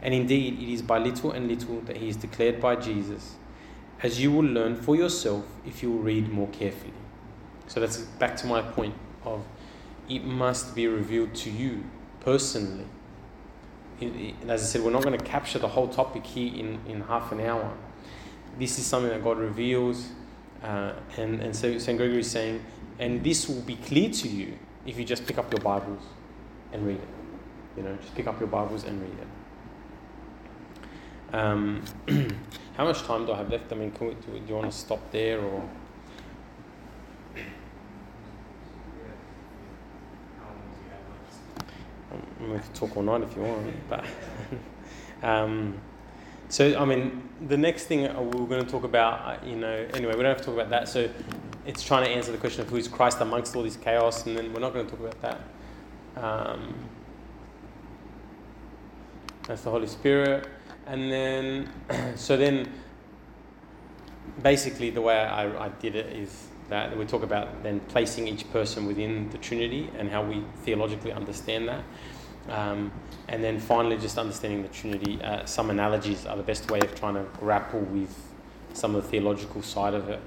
And 0.02 0.14
indeed, 0.14 0.58
it 0.58 0.72
is 0.72 0.82
by 0.82 1.00
little 1.00 1.34
and 1.34 1.50
little 1.50 1.82
that 1.82 1.98
He 1.98 2.08
is 2.08 2.16
declared 2.16 2.62
by 2.62 2.78
Jesus 2.78 3.36
as 4.02 4.22
you 4.22 4.32
will 4.32 4.46
learn 4.46 4.78
for 4.78 4.96
yourself 4.96 5.44
if 5.66 5.84
you 5.84 5.92
will 5.92 6.00
read 6.00 6.32
more 6.32 6.48
carefully. 6.48 6.94
So 7.68 7.82
that's 7.82 7.98
back 7.98 8.38
to 8.38 8.48
my 8.48 8.62
point 8.62 8.96
of 9.26 9.44
it 10.08 10.24
must 10.24 10.76
be 10.76 10.88
revealed 10.88 11.36
to 11.36 11.50
you 11.50 11.84
personally. 12.22 12.86
And 14.00 14.50
as 14.50 14.64
I 14.64 14.66
said, 14.66 14.82
we're 14.82 14.92
not 14.92 15.04
going 15.04 15.20
to 15.20 15.26
capture 15.26 15.60
the 15.60 15.68
whole 15.68 15.90
topic 15.90 16.26
here 16.26 16.56
in, 16.56 16.80
in 16.88 17.02
half 17.02 17.34
an 17.34 17.42
hour. 17.42 17.76
This 18.58 18.80
is 18.80 18.86
something 18.86 19.10
that 19.10 19.22
God 19.22 19.38
reveals, 19.38 20.08
uh, 20.64 20.94
and, 21.18 21.42
and 21.42 21.56
so 21.56 21.78
St. 21.78 21.98
Gregory 21.98 22.20
is 22.20 22.30
saying, 22.30 22.64
and 23.00 23.24
this 23.24 23.48
will 23.48 23.62
be 23.62 23.76
clear 23.76 24.10
to 24.10 24.28
you 24.28 24.58
if 24.86 24.98
you 24.98 25.06
just 25.06 25.26
pick 25.26 25.38
up 25.38 25.52
your 25.52 25.62
Bibles 25.62 26.04
and 26.74 26.86
read 26.86 26.98
it. 26.98 27.08
You 27.78 27.84
know, 27.84 27.96
just 28.02 28.14
pick 28.16 28.28
up 28.28 28.40
your 28.40 28.50
Bibles 28.50 28.84
and 28.84 29.02
read 29.02 29.18
it. 31.32 31.36
Um, 31.36 31.84
How 32.80 32.86
much 32.86 33.04
time 33.04 33.26
do 33.26 33.34
I 33.34 33.38
have 33.40 33.50
left? 33.50 33.72
I 33.74 33.76
mean, 33.76 33.92
we, 34.00 34.08
do, 34.12 34.42
you 34.48 34.56
want 34.56 34.72
to 34.72 34.78
stop 34.78 35.12
there 35.12 35.42
or? 35.42 35.70
Um, 42.10 42.52
we 42.52 42.58
can 42.58 42.74
talk 42.74 42.96
all 42.96 43.04
night 43.04 43.24
if 43.24 43.36
you 43.36 43.42
want, 43.42 43.90
but 43.90 44.06
um, 45.24 45.78
so 46.50 46.78
I 46.78 46.86
mean, 46.86 47.30
the 47.48 47.58
next 47.58 47.86
thing 47.86 48.02
we 48.02 48.40
we're 48.40 48.48
going 48.48 48.66
to 48.66 48.70
talk 48.70 48.84
about, 48.84 49.22
uh, 49.22 49.46
you 49.46 49.56
know, 49.56 49.88
anyway, 49.94 50.16
we 50.16 50.24
don't 50.24 50.26
have 50.26 50.38
to 50.38 50.44
talk 50.44 50.56
about 50.56 50.70
that. 50.70 50.90
So 50.90 51.10
it's 51.66 51.84
trying 51.84 52.06
to 52.06 52.12
answer 52.12 52.32
the 52.32 52.38
question 52.38 52.62
of 52.62 52.70
who's 52.70 52.88
Christ 52.88 53.22
amongst 53.22 53.56
all 53.56 53.64
this 53.64 53.78
chaos, 53.78 54.26
and 54.26 54.38
then 54.38 54.54
we're 54.54 54.60
not 54.60 54.74
going 54.74 54.86
to 54.86 54.92
talk 54.92 55.00
about 55.00 55.22
that. 55.22 55.42
Um, 56.22 56.74
that's 59.48 59.62
the 59.62 59.72
Holy 59.72 59.88
Spirit 59.88 60.48
and 60.90 61.12
then 61.12 61.70
so 62.16 62.36
then 62.36 62.70
basically 64.42 64.90
the 64.90 65.02
way 65.02 65.16
I, 65.16 65.66
I 65.66 65.70
did 65.70 65.96
it 65.96 66.08
is 66.16 66.48
that 66.70 66.96
we 66.96 67.06
talk 67.06 67.24
about 67.24 67.64
then 67.64 67.80
placing 67.82 68.28
each 68.28 68.50
person 68.52 68.86
within 68.86 69.30
the 69.30 69.38
Trinity 69.38 69.90
and 69.98 70.10
how 70.10 70.24
we 70.24 70.44
theologically 70.64 71.12
understand 71.12 71.68
that. 71.68 71.84
Um, 72.48 72.92
and 73.30 73.44
then 73.44 73.60
finally, 73.60 73.96
just 73.96 74.18
understanding 74.18 74.64
the 74.64 74.70
Trinity. 74.70 75.22
Uh, 75.22 75.46
some 75.46 75.70
analogies 75.70 76.26
are 76.26 76.36
the 76.36 76.44
best 76.44 76.70
way 76.72 76.80
of 76.80 76.96
trying 76.96 77.14
to 77.14 77.24
grapple 77.40 77.82
with 77.82 78.16
some 78.74 78.96
of 78.96 79.04
the 79.04 79.10
theological 79.10 79.62
side 79.62 79.94
of 79.94 80.10
it, 80.10 80.20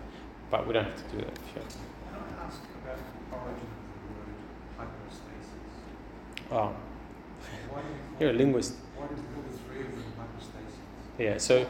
but 0.53 0.64
we 0.68 0.72
don't 0.72 0.84
have 0.84 0.96
to 0.96 1.16
do 1.16 1.24
that. 1.24 1.38
Sure. 1.53 1.62
Can 1.62 2.38
I 2.38 2.46
ask 2.46 2.61
about 2.80 2.98
the 2.98 3.36
origin 3.36 3.66
of 3.66 3.98
the 4.07 4.14
word 4.14 4.30
hypostasis? 4.78 5.50
Oh, 6.53 6.72
you're 8.20 8.30
a 8.30 8.32
linguist. 8.32 8.74
Yeah, 11.18 11.38
so. 11.38 11.66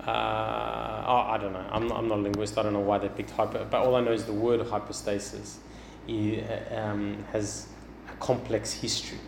Uh, 0.00 1.04
oh, 1.06 1.16
I 1.16 1.34
I 1.34 1.38
don't 1.38 1.52
know. 1.52 1.66
I'm 1.70 1.88
not, 1.88 1.98
I'm 1.98 2.08
not 2.08 2.18
a 2.18 2.22
linguist. 2.22 2.56
I 2.56 2.62
don't 2.62 2.72
know 2.72 2.80
why 2.80 2.96
they 2.96 3.08
picked 3.08 3.30
hyper, 3.30 3.66
but 3.70 3.82
all 3.82 3.94
I 3.94 4.00
know 4.00 4.12
is 4.12 4.24
the 4.24 4.32
word 4.32 4.66
hypostasis 4.66 5.58
um, 6.70 7.24
has 7.32 7.68
a 8.08 8.16
complex 8.16 8.72
history, 8.72 9.18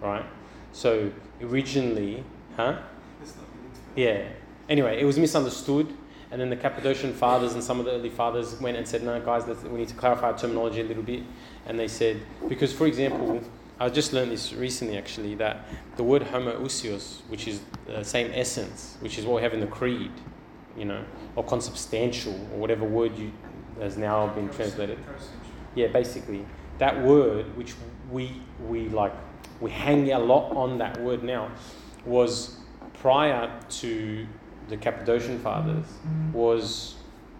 right? 0.00 0.24
So 0.72 1.10
originally, 1.40 2.24
huh? 2.56 2.78
Yeah. 3.96 4.28
Anyway, 4.68 5.00
it 5.00 5.04
was 5.04 5.18
misunderstood, 5.18 5.92
and 6.30 6.40
then 6.40 6.48
the 6.48 6.56
Cappadocian 6.56 7.12
fathers 7.12 7.52
and 7.54 7.62
some 7.62 7.78
of 7.78 7.84
the 7.84 7.92
early 7.92 8.08
fathers 8.08 8.58
went 8.60 8.76
and 8.76 8.88
said, 8.88 9.02
"No, 9.02 9.20
guys, 9.20 9.44
we 9.64 9.78
need 9.78 9.88
to 9.88 9.94
clarify 9.94 10.28
our 10.30 10.38
terminology 10.38 10.80
a 10.80 10.84
little 10.84 11.02
bit." 11.02 11.22
And 11.66 11.78
they 11.78 11.88
said, 11.88 12.20
because 12.48 12.72
for 12.72 12.86
example, 12.86 13.40
I 13.78 13.88
just 13.88 14.12
learned 14.12 14.30
this 14.32 14.52
recently 14.52 14.96
actually 14.96 15.34
that 15.36 15.66
the 15.96 16.02
word 16.02 16.22
homoousios, 16.22 17.20
which 17.28 17.46
is 17.48 17.60
the 17.86 18.02
same 18.04 18.30
essence, 18.34 18.96
which 19.00 19.18
is 19.18 19.26
what 19.26 19.36
we 19.36 19.42
have 19.42 19.54
in 19.54 19.60
the 19.60 19.66
creed, 19.66 20.12
you 20.76 20.84
know, 20.84 21.04
or 21.36 21.44
consubstantial, 21.44 22.32
or 22.52 22.58
whatever 22.58 22.84
word 22.84 23.16
you 23.16 23.32
has 23.80 23.96
now 23.96 24.28
been 24.28 24.48
translated. 24.50 24.98
Yeah, 25.74 25.88
basically 25.88 26.44
that 26.78 27.02
word, 27.02 27.56
which 27.56 27.74
we 28.10 28.40
we 28.68 28.88
like, 28.88 29.12
we 29.60 29.70
hang 29.70 30.12
a 30.12 30.18
lot 30.18 30.54
on 30.56 30.78
that 30.78 31.00
word 31.00 31.22
now, 31.22 31.50
was 32.04 32.56
prior 32.94 33.50
to 33.68 34.26
the 34.68 34.76
Cappadocian 34.76 35.38
fathers 35.40 35.86
was 36.32 36.94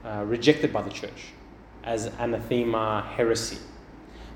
uh, 0.04 0.24
rejected 0.26 0.72
by 0.72 0.82
the 0.82 0.90
church 0.90 1.32
as 1.84 2.06
anathema 2.18 3.08
heresy. 3.16 3.58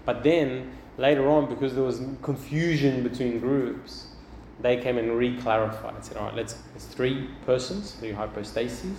But 0.05 0.23
then 0.23 0.73
later 0.97 1.29
on, 1.29 1.49
because 1.49 1.75
there 1.75 1.85
was 1.85 2.01
confusion 2.23 3.03
between 3.03 3.39
groups, 3.41 4.07
they 4.61 4.77
came 4.79 4.99
and 4.99 5.19
re-clarified 5.19 5.95
and 5.95 6.05
said, 6.05 6.17
all 6.17 6.27
right, 6.27 6.35
let's, 6.35 6.57
it's 6.75 6.87
three 6.87 7.29
persons, 7.45 7.93
three 7.93 8.13
hypostases, 8.13 8.97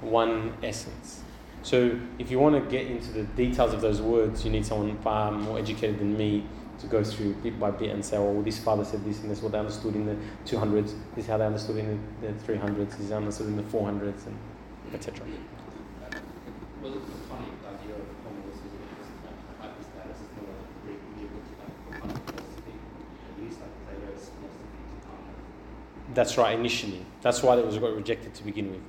one 0.00 0.54
essence. 0.62 1.22
So 1.62 1.98
if 2.18 2.30
you 2.30 2.40
want 2.40 2.56
to 2.56 2.70
get 2.70 2.88
into 2.88 3.12
the 3.12 3.22
details 3.22 3.72
of 3.72 3.80
those 3.80 4.02
words, 4.02 4.44
you 4.44 4.50
need 4.50 4.66
someone 4.66 4.96
far 4.98 5.30
more 5.30 5.58
educated 5.58 6.00
than 6.00 6.16
me 6.16 6.44
to 6.80 6.86
go 6.88 7.04
through 7.04 7.34
bit 7.34 7.58
by 7.60 7.70
bit 7.70 7.90
and 7.90 8.04
say, 8.04 8.18
well, 8.18 8.42
this 8.42 8.58
father 8.58 8.84
said 8.84 9.04
this, 9.04 9.20
and 9.20 9.30
this 9.30 9.38
is 9.38 9.44
what 9.44 9.52
they 9.52 9.58
understood 9.58 9.94
in 9.94 10.04
the 10.04 10.16
200s, 10.44 10.94
this 11.14 11.24
is 11.24 11.26
how 11.26 11.38
they 11.38 11.46
understood 11.46 11.76
in 11.76 12.00
the, 12.20 12.26
the 12.26 12.52
300s, 12.52 12.90
this 12.90 13.00
is 13.00 13.10
how 13.10 13.20
they 13.20 13.26
understood 13.26 13.46
in 13.46 13.56
the 13.56 13.62
400s, 13.62 14.26
and 14.26 14.36
etc. 14.92 15.24
Well, 16.82 16.94
it's 16.94 17.06
funny, 17.30 17.46
the 17.62 17.68
idea 17.68 17.94
of 17.94 18.02
homoousios 18.26 18.74
is 18.98 19.06
hypostasis 19.60 20.18
is 20.18 20.34
not 20.34 20.50
a 20.50 20.84
Greek 20.84 20.98
medieval 21.14 21.38
like 21.62 22.26
philosophy, 22.26 22.74
at 23.30 23.44
least 23.44 23.60
like 23.60 23.70
Plato's 23.86 24.30
philosophy 24.34 24.80
That's 26.14 26.36
right, 26.36 26.58
initially. 26.58 27.06
That's 27.20 27.40
why 27.44 27.56
it 27.56 27.64
was 27.64 27.78
got 27.78 27.94
rejected 27.94 28.34
to 28.34 28.42
begin 28.42 28.72
with. 28.72 28.80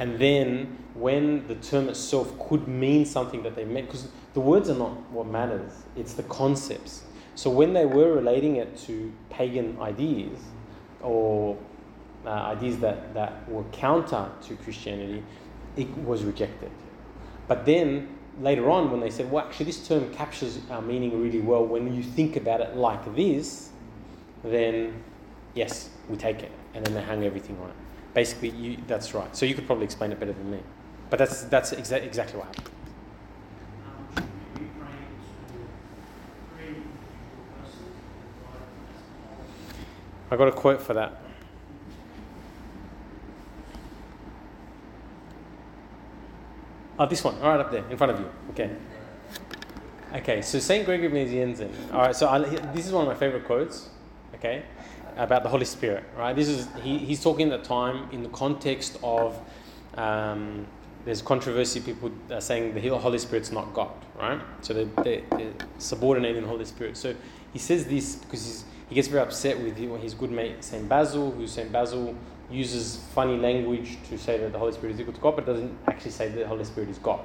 And 0.00 0.18
then 0.18 0.78
when 0.94 1.46
the 1.46 1.56
term 1.56 1.90
itself 1.90 2.32
could 2.48 2.66
mean 2.66 3.04
something 3.04 3.42
that 3.42 3.54
they 3.54 3.66
meant, 3.66 3.86
because 3.86 4.08
the 4.32 4.40
words 4.40 4.70
are 4.70 4.74
not 4.74 4.92
what 5.10 5.26
matters, 5.26 5.72
it's 5.94 6.14
the 6.14 6.22
concepts. 6.24 7.02
So 7.34 7.50
when 7.50 7.74
they 7.74 7.84
were 7.84 8.14
relating 8.14 8.56
it 8.56 8.78
to 8.86 9.12
pagan 9.28 9.78
ideas 9.78 10.38
or 11.02 11.58
uh, 12.24 12.30
ideas 12.30 12.78
that, 12.78 13.12
that 13.12 13.46
were 13.46 13.64
counter 13.72 14.30
to 14.42 14.56
Christianity, 14.56 15.22
it 15.76 15.88
was 15.98 16.24
rejected. 16.24 16.70
But 17.46 17.66
then 17.66 18.08
later 18.40 18.70
on, 18.70 18.90
when 18.90 19.00
they 19.00 19.10
said, 19.10 19.30
well, 19.30 19.44
actually, 19.44 19.66
this 19.66 19.86
term 19.86 20.10
captures 20.14 20.58
our 20.70 20.80
meaning 20.80 21.22
really 21.22 21.40
well 21.40 21.64
when 21.64 21.94
you 21.94 22.02
think 22.02 22.36
about 22.36 22.62
it 22.62 22.74
like 22.74 23.14
this, 23.14 23.68
then 24.42 25.02
yes, 25.54 25.90
we 26.08 26.16
take 26.16 26.42
it. 26.42 26.52
And 26.72 26.86
then 26.86 26.94
they 26.94 27.02
hang 27.02 27.24
everything 27.24 27.58
on 27.62 27.68
it. 27.68 27.76
Basically, 28.14 28.50
you, 28.50 28.78
that's 28.86 29.14
right. 29.14 29.34
So 29.36 29.46
you 29.46 29.54
could 29.54 29.66
probably 29.66 29.84
explain 29.84 30.12
it 30.12 30.18
better 30.18 30.32
than 30.32 30.50
me. 30.50 30.58
But 31.10 31.18
that's, 31.18 31.42
that's 31.44 31.72
exa- 31.72 32.02
exactly 32.04 32.38
what 32.38 32.46
happened. 32.46 32.70
I 40.30 40.36
got 40.36 40.48
a 40.48 40.52
quote 40.52 40.80
for 40.80 40.94
that. 40.94 41.20
Oh, 46.98 47.06
this 47.06 47.24
one, 47.24 47.40
right 47.40 47.58
up 47.58 47.70
there, 47.72 47.84
in 47.90 47.96
front 47.96 48.12
of 48.12 48.20
you. 48.20 48.30
Okay. 48.50 48.70
Okay, 50.12 50.42
so 50.42 50.58
St. 50.58 50.84
Gregory 50.84 51.06
of 51.06 51.12
Nazianzen. 51.12 51.70
All 51.92 52.02
right, 52.02 52.14
so 52.14 52.28
I, 52.28 52.40
this 52.40 52.86
is 52.86 52.92
one 52.92 53.06
of 53.06 53.08
my 53.08 53.14
favorite 53.14 53.44
quotes, 53.44 53.88
okay, 54.34 54.64
about 55.16 55.42
the 55.42 55.48
Holy 55.48 55.64
Spirit, 55.64 56.04
right? 56.16 56.34
This 56.34 56.48
is, 56.48 56.68
he, 56.82 56.98
he's 56.98 57.22
talking 57.22 57.50
at 57.52 57.62
the 57.62 57.68
time 57.68 58.08
in 58.12 58.22
the 58.22 58.28
context 58.30 58.98
of, 59.02 59.38
um, 59.94 60.66
there's 61.04 61.22
controversy, 61.22 61.80
people 61.80 62.10
are 62.30 62.40
saying 62.40 62.74
the 62.74 62.88
Holy 62.98 63.18
Spirit's 63.18 63.50
not 63.50 63.72
God, 63.72 63.92
right? 64.18 64.40
So 64.60 64.74
they're, 64.74 65.04
they're, 65.04 65.22
they're 65.30 65.52
subordinating 65.78 66.42
the 66.42 66.48
Holy 66.48 66.64
Spirit. 66.64 66.96
So 66.96 67.14
he 67.52 67.58
says 67.58 67.86
this 67.86 68.16
because 68.16 68.64
he 68.88 68.94
gets 68.94 69.08
very 69.08 69.22
upset 69.22 69.58
with 69.58 69.76
his 69.76 70.14
good 70.14 70.30
mate 70.30 70.62
St. 70.62 70.88
Basil, 70.88 71.30
who 71.30 71.46
St. 71.46 71.72
Basil 71.72 72.14
uses 72.50 73.00
funny 73.14 73.36
language 73.36 73.96
to 74.08 74.18
say 74.18 74.36
that 74.38 74.52
the 74.52 74.58
Holy 74.58 74.72
Spirit 74.72 74.94
is 74.94 75.00
equal 75.00 75.14
to 75.14 75.20
God, 75.20 75.36
but 75.36 75.46
doesn't 75.46 75.76
actually 75.86 76.10
say 76.10 76.28
that 76.28 76.38
the 76.38 76.46
Holy 76.46 76.64
Spirit 76.64 76.90
is 76.90 76.98
God. 76.98 77.20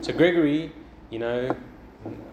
So 0.00 0.12
Gregory, 0.12 0.72
you 1.10 1.18
know, 1.18 1.54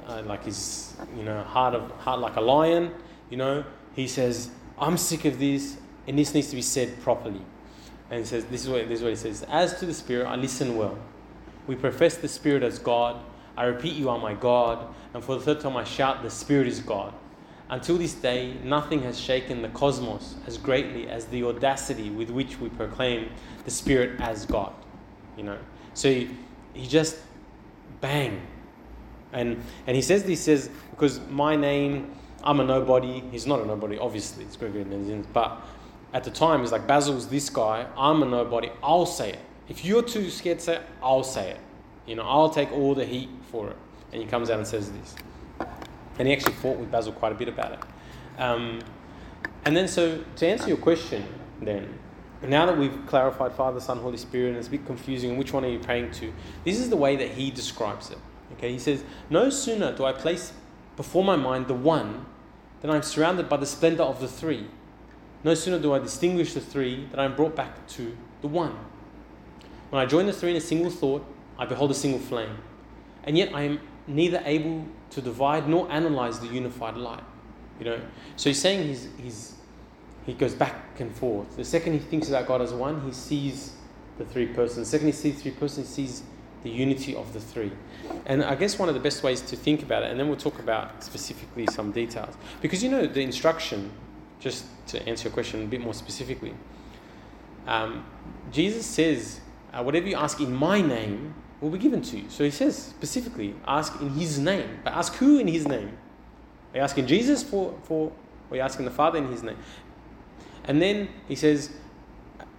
uh, 0.07 0.21
like 0.25 0.45
his, 0.45 0.95
you 1.17 1.23
know, 1.23 1.43
heart 1.43 1.75
of 1.75 1.91
heart 1.91 2.19
like 2.19 2.35
a 2.37 2.41
lion, 2.41 2.93
you 3.29 3.37
know, 3.37 3.63
he 3.95 4.07
says, 4.07 4.49
"I'm 4.79 4.97
sick 4.97 5.25
of 5.25 5.39
this, 5.39 5.77
and 6.07 6.17
this 6.17 6.33
needs 6.33 6.49
to 6.49 6.55
be 6.55 6.61
said 6.61 7.01
properly." 7.01 7.41
And 8.09 8.19
he 8.19 8.25
says, 8.25 8.45
"This 8.45 8.63
is 8.63 8.69
what 8.69 8.87
this 8.87 8.99
is 8.99 9.03
what 9.03 9.09
he 9.09 9.15
says: 9.15 9.43
As 9.49 9.79
to 9.79 9.85
the 9.85 9.93
Spirit, 9.93 10.27
I 10.27 10.35
listen 10.35 10.75
well. 10.77 10.97
We 11.67 11.75
profess 11.75 12.17
the 12.17 12.27
Spirit 12.27 12.63
as 12.63 12.79
God. 12.79 13.21
I 13.55 13.65
repeat, 13.65 13.93
you 13.93 14.09
are 14.09 14.17
my 14.17 14.33
God, 14.33 14.93
and 15.13 15.23
for 15.23 15.35
the 15.35 15.41
third 15.41 15.59
time 15.61 15.77
I 15.77 15.83
shout, 15.83 16.23
the 16.23 16.29
Spirit 16.29 16.67
is 16.67 16.79
God." 16.79 17.13
Until 17.69 17.97
this 17.97 18.13
day, 18.13 18.55
nothing 18.63 19.01
has 19.03 19.19
shaken 19.19 19.61
the 19.61 19.69
cosmos 19.69 20.35
as 20.45 20.57
greatly 20.57 21.07
as 21.07 21.25
the 21.25 21.43
audacity 21.43 22.09
with 22.09 22.29
which 22.29 22.59
we 22.59 22.69
proclaim 22.69 23.29
the 23.65 23.71
Spirit 23.71 24.19
as 24.19 24.45
God. 24.45 24.73
You 25.37 25.43
know, 25.43 25.57
so 25.93 26.09
he, 26.09 26.29
he 26.73 26.85
just 26.85 27.17
bang, 28.01 28.41
and 29.31 29.63
and 29.87 29.95
he 29.95 30.01
says 30.01 30.23
this 30.23 30.41
says 30.41 30.69
because 30.91 31.19
my 31.29 31.55
name, 31.55 32.11
I'm 32.43 32.59
a 32.59 32.63
nobody. 32.63 33.23
He's 33.31 33.47
not 33.47 33.61
a 33.61 33.65
nobody, 33.65 33.97
obviously. 33.97 34.43
It's 34.43 34.57
Gregory 34.57 34.83
Nazianzen, 34.83 35.25
but 35.31 35.61
at 36.13 36.23
the 36.23 36.31
time, 36.31 36.61
he's 36.61 36.71
like 36.71 36.85
Basil's 36.85 37.27
this 37.27 37.49
guy. 37.49 37.87
I'm 37.97 38.21
a 38.21 38.25
nobody. 38.25 38.69
I'll 38.83 39.05
say 39.05 39.31
it. 39.31 39.39
If 39.69 39.83
you're 39.85 40.03
too 40.03 40.29
scared 40.29 40.59
to 40.59 40.65
say 40.65 40.75
it, 40.75 40.81
I'll 41.01 41.23
say 41.23 41.51
it. 41.51 41.59
You 42.05 42.15
know, 42.15 42.23
I'll 42.23 42.49
take 42.49 42.71
all 42.71 42.93
the 42.93 43.05
heat 43.05 43.29
for 43.51 43.69
it. 43.69 43.77
And 44.11 44.21
he 44.21 44.27
comes 44.27 44.49
out 44.49 44.59
and 44.59 44.67
says 44.67 44.91
this. 44.91 45.15
And 46.19 46.27
he 46.27 46.33
actually 46.33 46.53
fought 46.53 46.77
with 46.77 46.91
Basil 46.91 47.13
quite 47.13 47.31
a 47.31 47.35
bit 47.35 47.47
about 47.47 47.71
it. 47.71 47.79
Um, 48.37 48.81
and 49.65 49.75
then, 49.75 49.87
so 49.87 50.23
to 50.35 50.47
answer 50.47 50.67
your 50.67 50.77
question, 50.77 51.25
then, 51.61 51.97
now 52.43 52.65
that 52.65 52.77
we've 52.77 53.05
clarified 53.07 53.53
Father, 53.53 53.79
Son, 53.79 53.97
Holy 53.99 54.17
Spirit, 54.17 54.49
and 54.49 54.57
it's 54.57 54.67
a 54.67 54.71
bit 54.71 54.85
confusing, 54.85 55.37
which 55.37 55.53
one 55.53 55.63
are 55.63 55.69
you 55.69 55.79
praying 55.79 56.11
to? 56.11 56.33
This 56.65 56.77
is 56.79 56.89
the 56.89 56.97
way 56.97 57.15
that 57.15 57.29
he 57.29 57.49
describes 57.49 58.11
it. 58.11 58.17
Okay, 58.53 58.71
he 58.71 58.79
says, 58.79 59.03
No 59.29 59.49
sooner 59.49 59.95
do 59.95 60.03
I 60.03 60.11
place 60.11 60.53
before 60.95 61.23
my 61.23 61.37
mind 61.37 61.67
the 61.67 61.73
one 61.73 62.25
than 62.83 62.91
I'm 62.91 63.01
surrounded 63.01 63.49
by 63.49 63.57
the 63.57 63.65
splendor 63.65 64.03
of 64.03 64.19
the 64.19 64.27
three. 64.27 64.67
No 65.43 65.55
sooner 65.55 65.79
do 65.79 65.93
I 65.93 65.99
distinguish 65.99 66.53
the 66.53 66.59
three 66.59 67.07
than 67.09 67.19
I'm 67.19 67.35
brought 67.35 67.55
back 67.55 67.87
to 67.87 68.15
the 68.41 68.47
one. 68.47 68.77
When 69.89 70.01
I 70.01 70.05
join 70.05 70.25
the 70.25 70.33
three 70.33 70.51
in 70.51 70.57
a 70.57 70.61
single 70.61 70.91
thought, 70.91 71.25
I 71.57 71.65
behold 71.65 71.91
a 71.91 71.95
single 71.95 72.19
flame. 72.19 72.57
And 73.23 73.37
yet 73.37 73.55
I 73.55 73.61
am 73.61 73.79
neither 74.05 74.43
able 74.45 74.85
to 75.11 75.21
divide 75.21 75.69
nor 75.69 75.89
analyze 75.89 76.39
the 76.39 76.47
unified 76.47 76.97
light. 76.97 77.23
You 77.79 77.85
know, 77.85 78.01
so 78.35 78.49
he's 78.49 78.59
saying 78.59 78.87
he's, 78.87 79.07
he's 79.17 79.55
he 80.25 80.33
goes 80.33 80.53
back 80.53 80.99
and 80.99 81.13
forth. 81.15 81.55
The 81.55 81.63
second 81.63 81.93
he 81.93 81.99
thinks 81.99 82.29
about 82.29 82.47
God 82.47 82.61
as 82.61 82.73
one, 82.73 83.01
he 83.01 83.11
sees 83.13 83.73
the 84.17 84.25
three 84.25 84.47
persons. 84.47 84.87
The 84.87 84.91
second 84.91 85.07
he 85.07 85.13
sees 85.13 85.41
three 85.41 85.51
persons, 85.51 85.95
he 85.95 86.07
sees 86.07 86.23
the 86.63 86.69
unity 86.69 87.15
of 87.15 87.33
the 87.33 87.39
three. 87.39 87.71
And 88.25 88.43
I 88.43 88.55
guess 88.55 88.79
one 88.79 88.89
of 88.89 88.95
the 88.95 89.01
best 89.01 89.23
ways 89.23 89.41
to 89.41 89.55
think 89.55 89.83
about 89.83 90.03
it, 90.03 90.11
and 90.11 90.19
then 90.19 90.27
we'll 90.27 90.37
talk 90.37 90.59
about 90.59 91.03
specifically 91.03 91.67
some 91.67 91.91
details, 91.91 92.35
because 92.61 92.83
you 92.83 92.89
know 92.89 93.05
the 93.05 93.21
instruction. 93.21 93.91
Just 94.39 94.65
to 94.87 95.01
answer 95.07 95.29
your 95.29 95.33
question 95.33 95.63
a 95.63 95.67
bit 95.67 95.79
more 95.79 95.93
specifically, 95.93 96.53
um, 97.65 98.05
Jesus 98.51 98.85
says, 98.85 99.39
uh, 99.71 99.81
"Whatever 99.81 100.07
you 100.07 100.17
ask 100.17 100.41
in 100.41 100.53
my 100.53 100.81
name, 100.81 101.33
will 101.63 101.69
be 101.69 101.77
given 101.77 102.01
to 102.01 102.17
you. 102.17 102.25
So 102.29 102.43
he 102.43 102.51
says 102.51 102.77
specifically, 102.77 103.55
ask 103.65 103.99
in 104.01 104.09
his 104.09 104.37
name. 104.37 104.79
But 104.83 104.93
ask 104.93 105.15
who 105.15 105.39
in 105.39 105.47
his 105.47 105.65
name? 105.65 105.97
Are 106.73 106.77
you 106.77 106.83
asking 106.83 107.07
Jesus 107.07 107.41
for, 107.41 107.73
for 107.83 108.11
or 108.49 108.53
are 108.53 108.55
you 108.57 108.61
asking 108.61 108.85
the 108.85 108.91
Father 108.91 109.17
in 109.17 109.31
his 109.31 109.43
name? 109.43 109.57
And 110.65 110.81
then 110.81 111.09
he 111.27 111.35
says, 111.35 111.71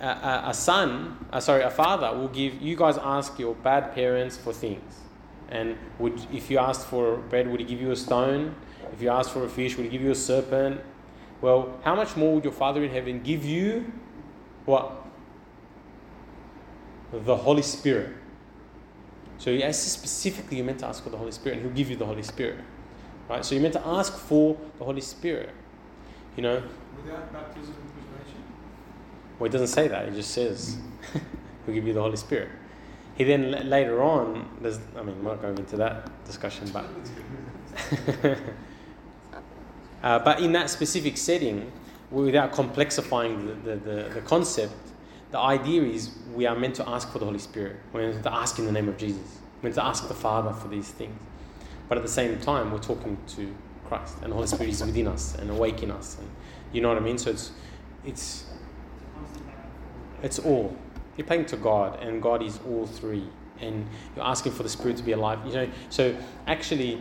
a, 0.00 0.42
a, 0.46 0.54
son, 0.54 1.26
uh, 1.32 1.40
sorry, 1.40 1.62
a 1.62 1.70
father 1.70 2.16
will 2.16 2.28
give, 2.28 2.60
you 2.60 2.76
guys 2.76 2.98
ask 2.98 3.38
your 3.38 3.54
bad 3.54 3.94
parents 3.94 4.36
for 4.36 4.52
things. 4.52 5.00
And 5.48 5.76
would, 5.98 6.20
if 6.32 6.50
you 6.50 6.58
asked 6.58 6.86
for 6.86 7.18
bread, 7.18 7.48
would 7.48 7.60
he 7.60 7.66
give 7.66 7.80
you 7.80 7.90
a 7.90 7.96
stone? 7.96 8.54
If 8.92 9.00
you 9.00 9.10
asked 9.10 9.30
for 9.30 9.44
a 9.44 9.48
fish, 9.48 9.76
would 9.76 9.84
he 9.84 9.90
give 9.90 10.02
you 10.02 10.10
a 10.10 10.16
serpent? 10.16 10.80
Well, 11.40 11.78
how 11.84 11.94
much 11.94 12.16
more 12.16 12.34
would 12.34 12.44
your 12.44 12.52
Father 12.52 12.82
in 12.82 12.90
heaven 12.90 13.22
give 13.22 13.44
you 13.44 13.92
what? 14.64 15.04
the 17.22 17.36
Holy 17.36 17.62
Spirit. 17.62 18.10
So 19.38 19.50
you 19.50 19.62
asks 19.62 19.84
specifically, 19.84 20.58
you're 20.58 20.66
meant 20.66 20.80
to 20.80 20.86
ask 20.86 21.02
for 21.02 21.10
the 21.10 21.16
Holy 21.16 21.32
Spirit, 21.32 21.58
and 21.58 21.66
He'll 21.66 21.76
give 21.76 21.90
you 21.90 21.96
the 21.96 22.06
Holy 22.06 22.22
Spirit. 22.22 22.58
Right? 23.28 23.44
So 23.44 23.54
you're 23.54 23.62
meant 23.62 23.74
to 23.74 23.86
ask 23.86 24.16
for 24.16 24.56
the 24.78 24.84
Holy 24.84 25.00
Spirit. 25.00 25.50
You 26.36 26.42
know, 26.42 26.62
Without 26.96 27.32
baptism? 27.32 27.74
Well, 29.44 29.50
it 29.50 29.52
doesn't 29.52 29.74
say 29.74 29.88
that. 29.88 30.08
It 30.08 30.14
just 30.14 30.30
says 30.30 30.78
He'll 31.66 31.74
give 31.74 31.86
you 31.86 31.92
the 31.92 32.00
Holy 32.00 32.16
Spirit. 32.16 32.48
He 33.14 33.24
then 33.24 33.68
later 33.68 34.02
on, 34.02 34.48
there's, 34.62 34.78
I 34.96 35.02
mean, 35.02 35.16
I'm 35.18 35.24
not 35.24 35.42
going 35.42 35.58
into 35.58 35.76
that 35.76 36.24
discussion, 36.24 36.70
but 36.72 36.86
uh, 40.02 40.18
but 40.20 40.40
in 40.40 40.52
that 40.52 40.70
specific 40.70 41.18
setting, 41.18 41.70
without 42.10 42.52
complexifying 42.52 43.46
the, 43.64 43.70
the, 43.72 43.76
the, 43.76 44.08
the 44.14 44.20
concept, 44.22 44.72
the 45.30 45.38
idea 45.38 45.82
is 45.82 46.16
we 46.32 46.46
are 46.46 46.56
meant 46.56 46.76
to 46.76 46.88
ask 46.88 47.12
for 47.12 47.18
the 47.18 47.26
Holy 47.26 47.38
Spirit. 47.38 47.76
We're 47.92 48.12
meant 48.12 48.22
to 48.22 48.32
ask 48.32 48.58
in 48.58 48.64
the 48.64 48.72
name 48.72 48.88
of 48.88 48.96
Jesus. 48.96 49.40
We're 49.58 49.64
meant 49.64 49.74
to 49.74 49.84
ask 49.84 50.08
the 50.08 50.14
Father 50.14 50.54
for 50.54 50.68
these 50.68 50.88
things. 50.88 51.20
But 51.90 51.98
at 51.98 52.02
the 52.02 52.10
same 52.10 52.40
time, 52.40 52.72
we're 52.72 52.78
talking 52.78 53.18
to 53.36 53.54
Christ, 53.84 54.16
and 54.22 54.30
the 54.30 54.36
Holy 54.36 54.46
Spirit 54.46 54.70
is 54.70 54.82
within 54.82 55.06
us 55.06 55.34
and 55.34 55.50
awake 55.50 55.82
in 55.82 55.90
us. 55.90 56.16
And 56.18 56.30
you 56.72 56.80
know 56.80 56.88
what 56.88 56.96
I 56.96 57.02
mean? 57.02 57.18
So 57.18 57.28
it's 57.28 57.52
it's 58.06 58.43
it's 60.24 60.38
all. 60.38 60.74
You're 61.16 61.26
praying 61.26 61.46
to 61.46 61.56
God, 61.56 62.02
and 62.02 62.20
God 62.20 62.42
is 62.42 62.58
all 62.66 62.86
three. 62.86 63.28
And 63.60 63.86
you're 64.16 64.24
asking 64.24 64.52
for 64.52 64.64
the 64.64 64.68
Spirit 64.68 64.96
to 64.96 65.02
be 65.02 65.12
alive. 65.12 65.38
You 65.46 65.52
know, 65.52 65.70
so 65.90 66.16
actually, 66.46 67.00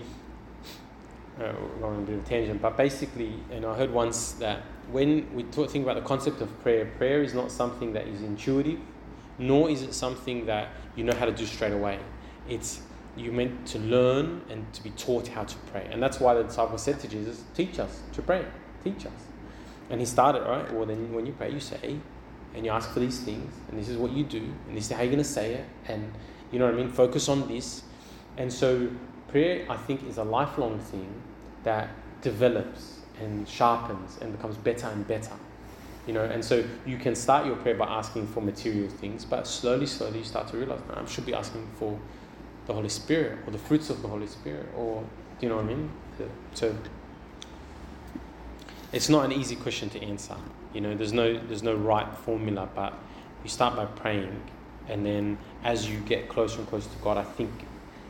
going 1.40 1.84
on 1.84 2.00
a 2.00 2.06
bit 2.06 2.16
of 2.16 2.26
a 2.26 2.28
tangent, 2.28 2.62
but 2.62 2.78
basically, 2.78 3.34
and 3.52 3.66
I 3.66 3.76
heard 3.76 3.92
once 3.92 4.34
that 4.34 4.62
when 4.92 5.34
we 5.34 5.44
talk, 5.44 5.72
think 5.72 5.84
about 5.84 5.96
the 5.96 6.08
concept 6.08 6.42
of 6.42 6.62
prayer, 6.62 6.86
prayer 6.98 7.24
is 7.24 7.34
not 7.34 7.52
something 7.52 7.94
that 7.94 8.08
is 8.08 8.22
intuitive, 8.22 8.80
nor 9.40 9.70
is 9.70 9.82
it 9.82 9.94
something 9.94 10.46
that 10.46 10.70
you 10.96 11.04
know 11.04 11.16
how 11.16 11.26
to 11.26 11.32
do 11.32 11.46
straight 11.46 11.74
away. 11.74 11.98
It's 12.48 12.82
you're 13.16 13.34
meant 13.34 13.66
to 13.68 13.80
learn 13.80 14.42
and 14.50 14.72
to 14.74 14.84
be 14.84 14.90
taught 14.92 15.28
how 15.28 15.44
to 15.44 15.56
pray. 15.72 15.88
And 15.92 16.02
that's 16.02 16.20
why 16.20 16.34
the 16.34 16.44
disciples 16.44 16.84
said 16.84 17.00
to 17.00 17.08
Jesus, 17.08 17.44
Teach 17.56 17.80
us 17.80 18.02
to 18.14 18.22
pray, 18.22 18.46
teach 18.84 19.06
us. 19.06 19.12
And 19.90 20.00
he 20.00 20.06
started, 20.06 20.44
right? 20.44 20.72
Well, 20.74 20.86
then 20.86 21.14
when 21.14 21.26
you 21.26 21.34
pray, 21.34 21.52
you 21.52 21.60
say, 21.60 22.00
and 22.56 22.66
you 22.66 22.72
ask 22.72 22.92
for 22.92 23.00
these 23.00 23.20
things, 23.20 23.54
and 23.70 23.80
this 23.80 23.90
is 23.90 23.98
what 23.98 24.12
you 24.12 24.24
do, 24.24 24.44
and 24.68 24.78
this 24.78 24.86
is 24.86 24.92
how 24.92 25.02
you're 25.02 25.12
going 25.12 25.18
to 25.24 25.24
say 25.24 25.54
it, 25.56 25.66
and 25.88 26.12
you 26.52 26.60
know 26.60 26.66
what 26.66 26.76
I 26.76 26.78
mean? 26.78 26.90
Focus 26.90 27.30
on 27.30 27.48
this. 27.48 27.84
And 28.38 28.52
so, 28.52 28.90
prayer, 29.28 29.66
I 29.70 29.78
think, 29.78 30.08
is 30.08 30.18
a 30.18 30.24
lifelong 30.24 30.80
thing 30.80 31.10
that 31.64 31.90
develops 32.22 33.00
and 33.20 33.48
sharpens 33.48 34.18
and 34.22 34.32
becomes 34.32 34.58
better 34.58 34.88
and 34.88 35.08
better. 35.08 35.34
You 36.08 36.14
know, 36.14 36.24
and 36.24 36.44
so 36.44 36.64
you 36.86 36.98
can 36.98 37.16
start 37.16 37.46
your 37.46 37.56
prayer 37.56 37.76
by 37.76 37.88
asking 37.88 38.28
for 38.28 38.42
material 38.42 38.90
things, 38.90 39.24
but 39.24 39.48
slowly, 39.48 39.86
slowly 39.86 40.20
you 40.20 40.26
start 40.26 40.48
to 40.50 40.58
realize, 40.58 40.82
I 40.94 41.06
should 41.06 41.26
be 41.26 41.34
asking 41.34 41.68
for 41.80 41.98
the 42.66 42.74
Holy 42.74 42.90
Spirit 42.90 43.40
or 43.46 43.52
the 43.52 43.58
fruits 43.58 43.90
of 43.90 44.02
the 44.02 44.08
Holy 44.08 44.28
Spirit, 44.28 44.68
or 44.76 45.02
do 45.40 45.46
you 45.46 45.50
know 45.50 45.58
what 45.58 45.66
I 45.66 45.68
mean? 45.68 45.90
So 46.54 46.76
it's 48.92 49.10
not 49.10 49.26
an 49.26 49.32
easy 49.32 49.56
question 49.56 49.90
to 49.92 50.02
answer. 50.02 50.36
You 50.74 50.82
know, 50.82 50.96
there's 50.96 51.14
no 51.14 51.40
there's 51.48 51.64
no 51.64 51.76
right 51.76 52.08
formula, 52.20 52.68
but 52.74 52.94
you 53.44 53.50
start 53.50 53.76
by 53.76 53.86
praying, 53.86 54.42
and 54.90 55.06
then 55.06 55.38
as 55.64 55.90
you 55.90 56.00
get 56.00 56.28
closer 56.28 56.60
and 56.60 56.68
closer 56.68 56.90
to 56.90 56.98
God, 56.98 57.18
I 57.18 57.24
think 57.24 57.52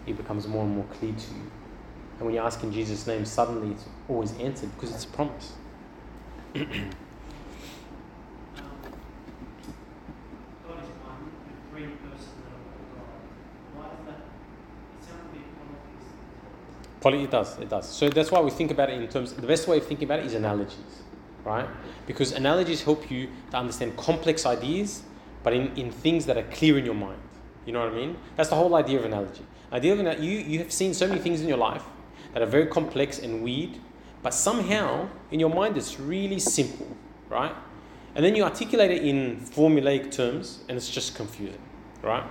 it 0.08 0.18
becomes 0.18 0.48
more 0.48 0.64
and 0.64 0.76
more 0.76 0.86
clear 0.86 1.14
to 1.14 1.34
you. 1.34 1.52
And 2.18 2.26
when 2.28 2.36
you 2.36 2.42
ask 2.42 2.64
in 2.64 2.72
Jesus' 2.72 3.06
name, 3.08 3.26
suddenly 3.26 3.72
it's 3.72 3.86
always 4.08 4.38
answered 4.38 4.72
because 4.76 4.94
it's 4.94 5.06
a 5.06 5.10
promise. 5.10 5.54
God 6.54 6.62
is 6.62 6.70
one, 11.04 11.32
the 11.48 11.54
three 11.72 11.88
persons 11.88 12.44
of 12.48 12.54
God. 12.96 13.10
Why 13.76 13.86
is 13.88 14.06
that? 14.06 14.22
It 15.00 15.04
sounds 15.04 15.26
a 15.32 15.36
bit 15.36 15.42
monotheistic. 15.58 17.02
Poly, 17.02 17.24
it 17.24 17.32
does, 17.32 17.60
it 17.60 17.70
does. 17.70 17.90
So 17.90 18.10
that's 18.10 18.32
why 18.32 18.40
we 18.42 18.52
think 18.52 18.72
about 18.72 18.90
it 18.90 19.02
in 19.02 19.08
terms. 19.10 19.34
The 19.34 19.48
best 19.48 19.68
way 19.68 19.78
of 19.78 19.86
thinking 19.88 20.08
about 20.08 20.20
it 20.20 20.28
is 20.28 20.34
analogies, 20.36 21.03
right? 21.44 21.68
Because 22.08 22.32
analogies 22.32 22.84
help 22.84 23.10
you 23.12 23.30
to 23.52 23.58
understand 23.58 23.98
complex 23.98 24.46
ideas, 24.46 25.04
but 25.44 25.54
in, 25.54 25.76
in 25.76 25.92
things 25.92 26.26
that 26.26 26.38
are 26.38 26.44
clear 26.44 26.78
in 26.78 26.86
your 26.86 26.96
mind. 26.96 27.20
You 27.66 27.74
know 27.74 27.80
what 27.80 27.94
I 27.94 27.96
mean? 27.96 28.18
That's 28.36 28.50
the 28.50 28.56
whole 28.56 28.76
idea 28.76 29.00
of 29.00 29.06
analogy. 29.06 29.46
Idea 29.72 29.94
of 29.94 30.24
you 30.24 30.40
you 30.40 30.60
have 30.60 30.72
seen 30.72 30.94
so 30.94 31.08
many 31.08 31.20
things 31.20 31.42
in 31.42 31.48
your 31.48 31.58
life 31.58 31.84
that 32.34 32.42
are 32.42 32.48
very 32.48 32.68
complex 32.68 33.20
and 33.20 33.44
weird, 33.44 33.78
but 34.22 34.34
somehow 34.34 35.10
in 35.32 35.40
your 35.40 35.50
mind 35.50 35.78
it's 35.78 36.00
really 36.00 36.40
simple, 36.40 36.88
right? 37.30 37.56
And 38.16 38.24
then 38.24 38.36
you 38.36 38.44
articulate 38.44 38.92
it 38.92 39.04
in 39.04 39.40
formulaic 39.40 40.12
terms, 40.12 40.60
and 40.70 40.78
it's 40.78 40.90
just 40.90 41.16
confusing, 41.16 41.62
right? 42.04 42.24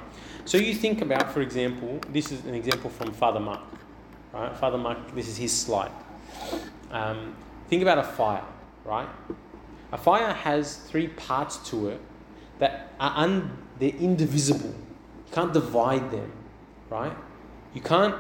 So 0.44 0.58
you 0.58 0.74
think 0.74 1.02
about, 1.02 1.32
for 1.32 1.40
example, 1.40 2.00
this 2.10 2.30
is 2.30 2.44
an 2.44 2.54
example 2.54 2.90
from 2.90 3.12
Father 3.12 3.40
Mark, 3.40 3.62
right? 4.32 4.56
Father 4.56 4.78
Mark, 4.78 5.14
this 5.14 5.28
is 5.28 5.36
his 5.36 5.52
slide. 5.52 5.90
Um, 6.90 7.34
think 7.68 7.82
about 7.82 7.98
a 7.98 8.04
fire, 8.04 8.44
right? 8.84 9.08
A 9.92 9.98
fire 9.98 10.32
has 10.32 10.76
three 10.76 11.08
parts 11.08 11.58
to 11.70 11.88
it 11.88 12.00
that 12.58 12.92
are 12.98 13.12
un- 13.16 13.58
they're 13.78 13.90
indivisible. 13.90 14.70
You 14.70 15.32
can't 15.32 15.52
divide 15.52 16.10
them, 16.10 16.32
right? 16.90 17.12
You 17.74 17.80
can't 17.80 18.14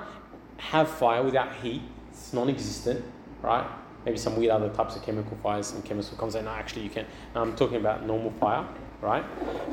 have 0.58 0.88
fire 0.88 1.22
without 1.22 1.54
heat. 1.56 1.82
It's 2.10 2.32
non-existent, 2.32 3.04
right? 3.40 3.66
Maybe 4.04 4.18
some 4.18 4.36
weird 4.36 4.50
other 4.50 4.68
types 4.68 4.96
of 4.96 5.02
chemical 5.02 5.36
fires. 5.42 5.68
Some 5.68 5.82
chemists 5.82 6.10
will 6.10 6.18
come 6.18 6.44
no, 6.44 6.50
actually 6.50 6.82
you 6.82 6.90
can. 6.90 7.06
No, 7.34 7.42
I'm 7.42 7.54
talking 7.54 7.76
about 7.76 8.04
normal 8.04 8.32
fire, 8.32 8.66
right? 9.00 9.24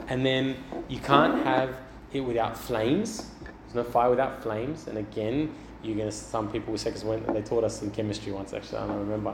And 0.08 0.26
then 0.26 0.58
you 0.88 1.00
can't 1.00 1.44
have 1.44 1.76
it 2.14 2.22
without 2.22 2.58
flames. 2.58 3.32
There's 3.64 3.76
no 3.76 3.84
fire 3.84 4.10
without 4.10 4.42
flames. 4.42 4.88
And 4.88 4.98
again, 4.98 5.54
you're 5.84 5.98
gonna. 5.98 6.12
Some 6.12 6.52
people 6.52 6.72
will 6.72 6.78
say, 6.78 6.92
because 6.92 7.22
they 7.34 7.42
taught 7.42 7.64
us 7.64 7.82
in 7.82 7.92
chemistry 7.92 8.32
once, 8.32 8.54
actually, 8.54 8.80
I 8.80 8.88
don't 8.88 9.00
remember. 9.00 9.34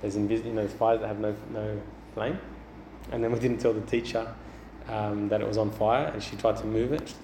There's 0.00 0.16
invis- 0.16 0.44
you 0.44 0.52
know 0.52 0.66
fires 0.66 1.00
that 1.00 1.08
have 1.08 1.18
no 1.18 1.34
no 1.52 1.80
flame, 2.14 2.38
and 3.12 3.22
then 3.22 3.32
we 3.32 3.38
didn't 3.38 3.58
tell 3.58 3.72
the 3.72 3.80
teacher 3.82 4.26
um, 4.88 5.28
that 5.28 5.40
it 5.40 5.46
was 5.46 5.58
on 5.58 5.70
fire, 5.70 6.06
and 6.06 6.22
she 6.22 6.36
tried 6.36 6.56
to 6.58 6.66
move 6.66 6.92
it. 6.92 7.14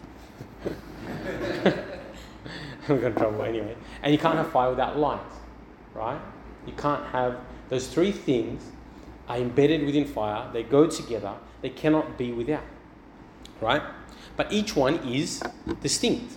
we 2.89 2.97
got 2.97 3.07
in 3.07 3.15
trouble 3.15 3.43
anyway. 3.43 3.77
And 4.03 4.13
you 4.13 4.19
can't 4.19 4.37
have 4.37 4.51
fire 4.51 4.71
without 4.71 4.99
light, 4.99 5.21
right? 5.95 6.21
You 6.67 6.73
can't 6.75 7.05
have 7.07 7.39
those 7.69 7.89
three 7.89 8.13
things 8.13 8.71
are 9.29 9.39
embedded 9.39 9.85
within 9.85 10.05
fire. 10.05 10.51
They 10.53 10.63
go 10.63 10.87
together. 10.87 11.35
They 11.63 11.71
cannot 11.71 12.17
be 12.17 12.33
without, 12.33 12.63
right? 13.61 13.83
But 14.37 14.53
each 14.53 14.77
one 14.77 14.97
is 15.09 15.43
distinct. 15.81 16.35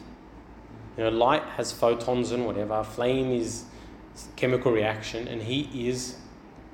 You 0.97 1.03
know, 1.03 1.09
light 1.09 1.43
has 1.57 1.71
photons 1.71 2.31
and 2.31 2.45
whatever. 2.45 2.83
Flame 2.83 3.31
is 3.31 3.65
chemical 4.35 4.71
reaction, 4.71 5.27
and 5.27 5.43
heat 5.43 5.69
is 5.73 6.17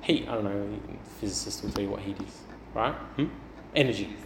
heat. 0.06 0.28
I 0.28 0.34
don't 0.34 0.44
know. 0.44 0.78
Physicists 1.20 1.62
will 1.62 1.70
tell 1.70 1.82
you 1.82 1.90
what 1.90 2.00
heat 2.00 2.20
is, 2.22 2.40
right? 2.74 2.94
Hmm? 2.94 3.26
Energy. 3.74 4.16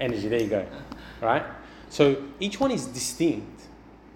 Energy. 0.00 0.28
There 0.28 0.40
you 0.40 0.48
go. 0.48 0.66
Right. 1.20 1.44
So 1.90 2.22
each 2.40 2.60
one 2.60 2.70
is 2.70 2.86
distinct, 2.86 3.62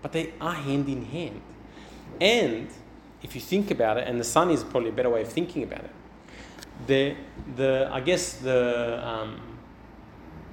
but 0.01 0.12
they 0.12 0.33
are 0.41 0.55
hand 0.55 0.89
in 0.89 1.05
hand. 1.05 1.41
And 2.21 2.69
if 3.23 3.35
you 3.35 3.41
think 3.41 3.71
about 3.71 3.99
it, 3.99 4.07
and 4.07 4.21
the 4.21 4.25
sun 4.25 4.51
is 4.51 4.62
probably 4.62 4.91
a 4.91 4.93
better 4.93 5.11
way 5.11 5.23
of 5.23 5.29
thinking 5.29 5.62
about 5.62 5.85
it. 5.85 5.91
The 6.87 7.16
the 7.57 7.89
I 7.93 8.01
guess 8.01 8.35
the 8.35 9.01
um, 9.07 9.41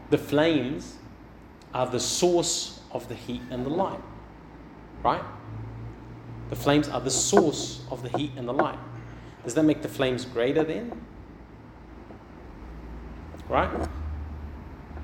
the 0.09 0.17
flames 0.17 0.95
are 1.73 1.85
the 1.85 1.99
source 1.99 2.79
of 2.91 3.07
the 3.07 3.15
heat 3.15 3.41
and 3.51 3.65
the 3.65 3.69
light, 3.69 4.01
right? 5.03 5.23
The 6.49 6.55
flames 6.55 6.89
are 6.89 7.01
the 7.01 7.11
source 7.11 7.81
of 7.91 8.01
the 8.01 8.17
heat 8.17 8.31
and 8.37 8.47
the 8.47 8.53
light. 8.53 8.79
Does 9.45 9.53
that 9.53 9.63
make 9.63 9.81
the 9.81 9.87
flames 9.87 10.25
greater 10.25 10.63
then? 10.63 10.91
Right? 13.47 13.69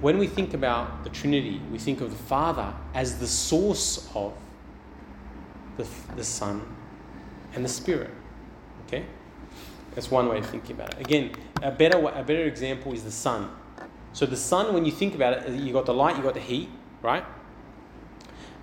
When 0.01 0.17
we 0.17 0.25
think 0.25 0.55
about 0.55 1.03
the 1.03 1.11
Trinity, 1.11 1.61
we 1.71 1.77
think 1.77 2.01
of 2.01 2.09
the 2.09 2.23
Father 2.23 2.73
as 2.95 3.19
the 3.19 3.27
source 3.27 4.09
of 4.15 4.33
the, 5.77 5.87
the 6.15 6.23
Son 6.23 6.65
and 7.53 7.63
the 7.63 7.69
Spirit. 7.69 8.09
Okay? 8.87 9.05
That's 9.93 10.09
one 10.09 10.27
way 10.27 10.39
of 10.39 10.45
thinking 10.47 10.75
about 10.75 10.95
it. 10.95 11.01
Again, 11.01 11.31
a 11.61 11.71
better, 11.71 11.99
a 11.99 12.23
better 12.23 12.45
example 12.45 12.93
is 12.93 13.03
the 13.03 13.11
sun. 13.11 13.51
So 14.13 14.25
the 14.25 14.37
sun, 14.37 14.73
when 14.73 14.85
you 14.85 14.91
think 14.91 15.13
about 15.13 15.33
it, 15.33 15.49
you 15.51 15.71
got 15.71 15.85
the 15.85 15.93
light, 15.93 16.17
you 16.17 16.23
got 16.23 16.33
the 16.33 16.39
heat, 16.39 16.69
right? 17.01 17.23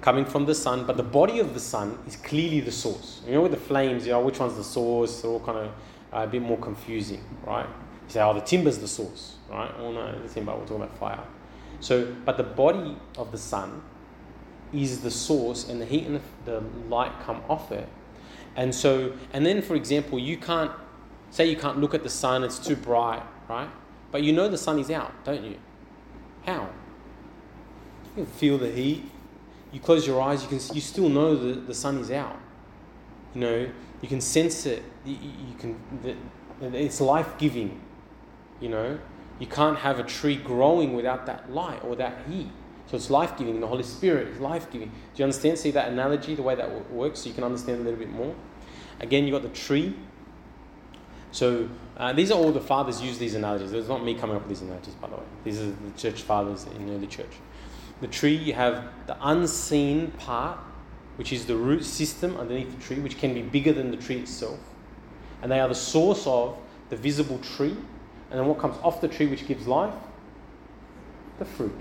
Coming 0.01 0.25
from 0.25 0.47
the 0.47 0.55
sun, 0.55 0.87
but 0.87 0.97
the 0.97 1.03
body 1.03 1.41
of 1.41 1.55
the 1.55 1.61
sun 1.61 1.99
is 2.07 2.17
clearly 2.17 2.61
the 2.61 2.71
source. 2.71 3.21
You 3.27 3.35
know, 3.35 3.43
with 3.43 3.51
the 3.51 3.59
flames, 3.59 4.07
you 4.07 4.13
know, 4.13 4.21
which 4.21 4.39
one's 4.39 4.57
the 4.57 4.65
source? 4.65 5.21
They're 5.23 5.31
all 5.31 5.41
kind 5.41 5.59
of 5.59 5.67
uh, 6.13 6.21
a 6.21 6.27
bit 6.27 6.41
more 6.41 6.59
confusing, 6.59 7.23
right? 7.45 7.67
You 7.67 8.13
say, 8.13 8.23
oh, 8.23 8.33
the 8.33 8.41
timber's 8.41 8.79
the 8.79 8.89
source, 8.89 9.37
right? 9.51 9.71
Oh 9.79 9.93
no, 9.93 10.23
the 10.23 10.29
timber, 10.29 10.53
we're 10.53 10.61
talking 10.61 10.77
about 10.77 10.99
fire. 10.99 11.25
So, 11.81 12.15
but 12.25 12.37
the 12.37 12.45
body 12.45 12.97
of 13.17 13.33
the 13.33 13.39
sun 13.39 13.83
is 14.73 15.01
the 15.01 15.11
source, 15.11 15.69
and 15.69 15.81
the 15.81 15.87
heat 15.87 16.07
and 16.07 16.21
the, 16.45 16.63
light 16.89 17.13
come 17.25 17.43
off 17.49 17.73
it. 17.73 17.89
And 18.57 18.75
so, 18.75 19.13
and 19.33 19.45
then, 19.45 19.63
for 19.63 19.75
example, 19.75 20.19
you 20.19 20.37
can't 20.37 20.73
say 21.31 21.47
you 21.47 21.57
can't 21.57 21.79
look 21.79 21.95
at 21.95 22.03
the 22.03 22.11
sun; 22.11 22.45
it's 22.45 22.59
too 22.59 22.77
bright, 22.77 23.23
right? 23.49 23.69
But 24.11 24.23
you 24.23 24.33
know 24.33 24.49
the 24.49 24.59
sun 24.59 24.79
is 24.79 24.91
out, 24.91 25.13
don't 25.25 25.45
you? 25.45 25.57
How? 26.45 26.71
You 28.17 28.25
feel 28.25 28.59
the 28.59 28.71
heat. 28.71 29.11
You 29.73 29.81
close 29.81 30.07
your 30.07 30.21
eyes, 30.21 30.43
you 30.43 30.49
can 30.49 30.61
you 30.75 30.81
still 30.81 31.09
know 31.09 31.37
the, 31.37 31.61
the 31.61 31.75
sun 31.75 31.99
is 31.99 32.11
out. 32.11 32.39
You 33.35 33.41
know, 33.41 33.71
you 34.01 34.09
can 34.09 34.21
sense 34.21 34.67
it. 34.67 34.83
You, 35.05 35.17
you 35.17 35.55
can 35.59 35.79
it's 36.61 37.01
life 37.01 37.39
giving. 37.39 37.81
You 38.61 38.71
know, 38.71 38.99
you 39.39 39.47
can't 39.47 39.79
have 39.79 39.99
a 39.99 40.03
tree 40.03 40.37
growing 40.37 40.95
without 40.95 41.27
that 41.27 41.53
light 41.53 41.83
or 41.85 41.95
that 41.97 42.27
heat. 42.29 42.49
So 42.87 42.97
it's 42.97 43.11
life 43.11 43.37
giving. 43.37 43.61
The 43.61 43.67
Holy 43.67 43.83
Spirit 43.83 44.29
is 44.29 44.41
life 44.41 44.71
giving. 44.71 44.89
Do 44.89 44.95
you 45.17 45.25
understand? 45.25 45.59
See 45.59 45.71
that 45.73 45.93
analogy, 45.93 46.35
the 46.35 46.43
way 46.43 46.55
that 46.55 46.91
works, 46.91 47.21
so 47.21 47.29
you 47.29 47.35
can 47.35 47.45
understand 47.45 47.81
a 47.81 47.85
little 47.85 47.99
bit 47.99 48.11
more. 48.11 48.35
Again, 49.01 49.25
you 49.27 49.33
got 49.33 49.43
the 49.43 49.51
tree. 49.51 49.95
So 51.31 51.69
uh, 51.99 52.15
these 52.15 52.31
are 52.31 52.39
all 52.39 52.53
the 52.53 52.61
fathers 52.61 53.03
use 53.03 53.19
these 53.19 53.35
analogies. 53.35 53.73
It's 53.73 53.89
not 53.89 54.03
me 54.03 54.15
coming 54.15 54.37
up 54.37 54.43
with 54.43 54.49
these 54.49 54.63
analogies, 54.63 54.95
by 54.95 55.09
the 55.09 55.17
way. 55.17 55.23
These 55.45 55.61
are 55.61 55.67
the 55.67 55.91
church 55.97 56.23
fathers 56.23 56.67
in 56.75 56.87
the 56.87 56.95
early 56.95 57.07
church. 57.07 57.37
The 58.01 58.07
tree, 58.07 58.35
you 58.35 58.53
have 58.55 58.85
the 59.07 59.17
unseen 59.21 60.13
part, 60.13 60.59
which 61.17 61.33
is 61.33 61.47
the 61.47 61.57
root 61.57 61.85
system 61.85 62.37
underneath 62.37 62.75
the 62.77 62.83
tree, 62.83 63.01
which 63.01 63.19
can 63.19 63.35
be 63.35 63.43
bigger 63.43 63.73
than 63.73 63.91
the 63.91 63.97
tree 63.97 64.19
itself. 64.19 64.59
And 65.43 65.51
they 65.51 65.61
are 65.61 65.69
the 65.69 65.75
source 65.75 66.27
of 66.27 66.57
the 66.91 66.97
visible 66.97 67.39
tree. 67.39 67.77
And 68.31 68.39
then 68.39 68.47
what 68.47 68.59
comes 68.59 68.77
off 68.83 69.01
the 69.01 69.09
tree, 69.09 69.27
which 69.27 69.47
gives 69.47 69.67
life? 69.67 69.95
The 71.39 71.45
fruit. 71.45 71.81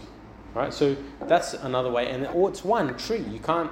Right? 0.53 0.73
So 0.73 0.95
that's 1.21 1.53
another 1.53 1.91
way. 1.91 2.07
And 2.09 2.25
or 2.27 2.49
it's 2.49 2.63
one 2.63 2.97
tree. 2.97 3.19
You 3.19 3.39
can't 3.39 3.71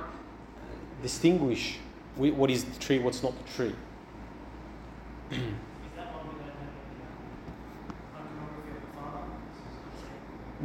distinguish 1.01 1.77
what 2.15 2.49
is 2.49 2.63
the 2.63 2.79
tree, 2.79 2.99
what's 2.99 3.23
not 3.23 3.33
the 3.37 3.51
tree. 3.53 3.75
Is 5.31 5.37
that 5.97 6.13
why 6.13 6.21
we 6.23 6.37
don't 6.37 6.45
have 6.45 6.69
the 6.89 7.05
iconography 8.15 8.71
of 8.71 8.81
the 8.81 8.91
Father? 8.95 9.23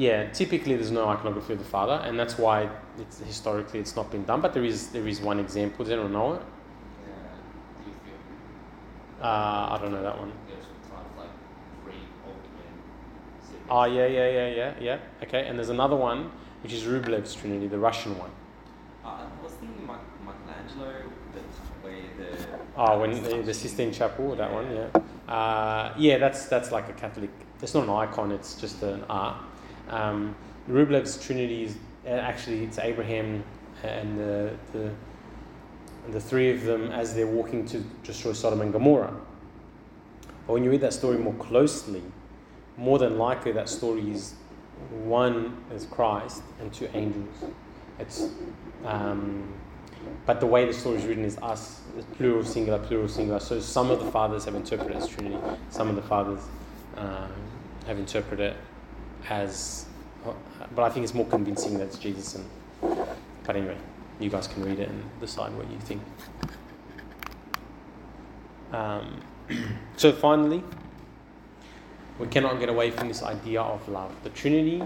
Yeah, 0.01 0.31
typically 0.31 0.77
there's 0.77 0.91
no 0.91 1.11
iconography 1.11 1.53
of 1.53 1.59
the 1.59 1.65
Father, 1.67 2.03
and 2.07 2.19
that's 2.19 2.39
why 2.39 2.71
it's, 2.99 3.19
historically 3.19 3.81
it's 3.81 3.95
not 3.95 4.11
been 4.11 4.25
done. 4.25 4.41
But 4.41 4.55
there 4.55 4.65
is 4.65 4.89
there 4.89 5.07
is 5.07 5.21
one 5.21 5.39
example. 5.39 5.85
Does 5.85 5.93
anyone 5.93 6.15
know 6.15 6.33
it? 6.33 6.43
Yeah, 6.43 7.13
do 7.85 7.91
you 7.91 7.97
feel 8.05 9.27
Uh, 9.27 9.69
I 9.73 9.79
don't 9.79 9.93
know 9.93 10.03
that 10.03 10.19
one. 10.19 10.33
there's 10.49 10.65
kind 10.91 11.05
of 11.05 11.19
like 11.23 11.35
three 11.85 12.01
ultimate 12.25 12.73
siblings? 13.43 13.67
Oh 13.69 13.85
yeah, 13.85 14.07
yeah, 14.07 14.29
yeah, 14.39 14.49
yeah, 14.61 14.73
yeah. 14.81 15.25
Okay, 15.25 15.47
and 15.47 15.59
there's 15.59 15.69
another 15.69 15.97
one 15.97 16.31
which 16.63 16.73
is 16.73 16.85
Rublev's 16.85 17.35
Trinity, 17.35 17.67
the 17.67 17.79
Russian 17.79 18.17
one. 18.19 18.31
Uh, 19.05 19.09
I 19.09 19.45
was 19.45 19.53
thinking 19.53 19.87
Mic- 19.87 20.17
Michelangelo, 20.25 21.11
the 21.35 21.87
way 21.87 22.05
the. 22.17 22.47
Oh, 22.75 23.01
when 23.01 23.23
the, 23.23 23.43
the 23.43 23.53
Sistine 23.53 23.93
Chapel, 23.93 24.35
that 24.37 24.51
one, 24.51 24.67
yeah. 24.75 25.31
Uh, 25.31 25.93
yeah, 25.99 26.17
that's 26.17 26.47
that's 26.47 26.73
like 26.73 26.89
a 26.89 26.95
Catholic. 26.95 27.29
It's 27.61 27.75
not 27.75 27.85
an 27.85 27.91
icon. 27.91 28.33
It's 28.33 28.55
just 28.55 28.83
an 28.83 29.05
art. 29.11 29.37
Um, 29.91 30.35
Rublev's 30.69 31.23
Trinity 31.23 31.65
is 31.65 31.77
uh, 32.07 32.11
actually 32.11 32.65
it's 32.65 32.79
Abraham 32.79 33.45
and 33.83 34.19
the, 34.19 34.53
the 34.73 34.91
the 36.11 36.21
three 36.21 36.51
of 36.51 36.65
them 36.65 36.91
as 36.93 37.15
they're 37.15 37.27
walking 37.27 37.67
to 37.67 37.81
destroy 38.05 38.33
Sodom 38.33 38.63
and 38.63 38.73
Gomorrah. 38.73 39.15
But 40.47 40.55
when 40.55 40.65
you 40.65 40.71
read 40.71 40.81
that 40.81 40.95
story 40.95 41.19
more 41.19 41.35
closely, 41.35 42.03
more 42.77 42.99
than 42.99 43.19
likely 43.19 43.53
that 43.53 43.69
story 43.69 44.11
is 44.11 44.35
one 44.91 45.63
is 45.75 45.87
Christ 45.87 46.43
and 46.61 46.73
two 46.73 46.89
angels. 46.95 47.45
It's 47.99 48.29
um, 48.85 49.53
but 50.25 50.41
the 50.41 50.47
way 50.47 50.65
the 50.65 50.73
story 50.73 50.97
is 50.97 51.05
written 51.05 51.25
is 51.25 51.37
us, 51.39 51.83
plural, 52.17 52.43
singular, 52.43 52.79
plural, 52.79 53.09
singular. 53.09 53.41
So 53.41 53.61
some 53.61 53.91
of 53.91 54.03
the 54.03 54.11
fathers 54.11 54.47
have 54.47 54.55
interpreted 54.55 54.97
as 54.97 55.07
Trinity, 55.07 55.37
some 55.69 55.89
of 55.89 55.97
the 55.97 56.03
fathers 56.03 56.41
um, 56.97 57.31
have 57.87 57.99
interpreted 57.99 58.57
as, 59.29 59.87
but 60.75 60.83
I 60.83 60.91
think 60.91 61.05
it's 61.05 61.15
more 61.15 61.27
convincing 61.27 61.79
that 61.79 61.85
it's 61.85 61.99
Jesus. 61.99 62.35
And 62.35 62.45
but 63.45 63.57
anyway, 63.57 63.77
you 64.19 64.31
guys 64.31 64.47
can 64.47 64.65
read 64.65 64.79
it 64.79 64.89
and 64.89 65.21
decide 65.21 65.53
what 65.55 65.71
you 65.71 65.79
think. 65.79 66.03
Um, 68.73 69.21
so 69.97 70.13
finally, 70.13 70.63
we 72.19 72.27
cannot 72.27 72.61
get 72.61 72.69
away 72.69 72.91
from 72.91 73.09
this 73.09 73.23
idea 73.23 73.63
of 73.63 73.89
love. 73.89 74.15
The 74.23 74.31
Trinity 74.31 74.83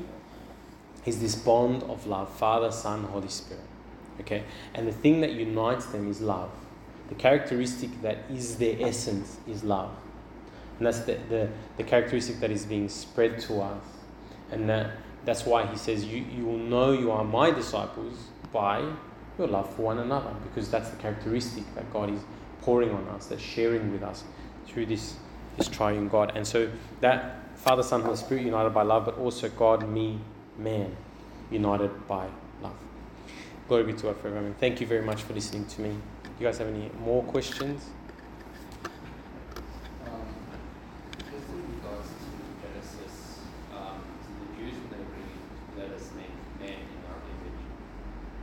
is 1.05 1.21
this 1.21 1.35
bond 1.35 1.83
of 1.85 2.07
love 2.07 2.33
Father, 2.37 2.71
Son, 2.71 3.05
Holy 3.05 3.29
Spirit. 3.29 3.65
Okay? 4.21 4.45
And 4.75 4.87
the 4.87 4.93
thing 4.93 5.21
that 5.21 5.33
unites 5.33 5.87
them 5.87 6.09
is 6.09 6.21
love. 6.21 6.51
The 7.09 7.15
characteristic 7.15 8.01
that 8.03 8.19
is 8.31 8.57
their 8.57 8.77
essence 8.81 9.39
is 9.47 9.65
love. 9.65 9.91
And 10.79 10.87
that's 10.87 11.01
the, 11.01 11.19
the, 11.29 11.49
the 11.77 11.85
characteristic 11.85 12.41
that 12.41 12.51
is 12.51 12.65
being 12.65 12.89
spread 12.89 13.39
to 13.41 13.61
us. 13.61 13.83
And 14.51 14.69
that, 14.69 14.93
that's 15.25 15.45
why 15.45 15.67
he 15.67 15.77
says, 15.77 16.05
you, 16.05 16.25
you 16.25 16.45
will 16.45 16.59
know 16.59 16.93
you 16.93 17.11
are 17.11 17.25
my 17.25 17.51
disciples 17.51 18.29
by 18.53 18.85
your 19.39 19.49
love 19.49 19.75
for 19.75 19.83
one 19.83 19.99
another, 19.99 20.35
because 20.45 20.71
that's 20.71 20.91
the 20.91 20.97
characteristic 20.97 21.65
that 21.75 21.93
God 21.93 22.11
is 22.11 22.21
pouring 22.63 22.91
on 22.91 23.07
us, 23.09 23.27
that's 23.27 23.43
sharing 23.43 23.93
with 23.93 24.03
us 24.03 24.25
through 24.67 24.87
this, 24.87 25.17
this 25.57 25.69
triune 25.69 26.09
God. 26.09 26.33
And 26.37 26.47
so 26.47 26.71
that 27.01 27.41
Father, 27.57 27.83
Son, 27.83 28.03
Holy 28.03 28.17
Spirit 28.17 28.45
united 28.45 28.71
by 28.71 28.83
love, 28.83 29.07
but 29.07 29.19
also 29.19 29.49
God, 29.49 29.89
me, 29.89 30.21
man, 30.59 30.97
united 31.51 32.07
by 32.07 32.29
love. 32.63 32.77
Glory 33.69 33.85
be 33.85 33.93
to 33.95 34.03
God 34.03 34.17
forever. 34.19 34.39
Amen. 34.39 34.55
Thank 34.61 34.81
you 34.81 34.87
very 34.87 35.03
much 35.03 35.23
for 35.23 35.33
listening 35.33 35.65
to 35.67 35.81
me. 35.81 35.97
You 36.39 36.47
guys 36.47 36.59
have 36.59 36.69
any 36.69 36.91
more 37.01 37.23
questions? 37.23 37.87
Um, 40.05 40.27
just 41.31 41.49
in 41.49 41.63
regards 41.79 42.09
to 42.11 42.29
Genesis, 42.61 43.41
um, 43.73 44.03
so 44.21 44.29
the 44.35 44.49
Jews 44.61 44.75
when 44.77 44.91
they 44.93 45.05
read, 45.15 45.39
let 45.79 45.91
us 45.97 46.11
make 46.19 46.35
man 46.61 46.85
in 46.85 47.01
our 47.09 47.23
image. 47.25 47.63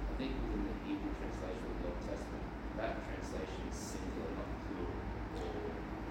I 0.10 0.14
think 0.18 0.32
within 0.42 0.66
the 0.66 0.78
Hebrew 0.88 1.14
translation 1.20 1.66
of 1.68 1.76
the 1.78 1.88
Old 1.94 2.02
Testament, 2.02 2.46
that 2.80 2.96
translation 3.06 3.62
is 3.70 3.78
singular, 3.78 4.32
not 4.40 4.50
plural. 4.66 4.98
Or 5.38 5.62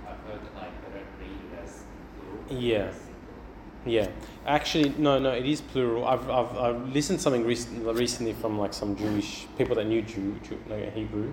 I've 0.07 0.21
heard 0.29 0.41
that 0.47 0.55
like 0.55 0.75
they 0.85 1.01
don't 1.01 1.11
read 1.19 1.41
it 1.49 1.65
as 1.65 1.83
plural. 2.15 2.45
Yeah. 2.61 2.93
it's 2.93 3.09
singular. 3.09 3.41
Yeah, 3.89 4.09
actually, 4.51 4.95
no, 4.99 5.19
no, 5.19 5.31
it 5.31 5.47
is 5.47 5.61
plural. 5.61 6.07
I've, 6.07 6.29
I've, 6.29 6.57
I've 6.57 6.89
listened 6.93 7.19
to 7.19 7.23
something 7.23 7.45
recent, 7.45 7.85
recently 7.97 8.33
from 8.33 8.59
like 8.59 8.75
some 8.75 8.97
Jewish 8.97 9.47
people 9.57 9.77
that 9.77 9.85
knew 9.85 10.03
Jew, 10.03 10.39
Jew 10.43 10.59
like 10.69 10.93
Hebrew, 10.95 11.33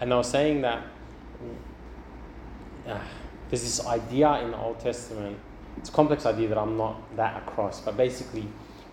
and 0.00 0.10
they 0.10 0.16
were 0.16 0.22
saying 0.22 0.60
that 0.62 0.84
uh, 2.86 2.98
there's 3.48 3.62
this 3.62 3.86
idea 3.86 4.40
in 4.42 4.50
the 4.50 4.58
Old 4.58 4.80
Testament. 4.80 5.38
It's 5.78 5.88
a 5.88 5.92
complex 5.92 6.26
idea 6.26 6.48
that 6.48 6.58
I'm 6.58 6.76
not 6.76 7.16
that 7.16 7.36
across, 7.36 7.80
but 7.80 7.96
basically, 7.96 8.46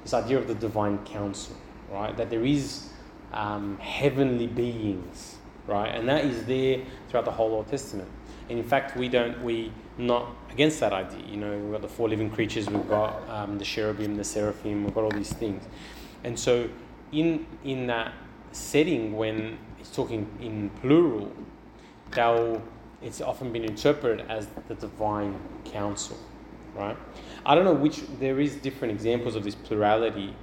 this 0.03 0.14
idea 0.14 0.38
of 0.38 0.47
the 0.47 0.55
divine 0.55 0.99
council, 1.05 1.55
right? 1.91 2.16
That 2.16 2.30
there 2.30 2.45
is 2.45 2.89
um, 3.34 3.78
heavenly 3.80 4.47
beings, 4.47 5.36
right, 5.68 5.93
and 5.93 6.07
that 6.07 6.26
is 6.26 6.45
there 6.45 6.82
throughout 7.10 7.26
the 7.26 7.32
whole 7.32 7.53
Old 7.53 7.68
Testament. 7.68 8.10
And 8.49 8.57
in 8.57 8.66
fact, 8.66 8.97
we 8.97 9.10
don't 9.10 9.43
we 9.43 9.72
not 10.00 10.34
against 10.52 10.80
that 10.80 10.93
idea. 10.93 11.26
You 11.28 11.38
know, 11.38 11.58
we've 11.58 11.72
got 11.72 11.82
the 11.82 11.88
four 11.88 12.10
living 12.10 12.30
creatures, 12.30 12.70
we've 12.70 12.89
got 12.89 13.28
um, 13.30 13.58
the 13.58 13.66
cherubim, 13.66 14.16
the 14.16 14.24
seraphim, 14.24 14.84
we've 14.84 14.93
got 14.93 15.04
all 15.04 15.12
these 15.12 15.34
things, 15.34 15.64
and 16.24 16.38
so 16.39 16.70
in 17.12 17.45
in 17.64 17.88
that 17.88 18.14
setting 18.52 19.16
when 19.16 19.58
it's 19.80 19.91
talking 19.91 20.28
in 20.39 20.70
plural, 20.82 21.32
they'll 22.12 22.62
it's 23.02 23.22
often 23.22 23.52
been 23.52 23.64
interpreted 23.64 24.26
as 24.30 24.47
the 24.68 24.76
divine 24.76 25.39
council, 25.66 26.18
right? 26.76 26.97
I 27.45 27.56
don't 27.56 27.64
know 27.64 27.74
which 27.74 28.02
there 28.20 28.39
is 28.39 28.56
different 28.56 28.93
examples 28.93 29.36
of 29.36 29.43
this 29.43 29.56
plurality 29.56 30.36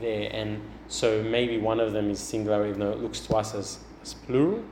there, 0.00 0.30
and 0.32 0.60
so 0.88 1.22
maybe 1.22 1.58
one 1.58 1.80
of 1.80 1.92
them 1.92 2.10
is 2.10 2.18
singular, 2.18 2.66
even 2.66 2.80
though 2.80 2.92
it 2.92 2.98
looks 2.98 3.20
to 3.20 3.36
us 3.36 3.54
as, 3.54 3.78
as 4.02 4.14
plural, 4.14 4.62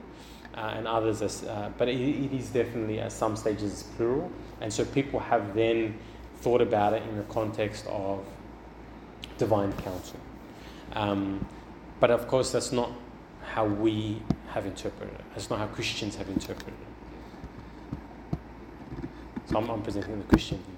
uh, 0.54 0.74
and 0.76 0.86
others 0.86 1.22
as, 1.22 1.44
uh, 1.44 1.70
but 1.78 1.88
it, 1.88 2.00
it 2.00 2.32
is 2.32 2.48
definitely 2.48 3.00
at 3.00 3.12
some 3.12 3.36
stages 3.36 3.84
plural, 3.96 4.30
and 4.60 4.72
so 4.72 4.84
people 4.84 5.20
have 5.20 5.54
then 5.54 5.96
thought 6.36 6.60
about 6.60 6.92
it 6.92 7.02
in 7.04 7.16
the 7.16 7.22
context 7.24 7.86
of 7.86 8.24
divine 9.38 9.72
council. 9.74 10.18
Um, 10.92 11.46
but 12.00 12.10
of 12.10 12.26
course, 12.28 12.50
that's 12.52 12.72
not 12.72 12.90
how 13.42 13.66
we 13.66 14.22
have 14.48 14.66
interpreted 14.66 15.14
it. 15.14 15.24
That's 15.34 15.50
not 15.50 15.58
how 15.58 15.66
Christians 15.66 16.16
have 16.16 16.28
interpreted 16.28 16.74
it. 16.74 16.90
So 19.50 19.58
I'm, 19.58 19.68
I'm 19.68 19.82
presenting 19.82 20.18
the 20.18 20.24
Christian 20.24 20.58
view. 20.58 20.76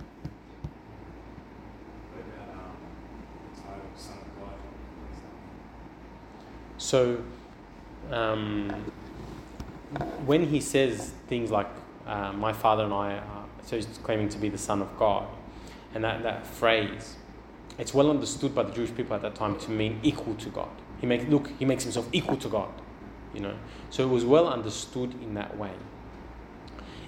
So, 6.78 7.22
um, 8.10 8.92
when 10.26 10.47
he 10.47 10.61
says 10.61 11.12
things 11.28 11.51
like, 11.51 11.68
uh, 12.07 12.32
my 12.32 12.53
father 12.53 12.84
and 12.84 12.93
I, 12.93 13.14
are, 13.14 13.45
so 13.64 13.76
he's 13.76 13.86
claiming 14.03 14.28
to 14.30 14.38
be 14.38 14.49
the 14.49 14.59
Son 14.59 14.82
of 14.82 14.97
God, 14.99 15.26
and 15.95 16.03
that, 16.05 16.22
that 16.22 16.47
phrase, 16.47 17.16
it's 17.78 17.95
well 17.95 18.11
understood 18.11 18.55
by 18.55 18.62
the 18.62 18.72
Jewish 18.72 18.95
people 18.95 19.14
at 19.14 19.22
that 19.22 19.34
time 19.34 19.59
to 19.61 19.70
mean 19.70 20.01
equal 20.03 20.34
to 20.36 20.49
God. 20.49 20.70
He 21.01 21.07
makes, 21.07 21.24
look, 21.26 21.51
he 21.59 21.64
makes 21.64 21.82
himself 21.82 22.09
equal 22.12 22.36
to 22.38 22.49
God, 22.49 22.70
you 23.34 23.40
know. 23.40 23.55
So 23.90 24.05
it 24.05 24.11
was 24.11 24.24
well 24.24 24.49
understood 24.49 25.14
in 25.22 25.34
that 25.34 25.57
way. 25.57 25.72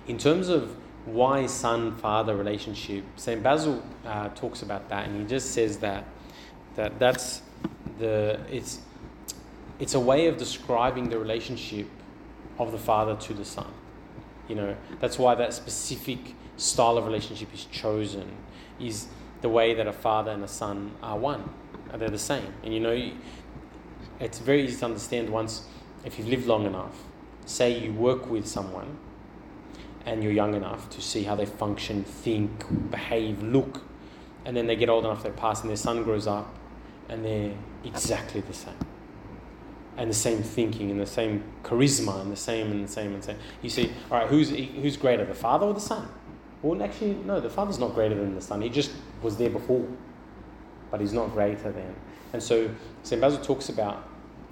In 0.06 0.18
terms 0.18 0.48
of 0.48 0.76
why 1.06 1.46
son 1.46 1.94
father 1.96 2.36
relationship, 2.36 3.04
St. 3.16 3.42
Basil 3.42 3.82
uh, 4.04 4.28
talks 4.30 4.62
about 4.62 4.88
that, 4.88 5.06
and 5.06 5.20
he 5.20 5.26
just 5.26 5.52
says 5.52 5.78
that, 5.78 6.04
that 6.76 6.98
that's 6.98 7.42
the 7.98 8.40
it's 8.50 8.80
it's 9.78 9.94
a 9.94 10.00
way 10.00 10.26
of 10.26 10.36
describing 10.36 11.08
the 11.08 11.18
relationship 11.18 11.86
of 12.58 12.72
the 12.72 12.78
father 12.78 13.16
to 13.16 13.34
the 13.34 13.44
son. 13.44 13.72
You 14.48 14.54
know, 14.56 14.76
that's 15.00 15.18
why 15.18 15.34
that 15.34 15.54
specific 15.54 16.34
style 16.56 16.98
of 16.98 17.06
relationship 17.06 17.52
is 17.54 17.64
chosen, 17.66 18.36
is 18.78 19.06
the 19.40 19.48
way 19.48 19.74
that 19.74 19.86
a 19.86 19.92
father 19.92 20.30
and 20.30 20.42
a 20.44 20.48
son 20.48 20.92
are 21.02 21.18
one. 21.18 21.50
They're 21.94 22.08
the 22.08 22.18
same. 22.18 22.54
And 22.62 22.74
you 22.74 22.80
know, 22.80 23.10
it's 24.20 24.38
very 24.38 24.64
easy 24.64 24.78
to 24.78 24.84
understand 24.86 25.30
once, 25.30 25.66
if 26.04 26.18
you've 26.18 26.28
lived 26.28 26.46
long 26.46 26.66
enough, 26.66 26.94
say 27.46 27.78
you 27.78 27.92
work 27.92 28.30
with 28.30 28.46
someone 28.46 28.98
and 30.06 30.22
you're 30.22 30.32
young 30.32 30.54
enough 30.54 30.90
to 30.90 31.00
see 31.00 31.22
how 31.22 31.34
they 31.34 31.46
function, 31.46 32.04
think, 32.04 32.90
behave, 32.90 33.42
look, 33.42 33.82
and 34.44 34.56
then 34.56 34.66
they 34.66 34.76
get 34.76 34.88
old 34.88 35.04
enough, 35.04 35.22
they 35.22 35.30
pass, 35.30 35.62
and 35.62 35.70
their 35.70 35.76
son 35.76 36.02
grows 36.02 36.26
up, 36.26 36.54
and 37.08 37.24
they're 37.24 37.54
exactly 37.84 38.40
the 38.42 38.52
same. 38.52 38.74
And 39.96 40.10
the 40.10 40.14
same 40.14 40.42
thinking, 40.42 40.90
and 40.90 41.00
the 41.00 41.06
same 41.06 41.44
charisma, 41.62 42.20
and 42.20 42.32
the 42.32 42.36
same, 42.36 42.72
and 42.72 42.84
the 42.84 42.90
same, 42.90 43.12
and 43.12 43.22
the 43.22 43.26
same. 43.26 43.38
You 43.62 43.70
see, 43.70 43.92
all 44.10 44.18
right, 44.18 44.26
who's, 44.26 44.50
who's 44.50 44.96
greater, 44.96 45.24
the 45.24 45.34
father 45.34 45.66
or 45.66 45.74
the 45.74 45.80
son? 45.80 46.08
Well, 46.62 46.82
actually, 46.82 47.14
no, 47.14 47.40
the 47.40 47.50
father's 47.50 47.78
not 47.78 47.94
greater 47.94 48.14
than 48.14 48.34
the 48.34 48.40
son. 48.40 48.60
He 48.62 48.70
just 48.70 48.90
was 49.22 49.36
there 49.36 49.50
before, 49.50 49.86
but 50.90 51.00
he's 51.00 51.12
not 51.12 51.32
greater 51.32 51.70
than. 51.70 51.94
And 52.32 52.42
so, 52.42 52.70
St. 53.04 53.20
Basil 53.20 53.40
talks 53.40 53.68
about, 53.68 54.08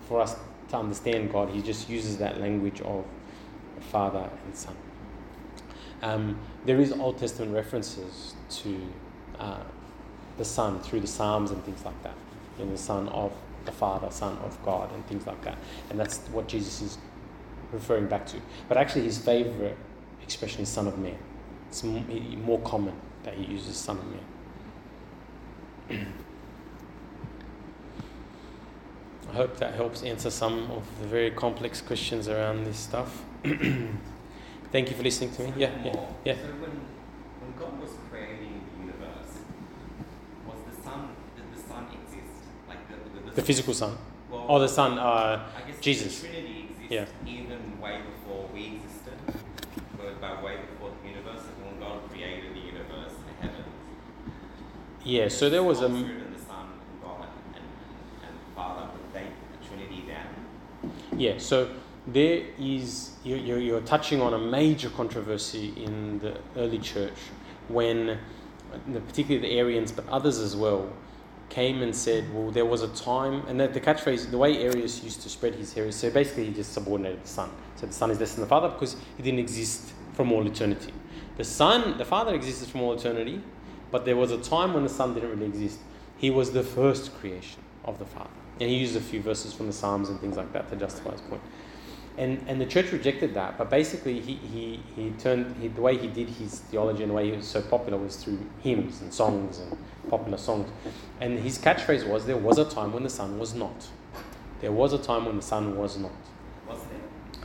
for 0.09 0.21
us 0.21 0.37
to 0.69 0.77
understand 0.77 1.33
God, 1.33 1.51
he 1.51 1.61
just 1.61 1.89
uses 1.89 2.19
that 2.19 2.41
language 2.41 2.81
of 2.83 3.05
father 3.91 4.31
and 4.45 4.57
son. 4.57 4.77
Um, 6.03 6.39
there 6.67 6.81
is 6.81 6.93
Old 6.93 7.19
Testament 7.19 7.55
references 7.55 8.35
to 8.51 8.81
uh, 9.39 9.61
the 10.39 10.45
Son 10.45 10.81
through 10.81 11.01
the 11.01 11.07
Psalms 11.07 11.51
and 11.51 11.65
things 11.65 11.85
like 11.85 12.01
that. 12.03 12.15
In 12.59 12.71
the 12.71 12.79
Son 12.79 13.09
of 13.09 13.33
the 13.65 13.73
Father, 13.73 14.11
Son 14.11 14.37
of 14.39 14.63
God, 14.65 14.93
and 14.93 15.07
things 15.07 15.27
like 15.27 15.43
that. 15.45 15.59
And 15.91 15.99
that's 15.99 16.19
what 16.29 16.49
Jesus 16.49 16.83
is 16.83 16.99
referring 17.73 18.07
back 18.07 18.27
to. 18.27 18.37
But 18.69 18.77
actually, 18.77 19.05
his 19.05 19.19
favorite 19.19 19.77
expression 20.23 20.63
is 20.63 20.69
Son 20.69 20.87
of 20.87 20.99
Man. 20.99 21.17
It's 21.69 21.83
more 21.83 22.61
common 22.61 22.95
that 23.25 23.35
he 23.35 23.45
uses 23.45 23.77
Son 23.77 23.99
of 23.99 24.07
Man. 24.07 24.21
I 29.31 29.35
hope 29.35 29.57
that 29.59 29.75
helps 29.75 30.03
answer 30.03 30.31
some 30.31 30.71
of 30.71 30.87
the 31.01 31.07
very 31.07 31.31
complex 31.31 31.81
questions 31.81 32.29
around 32.29 32.65
this 32.65 32.77
stuff. 32.77 33.25
Thank 33.43 34.91
you 34.91 34.97
for 34.97 35.03
listening 35.03 35.33
to 35.33 35.45
me. 35.45 35.53
Yeah, 35.57 35.71
yeah, 35.83 35.97
yeah. 36.25 36.35
So 36.35 36.49
when, 36.61 36.81
when 37.41 37.55
God 37.59 37.81
was 37.81 37.91
creating 38.11 38.61
the 38.77 38.81
universe, 38.81 39.39
was 40.47 40.59
the 40.69 40.75
sun, 40.83 41.09
did 41.37 41.45
the 41.55 41.61
sun 41.69 41.87
exist? 41.93 42.45
Like 42.69 42.79
the, 43.35 43.41
the, 43.41 43.41
The 43.43 43.47
physical 43.47 43.75
Son. 43.75 43.97
Well, 44.31 44.47
Oh, 44.49 44.59
the 44.59 44.69
Son, 44.69 44.99
uh, 44.99 45.03
I 45.57 45.71
guess 45.71 45.81
Jesus. 45.81 46.21
the 46.21 46.29
Trinity 46.29 46.69
exists 46.71 46.91
Yeah. 46.91 47.07
even 47.27 47.81
way 47.81 48.01
before 48.15 48.49
we 48.55 48.81
existed, 48.81 49.19
but 49.99 50.21
by 50.21 50.43
way 50.43 50.57
before 50.71 50.91
the 51.03 51.09
universe, 51.09 51.43
and 51.45 51.67
when 51.67 51.81
God 51.81 52.09
created 52.11 52.55
the 52.55 52.61
universe, 52.61 53.13
the 53.27 53.47
heavens. 53.47 53.67
yeah, 55.05 55.29
so 55.29 55.51
there 55.51 55.63
was 55.63 55.81
a. 55.81 55.87
And 55.87 55.95
the 55.95 56.41
Son 56.47 56.67
and 56.67 57.03
God 57.03 57.27
and, 57.55 57.65
and 58.27 58.35
Father, 58.55 58.89
they 59.13 59.21
a 59.25 59.67
Trinity 59.69 60.05
down. 60.09 60.91
Yeah, 61.19 61.39
so 61.39 61.69
there 62.07 62.43
is, 62.59 63.13
you're, 63.23 63.39
you're, 63.39 63.59
you're 63.59 63.81
touching 63.83 64.21
on 64.21 64.35
a 64.35 64.39
major 64.39 64.91
controversy 64.91 65.73
in 65.77 66.19
the 66.19 66.37
early 66.57 66.79
church 66.79 67.15
when, 67.69 68.11
uh, 68.11 68.19
particularly 69.07 69.47
the 69.49 69.55
Arians, 69.59 69.93
but 69.93 70.09
others 70.09 70.39
as 70.39 70.57
well, 70.57 70.89
came 71.53 71.83
and 71.83 71.95
said, 71.95 72.33
well, 72.35 72.51
there 72.51 72.65
was 72.65 72.81
a 72.81 72.89
time, 72.89 73.47
and 73.47 73.61
the, 73.61 73.69
the 73.69 73.81
catchphrase, 73.81 74.31
the 74.31 74.39
way 74.39 74.57
Arius 74.63 75.05
used 75.05 75.21
to 75.21 75.29
spread 75.29 75.55
his 75.55 75.75
heresy, 75.75 76.09
so 76.09 76.11
basically 76.11 76.47
he 76.47 76.53
just 76.53 76.73
subordinated 76.73 77.23
the 77.23 77.29
Son. 77.29 77.51
So 77.77 77.87
the 77.87 77.93
Son 77.93 78.11
is 78.11 78.19
less 78.19 78.35
than 78.35 78.41
the 78.41 78.49
Father 78.49 78.71
because 78.71 78.97
he 79.19 79.23
didn't 79.23 79.41
exist 79.41 79.93
from 80.15 80.33
all 80.33 80.47
eternity. 80.47 80.95
The 81.37 81.45
Son, 81.45 81.99
the 81.99 82.07
Father 82.07 82.35
existed 82.35 82.69
from 82.71 82.81
all 82.81 82.95
eternity, 82.95 83.43
but 83.91 84.07
there 84.07 84.17
was 84.17 84.33
a 84.33 84.39
time 84.39 84.73
when 84.73 84.83
the 84.83 84.89
Son 84.89 85.13
didn't 85.13 85.29
really 85.29 85.47
exist. 85.47 85.79
He 86.17 86.31
was 86.31 86.53
the 86.53 86.63
first 86.63 87.15
creation 87.19 87.61
of 87.85 87.99
the 87.99 88.07
Father. 88.07 88.31
And 88.59 88.71
he 88.71 88.77
used 88.77 88.97
a 88.97 89.01
few 89.01 89.21
verses 89.21 89.53
from 89.53 89.67
the 89.67 89.73
Psalms 89.75 90.09
and 90.09 90.19
things 90.21 90.39
like 90.39 90.53
that 90.55 90.71
to 90.71 90.77
justify 90.77 91.13
his 91.13 91.21
point. 91.21 91.43
And, 92.17 92.43
and 92.47 92.61
the 92.61 92.67
church 92.67 92.93
rejected 92.93 93.35
that, 93.35 93.59
but 93.59 93.69
basically 93.69 94.21
he, 94.21 94.37
he, 94.37 94.83
he 94.97 95.11
turned 95.19 95.57
he, 95.61 95.69
the 95.69 95.81
way 95.81 95.99
he 95.99 96.09
did 96.09 96.29
his 96.29 96.61
theology 96.61 97.03
and 97.03 97.11
the 97.11 97.15
way 97.15 97.31
he 97.31 97.37
was 97.37 97.47
so 97.47 97.61
popular 97.63 97.99
was 97.99 98.17
through 98.17 98.39
hymns 98.63 99.01
and 99.01 99.13
songs 99.13 99.59
and 99.59 99.77
popular 100.09 100.39
songs. 100.39 100.69
And 101.21 101.39
his 101.39 101.59
catchphrase 101.59 102.07
was, 102.07 102.27
"There 102.27 102.37
was 102.37 102.59
a 102.59 102.65
time 102.65 102.93
when 102.93 103.03
the 103.03 103.11
Son 103.11 103.39
was 103.39 103.55
not. 103.55 103.89
There 104.61 104.73
was 104.73 104.93
a 104.93 104.99
time 104.99 105.27
when 105.27 105.37
the 105.37 105.43
Son 105.43 105.77
was 105.77 105.97
not." 105.99 106.13
Was 106.69 106.81
there? 106.85 107.43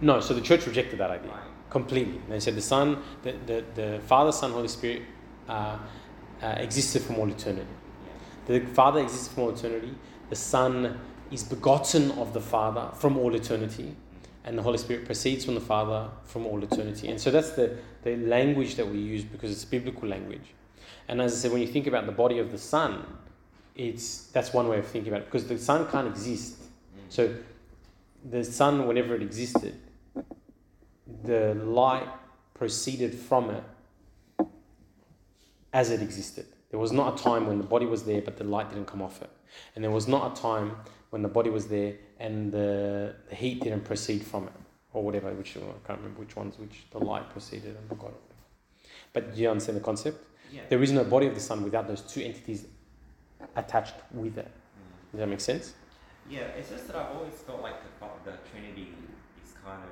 No, 0.00 0.20
so 0.20 0.34
the 0.34 0.40
church 0.40 0.66
rejected 0.66 0.98
that 0.98 1.10
idea 1.10 1.32
completely. 1.70 2.20
They 2.28 2.40
said 2.40 2.54
the 2.54 2.62
Son, 2.62 3.02
the, 3.22 3.32
the, 3.44 3.64
the 3.74 4.00
Father, 4.06 4.32
Son, 4.32 4.52
Holy 4.52 4.68
Spirit 4.68 5.02
uh, 5.48 5.78
uh, 6.42 6.46
existed 6.58 7.02
from 7.02 7.18
all 7.18 7.28
eternity. 7.28 7.66
The 8.46 8.60
Father 8.60 9.00
existed 9.00 9.34
from 9.34 9.42
all 9.44 9.50
eternity. 9.50 9.94
The 10.30 10.36
Son 10.36 10.98
is 11.30 11.42
begotten 11.42 12.12
of 12.12 12.32
the 12.32 12.40
Father 12.40 12.90
from 12.94 13.18
all 13.18 13.34
eternity. 13.34 13.94
And 14.44 14.56
the 14.56 14.62
Holy 14.62 14.78
Spirit 14.78 15.04
proceeds 15.04 15.44
from 15.44 15.54
the 15.54 15.60
Father 15.60 16.08
from 16.24 16.46
all 16.46 16.62
eternity. 16.62 17.08
And 17.08 17.20
so 17.20 17.30
that's 17.30 17.50
the, 17.50 17.76
the 18.04 18.16
language 18.16 18.76
that 18.76 18.88
we 18.88 18.98
use 18.98 19.24
because 19.24 19.50
it's 19.50 19.64
biblical 19.64 20.08
language. 20.08 20.54
And 21.08 21.20
as 21.20 21.32
I 21.32 21.36
said, 21.36 21.52
when 21.52 21.60
you 21.60 21.68
think 21.68 21.86
about 21.86 22.06
the 22.06 22.12
body 22.12 22.38
of 22.38 22.50
the 22.50 22.58
sun, 22.58 23.04
it's 23.74 24.26
that's 24.28 24.52
one 24.52 24.68
way 24.68 24.78
of 24.78 24.86
thinking 24.86 25.12
about 25.12 25.22
it 25.22 25.26
because 25.26 25.46
the 25.46 25.58
sun 25.58 25.88
can't 25.90 26.08
exist. 26.08 26.56
So 27.08 27.34
the 28.28 28.42
sun, 28.42 28.86
whenever 28.86 29.14
it 29.14 29.22
existed, 29.22 29.78
the 31.22 31.54
light 31.54 32.08
proceeded 32.54 33.14
from 33.14 33.50
it 33.50 33.64
as 35.72 35.90
it 35.90 36.00
existed. 36.00 36.46
There 36.70 36.80
was 36.80 36.90
not 36.90 37.20
a 37.20 37.22
time 37.22 37.46
when 37.46 37.58
the 37.58 37.64
body 37.64 37.86
was 37.86 38.04
there 38.04 38.22
but 38.22 38.36
the 38.36 38.44
light 38.44 38.70
didn't 38.70 38.86
come 38.86 39.02
off 39.02 39.22
it. 39.22 39.30
And 39.74 39.84
there 39.84 39.90
was 39.90 40.08
not 40.08 40.36
a 40.36 40.40
time 40.40 40.76
when 41.10 41.22
the 41.22 41.28
body 41.28 41.50
was 41.50 41.68
there 41.68 41.94
and 42.18 42.50
the, 42.50 43.14
the 43.28 43.34
heat 43.34 43.62
didn't 43.62 43.84
proceed 43.84 44.24
from 44.24 44.44
it. 44.44 44.52
Or 44.92 45.02
whatever, 45.02 45.30
which 45.34 45.58
I 45.58 45.60
can't 45.86 45.98
remember 45.98 46.20
which 46.20 46.36
ones, 46.36 46.58
which 46.58 46.86
the 46.90 46.98
light 46.98 47.28
proceeded 47.28 47.76
and 47.76 47.86
forgot. 47.86 48.14
But 49.12 49.34
do 49.34 49.42
you 49.42 49.50
understand 49.50 49.76
the 49.76 49.82
concept? 49.82 50.24
Yeah. 50.52 50.62
There 50.68 50.82
is 50.82 50.92
no 50.92 51.04
body 51.04 51.26
of 51.26 51.34
the 51.34 51.40
sun 51.40 51.62
without 51.62 51.88
those 51.88 52.02
two 52.02 52.22
entities 52.22 52.66
attached 53.56 53.94
with 54.12 54.38
it. 54.38 54.50
Does 55.12 55.20
that 55.20 55.28
make 55.28 55.40
sense? 55.40 55.74
Yeah, 56.28 56.40
it's 56.58 56.70
just 56.70 56.86
that 56.88 56.96
I've 56.96 57.14
always 57.16 57.34
felt 57.34 57.62
like 57.62 57.76
the, 57.82 58.30
the 58.30 58.36
Trinity 58.50 58.88
is 59.44 59.52
kind 59.64 59.82
of 59.82 59.90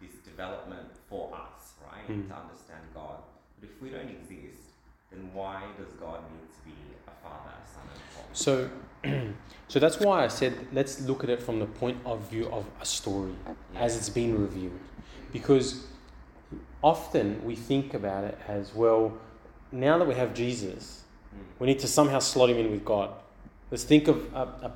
this 0.00 0.16
development 0.24 0.88
for 1.08 1.34
us, 1.34 1.74
right? 1.84 2.08
Mm. 2.08 2.28
To 2.28 2.34
understand 2.34 2.82
God. 2.94 3.18
But 3.60 3.70
if 3.70 3.82
we 3.82 3.90
don't 3.90 4.08
exist, 4.08 4.62
then 5.10 5.30
why 5.34 5.62
does 5.78 5.92
God 5.94 6.20
need 6.32 6.48
to 6.52 6.60
be 6.64 6.76
a 7.06 7.10
Father, 7.22 7.50
a 7.50 7.68
Son, 7.68 7.82
and 7.92 8.00
a 8.00 8.16
Holy 8.16 9.30
So, 9.32 9.32
so 9.68 9.78
that's 9.78 9.98
why 9.98 10.24
I 10.24 10.28
said 10.28 10.54
let's 10.72 11.00
look 11.02 11.24
at 11.24 11.30
it 11.30 11.42
from 11.42 11.58
the 11.58 11.66
point 11.66 11.98
of 12.04 12.30
view 12.30 12.48
of 12.50 12.64
a 12.80 12.86
story 12.86 13.34
as 13.74 13.96
it's 13.96 14.08
been 14.08 14.40
reviewed, 14.40 14.78
because 15.32 15.86
often 16.82 17.44
we 17.44 17.56
think 17.56 17.94
about 17.94 18.24
it 18.24 18.38
as 18.48 18.74
well. 18.74 19.12
Now 19.72 19.98
that 19.98 20.06
we 20.06 20.14
have 20.14 20.34
Jesus, 20.34 21.02
we 21.58 21.66
need 21.66 21.78
to 21.80 21.88
somehow 21.88 22.18
slot 22.18 22.50
him 22.50 22.58
in 22.58 22.70
with 22.70 22.84
God. 22.84 23.10
Let's 23.70 23.84
think 23.84 24.06
of 24.06 24.32
a, 24.34 24.38
a, 24.38 24.72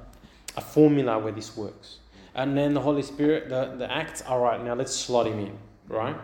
a 0.57 0.61
formula 0.63 1.19
where 1.19 1.33
this 1.33 1.55
works, 1.57 1.99
and 2.35 2.57
then 2.57 2.73
the 2.73 2.81
Holy 2.81 3.03
Spirit, 3.03 3.51
the 3.51 3.75
the 3.77 3.93
acts. 3.93 4.23
All 4.23 4.41
right, 4.41 4.63
now 4.65 4.75
let's 4.75 4.95
slot 4.95 5.27
him 5.27 5.39
in, 5.39 5.59
right? 5.89 6.17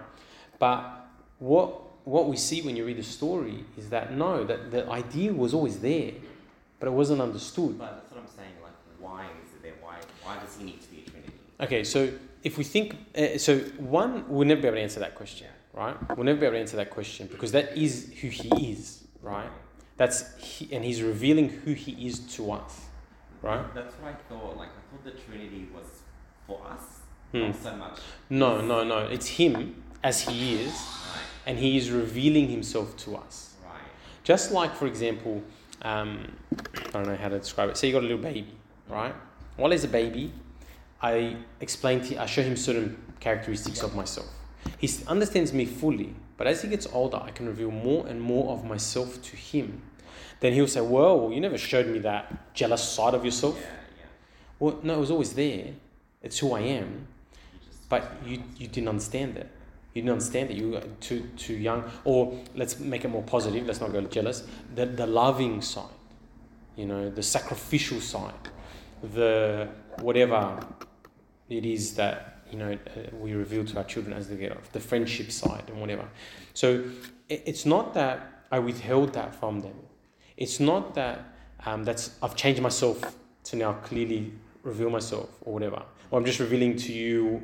But 0.58 1.06
what 1.38 1.82
what 2.04 2.28
we 2.28 2.36
see 2.36 2.62
when 2.62 2.76
you 2.76 2.86
read 2.86 2.96
the 2.96 3.02
story 3.02 3.64
is 3.76 3.90
that 3.90 4.16
no, 4.16 4.44
that 4.44 4.70
the 4.70 4.88
idea 4.88 5.32
was 5.32 5.52
always 5.52 5.78
there, 5.80 6.12
but 6.80 6.86
it 6.86 6.92
wasn't 6.92 7.20
understood. 7.20 7.78
But 7.78 7.92
that's 7.96 8.10
what 8.10 8.20
I'm 8.20 8.26
saying. 8.34 8.54
Like, 8.62 8.72
why 8.98 9.24
is 9.44 9.52
it 9.54 9.62
there? 9.62 9.74
Why 9.82 9.96
why 10.24 10.38
does 10.38 10.56
he 10.56 10.64
need 10.64 10.80
to 10.80 10.88
be 10.88 11.04
a 11.06 11.10
Trinity? 11.10 11.32
Okay, 11.60 11.84
so 11.84 12.10
if 12.42 12.58
we 12.58 12.64
think, 12.64 12.96
uh, 13.16 13.38
so 13.38 13.58
one, 13.78 14.24
we'll 14.28 14.48
never 14.48 14.62
be 14.62 14.66
able 14.68 14.78
to 14.78 14.82
answer 14.82 15.00
that 15.00 15.14
question, 15.14 15.46
right? 15.72 15.96
We'll 16.16 16.24
never 16.24 16.40
be 16.40 16.46
able 16.46 16.54
to 16.56 16.60
answer 16.60 16.76
that 16.76 16.90
question 16.90 17.26
because 17.30 17.52
that 17.52 17.76
is 17.76 18.12
who 18.20 18.28
he 18.28 18.72
is, 18.72 19.04
right? 19.22 19.50
That's 19.96 20.36
he, 20.38 20.74
and 20.74 20.84
he's 20.84 21.02
revealing 21.02 21.48
who 21.48 21.72
he 21.74 22.06
is 22.06 22.20
to 22.36 22.52
us, 22.52 22.80
right? 23.42 23.72
That's 23.74 23.94
what 23.96 24.12
I 24.14 24.16
thought. 24.28 24.56
Like, 24.56 24.68
I 24.70 24.82
thought 24.90 25.04
the 25.04 25.12
Trinity 25.12 25.68
was 25.74 25.86
for 26.46 26.60
us, 26.68 26.80
Hmm. 27.32 27.40
not 27.46 27.56
so 27.62 27.76
much. 27.76 27.98
No, 28.30 28.60
no, 28.60 28.84
no. 28.84 28.98
It's 29.06 29.26
him 29.26 29.82
as 30.02 30.22
he 30.22 30.54
is, 30.62 30.72
Right, 30.72 31.22
and 31.46 31.58
he 31.58 31.76
is 31.76 31.90
revealing 31.90 32.48
himself 32.48 32.96
to 32.98 33.16
us. 33.16 33.54
right. 33.64 33.80
Just 34.24 34.52
like, 34.52 34.74
for 34.74 34.86
example, 34.86 35.42
um, 35.82 36.32
I 36.86 36.90
don't 36.92 37.06
know 37.06 37.16
how 37.16 37.28
to 37.28 37.38
describe 37.38 37.70
it. 37.70 37.76
So 37.76 37.86
you 37.86 37.92
got 37.92 38.00
a 38.00 38.06
little 38.06 38.18
baby, 38.18 38.52
right? 38.88 39.14
While 39.56 39.70
he's 39.70 39.84
a 39.84 39.88
baby, 39.88 40.32
I 41.00 41.36
explain 41.60 42.00
to 42.02 42.20
I 42.22 42.26
show 42.26 42.42
him 42.42 42.56
certain 42.56 42.96
characteristics 43.20 43.82
of 43.82 43.94
myself. 43.94 44.28
He 44.78 44.90
understands 45.06 45.52
me 45.52 45.64
fully, 45.64 46.14
but 46.36 46.46
as 46.46 46.62
he 46.62 46.68
gets 46.68 46.86
older, 46.92 47.20
I 47.22 47.30
can 47.30 47.46
reveal 47.46 47.70
more 47.70 48.06
and 48.06 48.20
more 48.20 48.52
of 48.52 48.64
myself 48.64 49.22
to 49.22 49.36
him. 49.36 49.82
Then 50.40 50.52
he'll 50.54 50.66
say, 50.66 50.80
"Well, 50.80 51.30
you 51.32 51.40
never 51.40 51.58
showed 51.58 51.86
me 51.86 52.00
that 52.00 52.52
jealous 52.54 52.82
side 52.82 53.14
of 53.14 53.24
yourself. 53.24 53.58
Yeah, 53.60 54.06
Well, 54.58 54.80
no, 54.82 54.94
it 54.94 55.00
was 55.00 55.10
always 55.10 55.32
there. 55.34 55.74
It's 56.22 56.38
who 56.38 56.52
I 56.52 56.60
am. 56.60 57.06
But 57.88 58.10
you, 58.26 58.42
you 58.56 58.68
didn't 58.68 58.88
understand 58.88 59.36
it. 59.36 59.48
You 59.92 60.02
didn't 60.02 60.12
understand 60.12 60.50
it. 60.50 60.56
You 60.56 60.70
were 60.70 60.82
too 61.00 61.28
too 61.36 61.54
young. 61.54 61.84
Or 62.04 62.42
let's 62.54 62.78
make 62.80 63.04
it 63.04 63.08
more 63.08 63.22
positive. 63.22 63.66
Let's 63.66 63.80
not 63.80 63.92
go 63.92 64.00
jealous. 64.02 64.44
The 64.74 64.86
the 64.86 65.06
loving 65.06 65.60
side, 65.62 65.98
you 66.76 66.86
know, 66.86 67.10
the 67.10 67.22
sacrificial 67.22 68.00
side, 68.00 68.48
the 69.02 69.68
whatever 70.00 70.58
it 71.48 71.66
is 71.66 71.94
that 71.96 72.31
you 72.52 72.58
know 72.58 72.72
uh, 72.72 73.00
we 73.18 73.32
reveal 73.32 73.64
to 73.64 73.78
our 73.78 73.84
children 73.84 74.14
as 74.14 74.28
they 74.28 74.36
get 74.36 74.52
off. 74.52 74.70
The 74.72 74.80
friendship 74.80 75.32
side 75.32 75.64
and 75.68 75.80
whatever. 75.80 76.08
So 76.54 76.84
it, 77.28 77.42
it's 77.46 77.66
not 77.66 77.94
that 77.94 78.44
I 78.50 78.58
withheld 78.58 79.14
that 79.14 79.34
from 79.34 79.60
them. 79.60 79.74
It's 80.36 80.60
not 80.60 80.94
that 80.94 81.34
um, 81.64 81.84
that's 81.84 82.16
I've 82.22 82.36
changed 82.36 82.60
myself 82.60 83.16
to 83.44 83.56
now 83.56 83.72
clearly 83.84 84.32
reveal 84.62 84.90
myself 84.90 85.30
or 85.40 85.54
whatever. 85.54 85.82
Or 86.10 86.18
I'm 86.18 86.24
just 86.24 86.38
revealing 86.38 86.76
to 86.76 86.92
you 86.92 87.42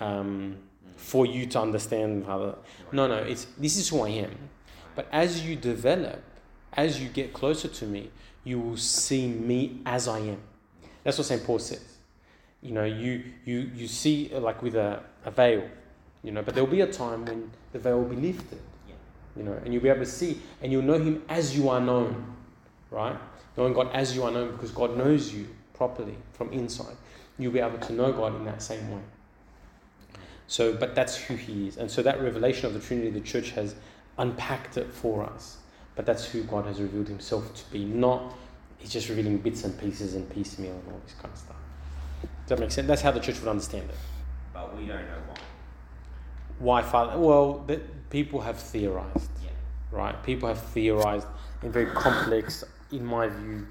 um, 0.00 0.56
for 0.96 1.26
you 1.26 1.46
to 1.46 1.60
understand 1.60 2.24
how. 2.26 2.38
The, 2.38 2.56
no, 2.92 3.08
no. 3.08 3.16
It's 3.16 3.46
this 3.58 3.76
is 3.76 3.88
who 3.88 4.02
I 4.02 4.10
am. 4.10 4.36
But 4.94 5.08
as 5.10 5.44
you 5.44 5.56
develop, 5.56 6.22
as 6.72 7.02
you 7.02 7.08
get 7.08 7.32
closer 7.32 7.66
to 7.66 7.86
me, 7.86 8.10
you 8.44 8.60
will 8.60 8.76
see 8.76 9.26
me 9.26 9.80
as 9.84 10.06
I 10.06 10.20
am. 10.20 10.40
That's 11.02 11.18
what 11.18 11.26
St. 11.26 11.44
Paul 11.44 11.58
says. 11.58 11.93
You 12.64 12.72
know, 12.72 12.84
you 12.84 13.22
you 13.44 13.70
you 13.74 13.86
see 13.86 14.32
uh, 14.34 14.40
like 14.40 14.62
with 14.62 14.74
a, 14.74 15.02
a 15.26 15.30
veil, 15.30 15.68
you 16.22 16.32
know, 16.32 16.42
but 16.42 16.54
there'll 16.54 16.68
be 16.68 16.80
a 16.80 16.90
time 16.90 17.26
when 17.26 17.50
the 17.72 17.78
veil 17.78 17.98
will 18.00 18.08
be 18.08 18.16
lifted. 18.16 18.58
Yeah. 18.88 18.94
You 19.36 19.42
know, 19.42 19.52
and 19.62 19.72
you'll 19.72 19.82
be 19.82 19.90
able 19.90 20.00
to 20.00 20.06
see 20.10 20.40
and 20.62 20.72
you'll 20.72 20.82
know 20.82 20.98
him 20.98 21.22
as 21.28 21.56
you 21.56 21.68
are 21.68 21.80
known. 21.80 22.34
Right? 22.90 23.16
Knowing 23.58 23.74
God 23.74 23.90
as 23.92 24.16
you 24.16 24.22
are 24.22 24.30
known 24.30 24.52
because 24.52 24.70
God 24.70 24.96
knows 24.96 25.32
you 25.32 25.46
properly 25.74 26.16
from 26.32 26.52
inside. 26.52 26.96
You'll 27.38 27.52
be 27.52 27.60
able 27.60 27.78
to 27.78 27.92
know 27.92 28.12
God 28.12 28.34
in 28.34 28.44
that 28.46 28.62
same 28.62 28.90
way. 28.90 29.02
So, 30.46 30.74
but 30.74 30.94
that's 30.94 31.16
who 31.16 31.34
He 31.34 31.68
is. 31.68 31.76
And 31.76 31.90
so 31.90 32.02
that 32.02 32.20
revelation 32.20 32.66
of 32.66 32.72
the 32.72 32.80
Trinity, 32.80 33.10
the 33.10 33.20
church 33.20 33.50
has 33.50 33.74
unpacked 34.16 34.78
it 34.78 34.90
for 34.90 35.24
us. 35.24 35.58
But 35.96 36.06
that's 36.06 36.24
who 36.24 36.44
God 36.44 36.64
has 36.66 36.80
revealed 36.80 37.08
Himself 37.08 37.54
to 37.54 37.70
be. 37.70 37.84
Not 37.84 38.34
He's 38.78 38.92
just 38.92 39.08
revealing 39.08 39.38
bits 39.38 39.64
and 39.64 39.78
pieces 39.78 40.14
and 40.14 40.28
piecemeal 40.30 40.72
and 40.72 40.92
all 40.92 41.00
this 41.04 41.14
kind 41.14 41.32
of 41.32 41.38
stuff. 41.38 41.56
Does 42.46 42.50
that 42.50 42.60
make 42.60 42.70
sense? 42.70 42.86
That's 42.86 43.02
how 43.02 43.10
the 43.10 43.20
church 43.20 43.40
would 43.40 43.48
understand 43.48 43.88
it. 43.88 43.96
But 44.52 44.76
we 44.76 44.86
don't 44.86 44.98
know 45.06 45.18
why. 45.28 45.36
Why 46.58 46.82
Father? 46.82 47.18
Well, 47.18 47.60
the, 47.66 47.80
people 48.10 48.40
have 48.42 48.58
theorized, 48.58 49.30
Yeah. 49.42 49.50
right? 49.90 50.22
People 50.22 50.48
have 50.48 50.60
theorized 50.60 51.26
in 51.62 51.72
very 51.72 51.86
complex, 51.86 52.62
in 52.92 53.04
my 53.04 53.28
view, 53.28 53.66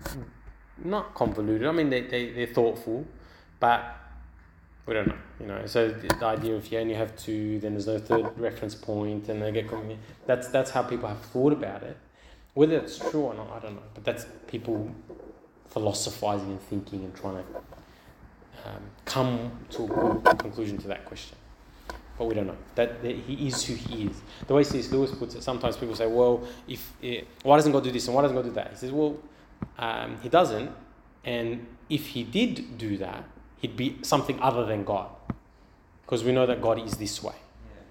not 0.84 1.14
convoluted. 1.14 1.68
I 1.68 1.72
mean, 1.72 1.90
they, 1.90 2.02
they, 2.02 2.32
they're 2.32 2.48
thoughtful, 2.48 3.06
but 3.60 3.96
we 4.86 4.96
don't 4.96 5.08
know, 5.08 5.18
you 5.40 5.46
know. 5.46 5.66
So 5.66 5.90
the 5.90 6.08
the 6.08 6.26
idea 6.26 6.56
of 6.56 6.70
you 6.72 6.80
only 6.80 6.96
have 6.96 7.16
two, 7.16 7.60
then 7.60 7.74
there's 7.74 7.88
no 7.88 8.00
third 8.00 8.38
reference 8.38 8.76
point, 8.76 9.30
and 9.30 9.42
they 9.42 9.52
get 9.52 9.70
coming. 9.70 10.00
That's 10.26 10.48
that's 10.48 10.72
how 10.72 10.82
people 10.82 11.08
have 11.08 11.22
thought 11.22 11.54
about 11.54 11.84
it. 11.84 11.96
Whether 12.56 12.78
it's 12.78 12.98
true 12.98 13.22
or 13.22 13.34
not, 13.34 13.50
I 13.52 13.60
don't 13.60 13.76
know. 13.76 13.84
But 13.94 14.04
that's 14.04 14.26
people 14.48 14.94
philosophizing 15.70 16.50
and 16.50 16.62
thinking 16.62 17.04
and 17.06 17.16
trying 17.16 17.38
to 17.38 17.44
um, 18.66 18.84
come 19.06 19.52
to 19.72 19.84
a 19.84 19.88
good 19.88 20.40
conclusion 20.40 20.78
to 20.80 20.88
that 20.88 21.06
question. 21.06 21.38
But 22.18 22.26
we 22.26 22.36
don't 22.36 22.48
know. 22.48 22.58
That, 22.76 23.02
that 23.02 23.16
he 23.16 23.48
is 23.48 23.64
who 23.66 23.74
he 23.74 24.06
is. 24.06 24.22
The 24.48 24.54
way 24.54 24.64
C.S. 24.64 24.92
Lewis 24.92 25.12
puts 25.12 25.36
it, 25.36 25.42
sometimes 25.44 25.78
people 25.78 25.96
say, 25.96 26.06
"Well, 26.06 26.44
if 26.68 26.94
eh, 27.02 27.22
why 27.42 27.58
doesn't 27.58 27.72
God 27.72 27.84
do 27.84 27.92
this 27.92 28.06
and 28.08 28.16
why 28.16 28.22
doesn't 28.22 28.36
God 28.36 28.46
do 28.46 28.52
that?" 28.52 28.70
He 28.72 28.78
says, 28.78 28.92
"Well, 28.92 29.18
um, 29.80 30.18
he 30.22 30.30
doesn't, 30.30 30.70
and 31.26 31.66
if 31.90 32.08
he 32.08 32.24
did 32.24 32.78
do 32.78 32.98
that, 32.98 33.24
he'd 33.58 33.76
be 33.76 33.98
something 34.04 34.40
other 34.42 34.64
than 34.66 34.84
God, 34.84 35.10
because 36.04 36.24
we 36.24 36.32
know 36.32 36.46
that 36.46 36.62
God 36.62 36.80
is 36.86 36.94
this 36.98 37.24
way." 37.24 37.34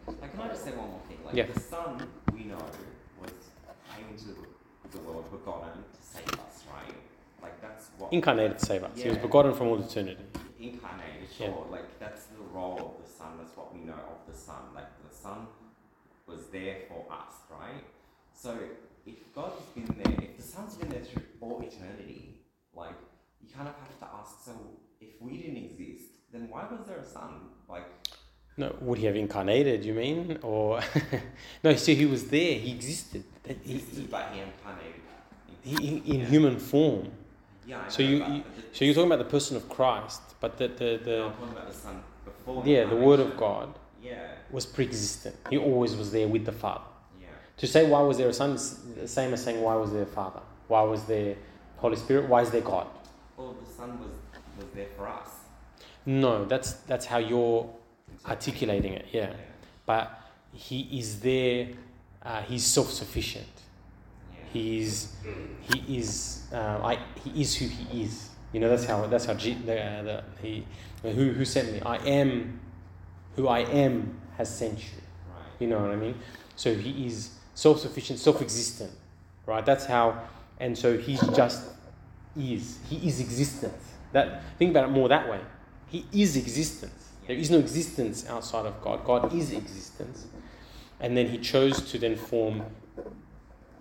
Yeah. 0.07 0.15
Like, 0.21 0.31
can 0.33 0.41
I 0.41 0.49
just 0.49 0.65
say 0.65 0.71
one 0.71 0.89
more 0.89 1.01
thing? 1.09 1.19
Like, 1.27 1.35
Yeah. 1.35 1.47
the 1.53 1.59
Son, 1.61 2.07
we 2.33 2.45
know, 2.45 2.57
was 3.21 3.33
came 3.97 4.07
into 4.09 4.27
the, 4.93 4.99
world 5.01 5.29
begotten 5.33 5.73
to 5.73 6.01
save 6.01 6.29
us, 6.29 6.63
right? 6.73 6.95
Like, 7.43 7.61
that's 7.61 7.89
what. 7.99 8.13
Incarnated 8.13 8.59
to 8.61 8.67
save 8.67 8.85
us. 8.85 8.91
He 8.95 9.09
was 9.09 9.17
Yeah. 9.17 9.23
begotten 9.23 9.53
from 9.55 9.67
all 9.69 9.81
eternity. 9.81 10.23
Incarnated, 10.63 11.29
Yeah. 11.39 11.47
sure. 11.49 11.67
Like, 11.71 11.99
that's 11.99 12.27
the 12.27 12.41
role 12.53 12.79
of 12.97 13.05
the 13.05 13.11
Son. 13.19 13.37
That's 13.39 13.57
what 13.57 13.75
we 13.75 13.81
know 13.81 13.95
of 14.15 14.21
the 14.33 14.37
Son. 14.39 14.63
Like, 14.75 14.87
the 15.09 15.15
Son 15.15 15.47
was 16.27 16.47
there 16.53 16.77
for 16.89 17.05
us, 17.13 17.35
right? 17.51 17.83
So, 18.33 18.57
if 19.05 19.35
God 19.35 19.53
has 19.59 19.67
been 19.75 19.91
there, 20.03 20.15
if 20.23 20.37
the 20.37 20.43
Son's 20.43 20.77
been 20.77 20.89
there 20.91 21.03
through 21.03 21.25
all 21.41 21.61
eternity, 21.63 22.41
like, 22.75 22.95
you 23.41 23.49
kind 23.55 23.69
of 23.69 23.75
have 23.75 23.99
to 23.99 24.07
ask, 24.21 24.45
so 24.45 24.53
if 25.01 25.21
we 25.21 25.39
didn't 25.39 25.57
exist, 25.65 26.11
then 26.33 26.49
why 26.49 26.65
was 26.71 26.87
there 26.87 26.99
a 26.99 27.05
Son? 27.05 27.33
Like, 27.69 27.89
No, 28.57 28.75
would 28.83 28.99
he 28.99 29.07
have 29.07 29.17
incarnated? 29.17 29.85
You 29.85 29.95
mean, 29.95 30.39
or 30.43 30.81
no? 31.65 31.75
So 31.75 31.93
he 31.93 32.07
was 32.07 32.29
there. 32.29 32.55
He 32.59 32.71
existed. 32.73 33.25
He, 33.65 33.75
existed, 33.77 34.11
but 34.11 34.29
he 34.33 34.41
incarnated. 34.41 35.01
he, 35.65 35.75
he, 36.01 36.15
in 36.15 36.21
Yeah. 36.21 36.27
human 36.27 36.59
form. 36.59 37.11
Yeah, 37.67 37.83
I 37.87 37.89
So 37.89 38.03
you, 38.03 38.17
you 38.25 38.43
so 38.73 38.85
you're 38.85 38.95
talking 38.95 39.11
about 39.13 39.25
the 39.25 39.31
person 39.31 39.57
of 39.57 39.69
Christ, 39.69 40.21
but 40.41 40.59
the 40.59 40.69
the, 40.69 41.01
the 41.05 41.25
I'm 41.25 41.33
talking 41.33 41.49
about 41.53 41.69
the 41.69 41.75
Son 41.75 42.03
before. 42.25 42.63
yeah, 42.67 42.85
the 42.85 42.97
Word 42.97 43.21
of. 43.21 43.37
God 43.37 43.69
Yeah, 44.03 44.27
was 44.51 44.67
pre-existent. 44.67 45.37
He 45.51 45.59
always 45.59 45.95
was 45.97 46.11
there 46.11 46.27
with 46.29 46.45
the 46.45 46.53
Father. 46.53 46.85
yeah. 47.21 47.29
To 47.59 47.67
say 47.67 47.89
why 47.89 48.01
was 48.03 48.17
there 48.19 48.29
a 48.29 48.33
Son 48.33 48.51
is 48.53 48.79
the 49.03 49.07
same 49.09 49.33
as 49.33 49.43
saying 49.45 49.61
why 49.63 49.75
was 49.77 49.91
there 49.93 50.03
a 50.03 50.07
Father? 50.21 50.41
Why 50.69 50.83
was 50.83 51.05
there 51.05 51.37
Holy 51.77 51.97
Spirit? 51.97 52.29
Why 52.29 52.43
is 52.43 52.51
there 52.51 52.63
God? 52.63 52.87
Well, 53.37 53.55
the 53.65 53.71
Son 53.79 53.91
was 54.01 54.11
was 54.59 54.67
there 54.75 54.89
for 54.97 55.07
us. 55.09 55.31
No, 56.05 56.45
that's 56.45 56.73
that's 56.91 57.07
how 57.07 57.19
you're 57.19 57.69
articulating 58.27 58.93
it. 58.95 59.07
Yeah, 59.13 59.31
Yeah. 59.31 59.37
but 59.87 60.05
He 60.53 60.81
is 61.01 61.21
there. 61.21 61.69
Uh, 62.25 62.43
he's 62.43 62.65
self-sufficient. 62.65 63.49
He's 64.53 65.15
he 65.61 65.99
is 65.99 66.47
uh, 66.53 66.81
I 66.83 66.99
he 67.25 67.41
is 67.41 67.55
who 67.57 67.67
he 67.67 68.03
is. 68.03 68.29
You 68.53 68.61
know 68.61 68.69
that's 68.69 68.85
how 68.85 69.07
that's 69.07 69.25
how 69.25 69.35
G, 69.35 69.55
the, 69.55 69.65
the 70.05 70.25
he 70.43 70.67
who 71.03 71.33
who 71.33 71.45
sent 71.45 71.73
me. 71.73 71.81
I 71.81 71.97
am 71.97 72.61
who 73.37 73.49
I 73.49 73.61
am 73.61 74.21
has 74.37 74.55
sent 74.55 74.79
you. 74.79 75.01
Right. 75.31 75.47
You 75.59 75.67
know 75.69 75.81
what 75.81 75.91
I 75.91 75.97
mean? 75.97 76.17
So 76.57 76.75
he 76.75 77.07
is 77.07 77.31
self-sufficient, 77.55 78.19
self-existent, 78.19 78.93
right? 79.47 79.65
That's 79.65 79.87
how, 79.87 80.23
and 80.61 80.77
so 80.77 80.99
he's 80.99 81.21
just 81.29 81.71
is. 82.37 82.79
He 82.89 83.09
is 83.09 83.21
existence. 83.21 83.95
That 84.13 84.43
think 84.59 84.71
about 84.71 84.85
it 84.85 84.93
more 84.93 85.09
that 85.09 85.29
way. 85.29 85.41
He 85.89 86.05
is 86.13 86.37
existence. 86.37 87.11
There 87.27 87.37
is 87.37 87.51
no 87.51 87.59
existence 87.59 88.29
outside 88.29 88.67
of 88.67 88.81
God. 88.83 89.05
God 89.05 89.35
is 89.35 89.53
existence, 89.53 90.27
and 91.01 91.17
then 91.17 91.29
he 91.29 91.39
chose 91.39 91.81
to 91.91 91.99
then 91.99 92.17
form 92.17 92.63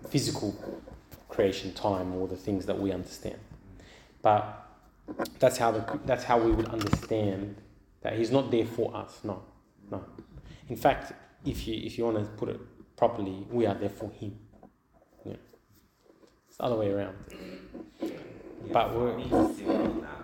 physical 0.08 0.54
creation, 1.28 1.72
time, 1.74 2.14
or 2.14 2.28
the 2.28 2.36
things 2.36 2.66
that 2.66 2.78
we 2.78 2.92
understand. 2.92 3.38
But 4.20 4.66
that's 5.38 5.58
how 5.58 5.72
the, 5.72 6.00
that's 6.04 6.24
how 6.24 6.38
we 6.38 6.52
would 6.52 6.68
understand 6.68 7.56
that 8.02 8.16
he's 8.18 8.30
not 8.30 8.50
there 8.50 8.66
for 8.66 8.94
us. 8.94 9.20
No, 9.24 9.42
no. 9.90 10.04
In 10.68 10.76
fact, 10.76 11.12
if 11.44 11.66
you 11.66 11.74
if 11.82 11.98
you 11.98 12.04
want 12.04 12.18
to 12.18 12.24
put 12.36 12.48
it 12.48 12.60
properly, 12.96 13.46
we 13.50 13.66
are 13.66 13.74
there 13.74 13.88
for 13.90 14.10
him. 14.10 14.38
Yeah. 15.24 15.34
It's 16.48 16.56
the 16.56 16.64
other 16.64 16.76
way 16.76 16.90
around. 16.90 17.16
But 18.70 18.94
we're-. 18.94 19.18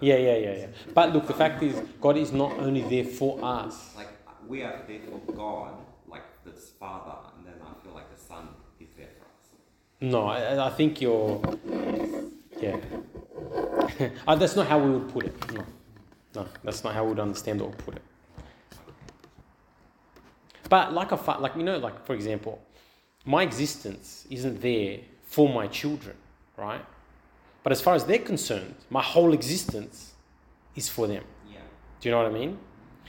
Yeah, 0.01 0.17
yeah, 0.17 0.37
yeah, 0.37 0.57
yeah. 0.57 0.67
But 0.95 1.13
look, 1.13 1.27
the 1.27 1.35
fact 1.35 1.63
is, 1.63 1.81
God 2.01 2.17
is 2.17 2.33
not 2.33 2.53
only 2.59 2.83
there 2.83 3.05
for 3.05 3.39
us. 3.43 3.97
Like 3.97 4.09
we 4.47 4.63
are 4.63 4.83
there 4.87 5.01
for 5.01 5.33
God, 5.33 5.75
like 6.07 6.23
this 6.45 6.71
Father, 6.79 7.17
and 7.37 7.47
then 7.47 7.55
I 7.61 7.83
feel 7.83 7.95
like 7.95 8.15
the 8.15 8.21
Son 8.21 8.49
is 8.79 8.89
there 8.97 9.09
for 9.19 9.25
us. 9.25 9.49
No, 10.01 10.27
I, 10.27 10.67
I 10.67 10.71
think 10.71 11.01
you're. 11.01 11.41
Yeah. 12.61 12.77
uh, 14.27 14.37
that's 14.37 14.57
not 14.57 14.67
how 14.67 14.79
we 14.79 14.91
would 14.91 15.09
put 15.13 15.25
it. 15.27 15.53
No. 15.53 15.65
No, 16.35 16.47
that's 16.63 16.85
not 16.85 16.95
how 16.95 17.05
we 17.05 17.11
would 17.11 17.21
understand 17.21 17.61
or 17.61 17.71
put 17.71 17.97
it. 17.97 18.03
But 20.69 20.93
like 20.93 21.13
a 21.13 21.17
fa- 21.17 21.39
like 21.41 21.57
you 21.57 21.63
know, 21.63 21.79
like 21.79 22.05
for 22.05 22.15
example, 22.15 22.61
my 23.25 23.43
existence 23.43 24.27
isn't 24.31 24.61
there 24.61 24.99
for 25.25 25.49
my 25.49 25.67
children, 25.67 26.17
right? 26.57 26.85
But 27.63 27.73
as 27.73 27.81
far 27.81 27.95
as 27.95 28.05
they're 28.05 28.19
concerned, 28.19 28.75
my 28.91 29.03
whole 29.03 29.33
existence 29.33 30.13
is 30.77 30.89
for 30.89 31.07
them. 31.07 31.25
Yeah. 31.51 31.59
Do 32.01 32.09
you 32.09 32.15
know 32.15 32.23
what 32.23 32.31
I 32.31 32.35
mean? 32.35 32.59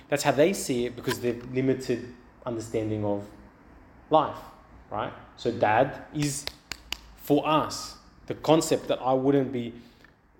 That's 0.07 0.23
how 0.23 0.31
they 0.31 0.53
see 0.53 0.85
it 0.85 0.95
because 0.95 1.19
they've 1.19 1.43
limited 1.53 2.13
understanding 2.45 3.05
of 3.05 3.25
life, 4.09 4.37
right? 4.89 5.13
So 5.37 5.51
dad 5.51 6.05
is 6.13 6.45
for 7.30 7.47
us. 7.47 7.95
The 8.25 8.34
concept 8.34 8.88
that 8.88 8.99
I 9.03 9.13
wouldn't 9.13 9.51
be 9.51 9.71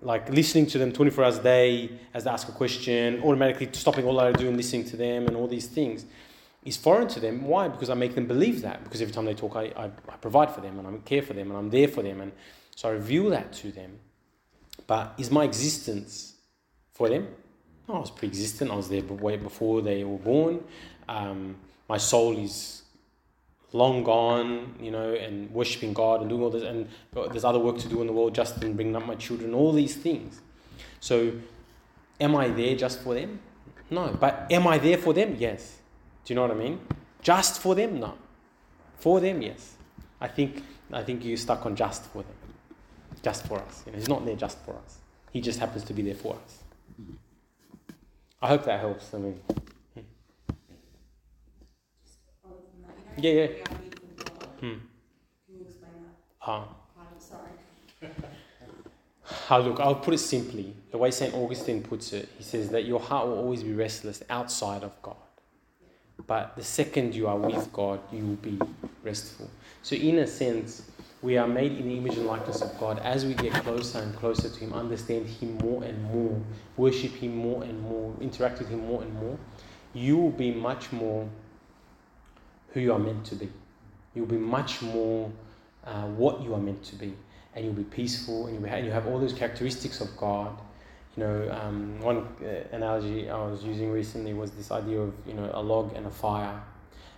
like 0.02 0.28
listening 0.28 0.66
to 0.66 0.78
them 0.78 0.90
24 0.90 1.24
hours 1.24 1.38
a 1.38 1.42
day 1.42 1.90
as 2.12 2.24
they 2.24 2.30
ask 2.30 2.48
a 2.48 2.52
question, 2.52 3.22
automatically 3.22 3.68
stopping 3.70 4.04
all 4.06 4.18
I 4.18 4.32
do 4.32 4.48
and 4.48 4.56
listening 4.56 4.86
to 4.86 4.96
them 4.96 5.28
and 5.28 5.36
all 5.36 5.46
these 5.46 5.68
things 5.68 6.04
is 6.64 6.76
foreign 6.76 7.06
to 7.06 7.20
them. 7.20 7.44
Why? 7.44 7.68
Because 7.68 7.90
I 7.90 7.94
make 7.94 8.16
them 8.16 8.26
believe 8.26 8.62
that. 8.62 8.82
Because 8.82 9.00
every 9.00 9.14
time 9.14 9.24
they 9.24 9.34
talk, 9.34 9.54
I, 9.54 9.66
I, 9.76 9.84
I 9.84 10.16
provide 10.20 10.50
for 10.50 10.62
them 10.62 10.80
and 10.80 10.88
I 10.88 10.92
care 11.04 11.22
for 11.22 11.32
them 11.32 11.50
and 11.50 11.56
I'm 11.60 11.70
there 11.70 11.86
for 11.86 12.02
them. 12.02 12.20
And 12.22 12.32
so 12.74 12.88
I 12.88 12.92
reveal 12.92 13.30
that 13.30 13.52
to 13.60 13.70
them. 13.70 13.92
But 14.88 15.14
is 15.16 15.30
my 15.30 15.44
existence 15.44 16.34
For 16.94 17.08
them, 17.08 17.28
I 17.88 17.98
was 18.00 18.10
pre-existent. 18.10 18.68
I 18.68 18.74
was 18.74 18.88
there 18.88 19.02
way 19.02 19.36
before 19.36 19.80
they 19.80 20.02
were 20.02 20.18
born. 20.18 20.64
Um, 21.08 21.54
my 21.88 21.98
soul 21.98 22.36
is 22.36 22.82
long 23.72 24.02
gone, 24.02 24.74
you 24.80 24.90
know, 24.90 25.12
and 25.14 25.50
worshiping 25.50 25.92
God 25.92 26.20
and 26.20 26.28
doing 26.28 26.42
all 26.42 26.50
this, 26.50 26.62
and 26.62 26.88
there's 27.12 27.44
other 27.44 27.58
work 27.58 27.78
to 27.78 27.88
do 27.88 28.00
in 28.00 28.06
the 28.06 28.12
world, 28.12 28.34
just 28.34 28.62
in 28.62 28.74
bringing 28.74 28.96
up 28.96 29.06
my 29.06 29.14
children, 29.14 29.54
all 29.54 29.72
these 29.72 29.94
things. 29.96 30.40
So, 31.00 31.32
am 32.20 32.36
I 32.36 32.48
there 32.48 32.76
just 32.76 33.00
for 33.00 33.14
them? 33.14 33.40
No. 33.90 34.16
But 34.18 34.46
am 34.50 34.66
I 34.66 34.78
there 34.78 34.98
for 34.98 35.12
them? 35.12 35.36
Yes. 35.38 35.78
Do 36.24 36.32
you 36.32 36.36
know 36.36 36.42
what 36.42 36.50
I 36.50 36.54
mean? 36.54 36.80
Just 37.22 37.60
for 37.60 37.74
them? 37.74 38.00
No. 38.00 38.14
For 38.98 39.20
them? 39.20 39.42
Yes. 39.42 39.76
I 40.20 40.28
think 40.28 40.62
I 40.92 41.02
think 41.02 41.24
you're 41.24 41.36
stuck 41.36 41.64
on 41.66 41.76
just 41.76 42.04
for 42.06 42.22
them, 42.22 42.34
just 43.22 43.46
for 43.46 43.58
us. 43.58 43.82
You 43.86 43.92
know, 43.92 43.98
he's 43.98 44.08
not 44.08 44.24
there 44.24 44.36
just 44.36 44.58
for 44.64 44.74
us. 44.76 44.98
He 45.32 45.40
just 45.40 45.58
happens 45.58 45.84
to 45.84 45.94
be 45.94 46.02
there 46.02 46.14
for 46.14 46.36
us. 46.44 46.58
I 48.42 48.48
hope 48.48 48.64
that 48.64 48.80
helps. 48.80 49.14
I 49.14 49.18
mean, 49.18 49.40
Yeah, 53.22 53.32
yeah. 53.32 53.46
Hmm. 54.60 54.60
Can 54.60 54.80
you 55.50 55.60
explain 55.60 55.92
that? 55.92 56.14
ah. 56.40 56.68
I'm 56.98 57.20
sorry. 57.20 58.10
Ah, 59.50 59.58
look, 59.58 59.78
I'll 59.78 59.94
put 59.96 60.14
it 60.14 60.18
simply. 60.18 60.74
The 60.90 60.96
way 60.96 61.10
St. 61.10 61.34
Augustine 61.34 61.82
puts 61.82 62.12
it, 62.14 62.28
he 62.38 62.42
says 62.42 62.70
that 62.70 62.84
your 62.84 62.98
heart 62.98 63.26
will 63.26 63.36
always 63.38 63.62
be 63.62 63.74
restless 63.74 64.22
outside 64.30 64.82
of 64.82 64.92
God. 65.02 65.16
But 66.26 66.56
the 66.56 66.64
second 66.64 67.14
you 67.14 67.28
are 67.28 67.36
with 67.36 67.70
God, 67.72 68.00
you 68.10 68.24
will 68.24 68.36
be 68.36 68.58
restful. 69.02 69.50
So, 69.82 69.96
in 69.96 70.18
a 70.20 70.26
sense, 70.26 70.82
we 71.20 71.36
are 71.36 71.46
made 71.46 71.72
in 71.72 71.88
the 71.88 71.96
image 71.98 72.16
and 72.16 72.26
likeness 72.26 72.62
of 72.62 72.78
God. 72.78 72.98
As 73.00 73.26
we 73.26 73.34
get 73.34 73.52
closer 73.52 73.98
and 73.98 74.16
closer 74.16 74.48
to 74.48 74.60
Him, 74.60 74.72
understand 74.72 75.26
Him 75.26 75.58
more 75.58 75.84
and 75.84 76.02
more, 76.04 76.40
worship 76.76 77.12
Him 77.12 77.36
more 77.36 77.62
and 77.64 77.80
more, 77.82 78.14
interact 78.20 78.60
with 78.60 78.68
Him 78.68 78.86
more 78.86 79.02
and 79.02 79.14
more, 79.14 79.38
you 79.92 80.16
will 80.16 80.30
be 80.30 80.50
much 80.52 80.90
more 80.92 81.28
who 82.72 82.80
you 82.80 82.92
are 82.92 82.98
meant 82.98 83.24
to 83.26 83.34
be. 83.34 83.48
You'll 84.14 84.26
be 84.26 84.36
much 84.36 84.82
more 84.82 85.30
uh, 85.84 86.06
what 86.06 86.42
you 86.42 86.54
are 86.54 86.60
meant 86.60 86.82
to 86.84 86.96
be, 86.96 87.14
and 87.54 87.64
you'll 87.64 87.74
be 87.74 87.84
peaceful, 87.84 88.46
and 88.46 88.54
you'll, 88.54 88.64
be, 88.64 88.68
and 88.68 88.84
you 88.84 88.92
have 88.92 89.06
all 89.06 89.18
those 89.18 89.32
characteristics 89.32 90.00
of 90.00 90.16
God. 90.16 90.58
You 91.16 91.24
know, 91.24 91.50
um, 91.60 92.00
one 92.00 92.18
uh, 92.44 92.64
analogy 92.72 93.28
I 93.28 93.36
was 93.46 93.64
using 93.64 93.90
recently 93.90 94.34
was 94.34 94.52
this 94.52 94.70
idea 94.70 95.00
of 95.00 95.14
you 95.26 95.34
know 95.34 95.50
a 95.52 95.62
log 95.62 95.94
and 95.96 96.06
a 96.06 96.10
fire. 96.10 96.62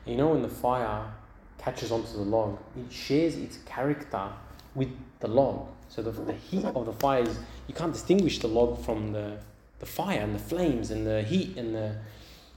And 0.04 0.12
you 0.12 0.16
know, 0.16 0.28
when 0.28 0.42
the 0.42 0.48
fire 0.48 1.12
catches 1.58 1.92
onto 1.92 2.12
the 2.12 2.22
log, 2.22 2.58
it 2.76 2.92
shares 2.92 3.36
its 3.36 3.58
character 3.66 4.28
with 4.74 4.88
the 5.20 5.28
log. 5.28 5.68
So 5.88 6.02
the, 6.02 6.10
the 6.10 6.32
heat 6.32 6.64
of 6.64 6.86
the 6.86 6.92
fire 6.92 7.22
is 7.22 7.38
you 7.68 7.74
can't 7.74 7.92
distinguish 7.92 8.38
the 8.38 8.48
log 8.48 8.82
from 8.84 9.12
the 9.12 9.38
the 9.78 9.86
fire 9.86 10.20
and 10.20 10.32
the 10.32 10.38
flames 10.38 10.92
and 10.92 11.04
the 11.04 11.22
heat 11.22 11.56
and 11.56 11.74
the 11.74 11.96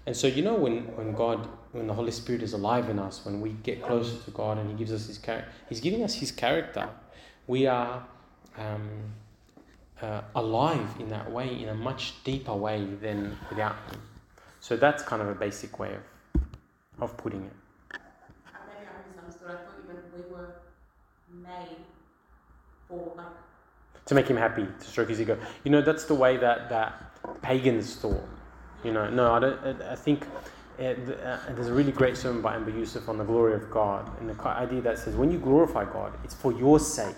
and 0.05 0.15
so 0.15 0.27
you 0.27 0.43
know 0.43 0.53
when 0.53 0.95
when 0.95 1.13
God 1.13 1.49
when 1.75 1.87
the 1.87 1.93
Holy 1.93 2.11
Spirit 2.11 2.41
is 2.41 2.53
alive 2.53 2.89
in 2.89 2.99
us, 2.99 3.25
when 3.25 3.41
we 3.41 3.49
get 3.49 3.83
closer 3.83 4.15
to 4.23 4.31
God 4.31 4.57
and 4.57 4.69
He 4.69 4.75
gives 4.77 4.93
us 4.93 5.07
His 5.07 5.17
character, 5.17 5.51
He's 5.67 5.81
giving 5.81 6.03
us 6.03 6.13
His 6.13 6.31
character. 6.31 6.87
We 7.47 7.67
are 7.67 8.01
um, 8.57 8.89
uh, 10.01 10.21
alive 10.35 10.87
in 10.99 11.09
that 11.09 11.29
way, 11.29 11.61
in 11.61 11.67
a 11.67 11.75
much 11.75 12.23
deeper 12.23 12.53
way 12.53 12.85
than 13.01 13.37
without 13.49 13.75
Him. 13.91 14.01
So 14.61 14.77
that's 14.77 15.03
kind 15.03 15.21
of 15.21 15.27
a 15.27 15.35
basic 15.35 15.77
way 15.77 15.93
of, 15.93 16.41
of 17.01 17.17
putting 17.17 17.43
it. 17.43 17.53
Maybe 17.91 18.87
I 18.87 19.09
misunderstood. 19.09 19.49
I 19.49 19.55
thought 19.55 19.75
you 19.77 19.93
meant 19.93 20.05
we 20.15 20.33
were 20.33 20.55
made 21.43 21.75
for 22.87 23.13
like. 23.17 23.25
To 24.05 24.15
make 24.15 24.27
Him 24.27 24.37
happy, 24.37 24.65
to 24.79 24.87
stroke 24.87 25.09
His 25.09 25.19
ego. 25.19 25.37
You 25.65 25.71
know, 25.71 25.81
that's 25.81 26.05
the 26.05 26.15
way 26.15 26.37
that, 26.37 26.69
that 26.69 27.41
pagans 27.41 27.97
thought. 27.97 28.23
You 28.85 28.93
know, 28.93 29.09
no, 29.09 29.33
I, 29.33 29.39
don't, 29.39 29.81
I 29.81 29.95
think 29.95 30.25
it, 30.77 31.19
uh, 31.23 31.37
there's 31.53 31.67
a 31.67 31.73
really 31.73 31.91
great 31.91 32.17
sermon 32.17 32.41
by 32.41 32.55
Anba 32.57 32.73
Yusuf 32.73 33.07
on 33.09 33.17
the 33.17 33.23
glory 33.23 33.53
of 33.53 33.69
God, 33.71 34.09
and 34.19 34.29
the 34.29 34.47
idea 34.47 34.81
that 34.81 34.99
says 34.99 35.15
when 35.15 35.31
you 35.31 35.39
glorify 35.39 35.85
God, 35.85 36.13
it's 36.23 36.35
for 36.35 36.51
your 36.51 36.79
sake. 36.79 37.15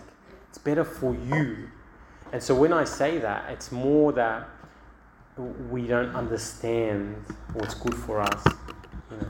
It's 0.49 0.57
better 0.57 0.83
for 0.83 1.15
you. 1.15 1.69
And 2.31 2.41
so 2.41 2.55
when 2.55 2.73
I 2.73 2.83
say 2.83 3.19
that, 3.19 3.49
it's 3.49 3.71
more 3.71 4.11
that 4.13 4.49
we 5.69 5.87
don't 5.87 6.15
understand 6.15 7.15
what's 7.53 7.73
good 7.73 7.95
for 7.95 8.21
us, 8.21 8.43
you 9.11 9.17
know. 9.17 9.27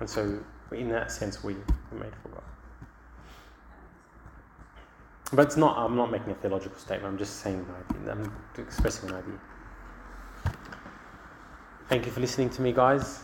And 0.00 0.10
so 0.10 0.38
in 0.72 0.88
that 0.90 1.10
sense, 1.10 1.42
we 1.44 1.54
are 1.54 1.98
made 1.98 2.12
for 2.22 2.28
God. 2.28 2.42
But 5.32 5.46
it's 5.46 5.56
not. 5.56 5.78
I'm 5.78 5.96
not 5.96 6.10
making 6.10 6.30
a 6.30 6.34
theological 6.34 6.78
statement. 6.78 7.12
I'm 7.12 7.18
just 7.18 7.40
saying. 7.40 7.66
I'm 8.08 8.32
expressing 8.58 9.08
an 9.10 9.16
idea. 9.16 9.40
Thank 11.88 12.06
you 12.06 12.12
for 12.12 12.20
listening 12.20 12.50
to 12.50 12.62
me, 12.62 12.72
guys. 12.72 13.23